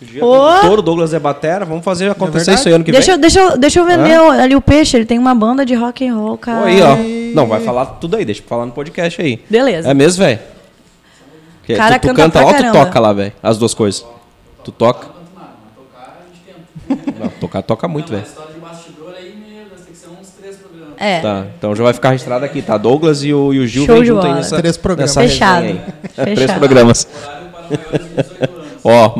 O 0.00 0.04
Gil 0.04 0.22
é 0.22 0.24
Ô! 0.26 0.48
produtor, 0.60 0.78
o 0.78 0.82
Douglas 0.82 1.14
é 1.14 1.18
batera, 1.18 1.64
vamos 1.64 1.82
fazer 1.84 2.10
acontecer 2.10 2.38
verdade? 2.38 2.58
isso 2.60 2.68
aí 2.68 2.74
ano 2.74 2.84
que 2.84 2.92
Deixa, 2.92 3.06
vem. 3.06 3.14
eu- 3.14 3.20
deixa, 3.20 3.40
eu- 3.40 3.56
deixa 3.58 3.80
eu 3.80 3.86
vender 3.86 4.20
o- 4.20 4.30
ali 4.30 4.54
o 4.54 4.60
peixe, 4.60 4.96
ele 4.96 5.06
tem 5.06 5.18
uma 5.18 5.34
banda 5.34 5.64
de 5.64 5.74
rock 5.74 6.06
and 6.06 6.14
roll, 6.14 6.36
cara. 6.36 6.66
Aí, 6.66 6.82
ó. 6.82 6.96
Não, 7.34 7.46
vai 7.46 7.60
falar 7.60 7.86
tudo 7.86 8.16
aí, 8.16 8.24
deixa 8.24 8.42
eu 8.42 8.46
falar 8.46 8.66
no 8.66 8.72
podcast 8.72 9.20
aí. 9.22 9.42
Beleza. 9.48 9.90
É 9.90 9.94
mesmo, 9.94 10.22
velho? 10.24 10.38
Que- 11.64 11.74
Cara, 11.76 11.98
tu, 11.98 12.08
tu 12.08 12.14
canta 12.14 12.40
lá 12.40 12.46
ou 12.46 12.54
tu 12.54 12.72
toca 12.72 13.00
lá, 13.00 13.12
velho? 13.12 13.32
As 13.42 13.56
duas 13.58 13.72
coisas. 13.74 14.04
Tu 14.62 14.70
toca? 14.70 15.08
Não, 17.18 17.28
tocar 17.40 17.62
toca 17.62 17.88
muito, 17.88 18.10
velho. 18.12 18.22
história 18.22 18.52
de 18.52 18.60
bastidor 18.60 19.14
aí, 19.18 19.34
meu, 19.34 19.64
vai 19.68 19.78
ter 19.78 19.90
que 19.92 19.96
ser 19.96 20.08
uns 20.08 20.28
três 20.38 20.56
programas. 20.56 20.94
É. 20.98 21.20
Tá, 21.20 21.46
então 21.56 21.74
já 21.74 21.82
vai 21.82 21.92
ficar 21.94 22.10
registrado 22.10 22.44
aqui, 22.44 22.60
tá? 22.62 22.76
Douglas 22.76 23.24
e 23.24 23.32
o, 23.32 23.52
e 23.52 23.58
o 23.60 23.66
Gil 23.66 23.86
Show 23.86 23.96
vem 23.96 24.04
junto 24.04 24.26
aí 24.26 24.34
nessa, 24.34 24.56
Três 24.58 24.76
programas. 24.76 25.16
nessa 25.16 25.28
Fechado. 25.28 25.64
aí. 25.64 25.80
Três 26.14 26.38
Fechado. 26.40 26.58
programas. 26.58 27.08
Horário 27.24 27.48
para 27.48 27.62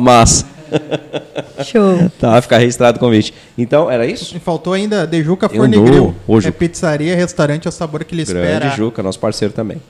maiores 0.01 0.45
de 0.67 0.79
18 0.79 0.93
anos. 0.93 1.27
Ó, 1.35 1.57
massa. 1.57 1.63
Show. 1.63 2.11
Tá, 2.19 2.31
vai 2.31 2.41
ficar 2.41 2.57
registrado 2.57 2.97
o 2.97 2.99
convite. 2.99 3.33
Então, 3.57 3.89
era 3.89 4.05
isso? 4.05 4.35
E 4.35 4.39
faltou 4.39 4.73
ainda 4.73 5.05
Dejuca 5.05 5.47
Eu 5.47 5.57
Forne 5.57 5.75
dou. 5.75 5.85
Grill. 5.85 6.15
Hoje. 6.27 6.47
É 6.47 6.51
pizzaria, 6.51 7.15
restaurante, 7.15 7.65
é 7.65 7.69
o 7.69 7.71
sabor 7.71 8.03
que 8.03 8.15
lhe 8.15 8.23
espera. 8.23 8.59
Grande 8.59 8.75
Juca, 8.75 9.03
nosso 9.03 9.19
parceiro 9.19 9.53
também. 9.53 9.81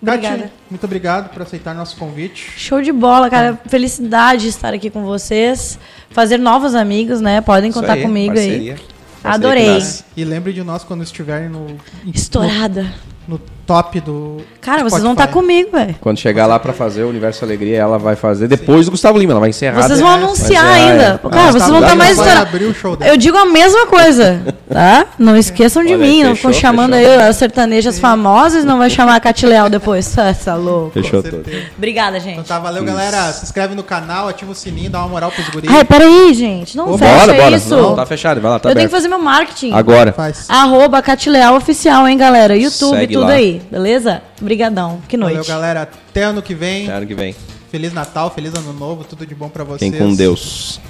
Obrigada. 0.00 0.42
Kati, 0.42 0.52
muito 0.70 0.84
obrigado 0.84 1.32
por 1.32 1.42
aceitar 1.42 1.74
nosso 1.74 1.96
convite. 1.96 2.52
Show 2.56 2.80
de 2.80 2.92
bola, 2.92 3.28
cara. 3.28 3.60
Felicidade 3.66 4.42
de 4.42 4.48
estar 4.48 4.72
aqui 4.72 4.90
com 4.90 5.02
vocês. 5.04 5.78
Fazer 6.10 6.38
novos 6.38 6.74
amigos, 6.74 7.20
né? 7.20 7.40
Podem 7.40 7.72
contar 7.72 7.94
aí, 7.94 8.02
comigo 8.02 8.34
parceria. 8.34 8.74
aí. 8.74 8.80
Parceria 9.20 9.34
Adorei. 9.34 9.78
E 10.16 10.24
lembre 10.24 10.52
de 10.52 10.62
nós 10.62 10.84
quando 10.84 11.02
estiverem 11.02 11.48
no, 11.48 11.66
Estourada. 12.14 12.82
no, 13.26 13.34
no 13.34 13.57
top 13.68 14.00
do. 14.00 14.38
Cara, 14.62 14.82
vocês 14.82 15.02
vão 15.02 15.12
estar 15.12 15.24
Spotify. 15.28 15.46
comigo, 15.46 15.70
velho. 15.72 15.94
Quando 16.00 16.18
chegar 16.18 16.46
lá 16.46 16.58
pra 16.58 16.72
fazer 16.72 17.04
o 17.04 17.08
Universo 17.08 17.44
Alegria, 17.44 17.76
ela 17.78 17.98
vai 17.98 18.16
fazer 18.16 18.48
depois 18.48 18.86
do 18.86 18.90
Gustavo 18.92 19.18
Lima, 19.18 19.32
ela 19.34 19.40
vai 19.40 19.50
encerrar. 19.50 19.82
Vocês 19.82 20.00
vão 20.00 20.08
anunciar 20.08 20.64
é, 20.66 20.72
ainda. 20.90 21.20
é. 21.22 21.28
Cara, 21.28 21.48
Ah, 21.48 21.52
vocês 21.52 21.62
tá 21.62 21.68
vão 21.70 21.78
estar 21.80 21.90
bom. 21.92 21.96
mais 21.98 22.18
estourados. 22.18 22.60
Eu 23.06 23.16
digo 23.18 23.36
a 23.36 23.44
mesma 23.44 23.86
coisa, 23.86 24.42
tá? 24.68 25.06
Não 25.18 25.36
esqueçam 25.36 25.84
de 25.84 25.92
Olha, 25.94 25.98
mim. 25.98 26.22
não 26.24 26.34
fechou, 26.34 26.50
ficam 26.50 26.52
chamando 26.68 26.94
fechou. 26.94 27.12
aí 27.12 27.28
as 27.28 27.36
sertanejas 27.36 27.98
famosas, 27.98 28.64
não 28.64 28.78
vai 28.78 28.88
chamar 28.90 29.16
a 29.16 29.20
Cati 29.20 29.44
Leal 29.46 29.68
depois. 29.68 30.16
Essa 30.18 30.54
louco. 30.54 30.90
Fechou 30.92 31.22
Com 31.22 31.28
tudo. 31.30 31.44
certeza. 31.44 31.66
Obrigada, 31.76 32.16
Então 32.18 32.30
gente. 32.34 32.46
tá, 32.46 32.58
valeu, 32.58 32.82
galera. 32.84 33.30
Se 33.32 33.44
inscreve 33.44 33.74
no 33.74 33.82
canal, 33.82 34.28
ativa 34.28 34.50
o 34.50 34.54
sininho, 34.54 34.88
dá 34.90 34.98
uma 35.00 35.08
moral 35.08 35.30
pros 35.30 35.48
guris. 35.50 35.70
Ai, 35.70 35.84
peraí, 35.84 36.32
gente. 36.34 36.74
Não 36.76 36.90
Ô, 36.92 36.96
fecha 36.98 37.26
Bora, 37.26 37.34
bora. 37.34 37.56
isso. 37.56 37.76
Não, 37.76 37.94
tá 37.94 38.06
fechado, 38.06 38.40
vai 38.40 38.50
lá, 38.50 38.58
tá 38.58 38.70
eu 38.70 38.74
tenho 38.74 38.88
que 38.88 38.94
aberto. 38.94 39.02
fazer 39.02 39.08
meu 39.08 39.18
marketing. 39.18 39.72
Agora. 39.72 40.12
Faz. 40.12 40.46
Arroba 40.48 41.00
Cati 41.02 41.28
Leal 41.30 41.54
Oficial, 41.56 42.06
hein, 42.08 42.16
galera? 42.16 42.56
YouTube, 42.56 42.96
Segue 42.96 43.14
tudo 43.14 43.26
lá. 43.26 43.57
Aí. 43.60 43.70
Beleza? 43.70 44.22
Brigadão. 44.40 45.00
Que 45.08 45.16
noite. 45.16 45.34
Valeu, 45.34 45.48
galera. 45.48 45.82
Até 45.82 46.22
ano 46.24 46.42
que 46.42 46.54
vem. 46.54 46.84
Até 46.84 46.96
ano 46.96 47.06
que 47.06 47.14
vem. 47.14 47.34
Feliz 47.70 47.92
Natal, 47.92 48.30
feliz 48.30 48.54
ano 48.54 48.72
novo, 48.72 49.04
tudo 49.04 49.26
de 49.26 49.34
bom 49.34 49.48
pra 49.48 49.62
vocês. 49.62 49.92
Fiquem 49.92 50.08
com 50.08 50.14
Deus. 50.14 50.80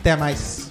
Até 0.00 0.14
mais. 0.16 0.67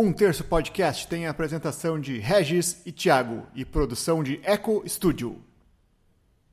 Um 0.00 0.12
Terço 0.12 0.44
Podcast 0.44 1.08
tem 1.08 1.26
a 1.26 1.30
apresentação 1.30 1.98
de 1.98 2.20
Regis 2.20 2.82
e 2.86 2.92
Thiago 2.92 3.42
e 3.52 3.64
produção 3.64 4.22
de 4.22 4.38
Eco 4.44 4.84
Studio. 4.86 5.42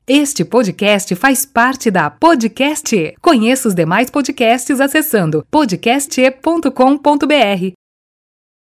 Este 0.04 0.44
podcast 0.44 1.14
faz 1.14 1.46
parte 1.46 1.88
da 1.88 2.10
Podcast. 2.10 2.96
E. 2.96 3.14
Conheça 3.22 3.68
os 3.68 3.74
demais 3.74 4.10
podcasts 4.10 4.80
acessando 4.80 5.46
podcast.com.br. 5.48 7.85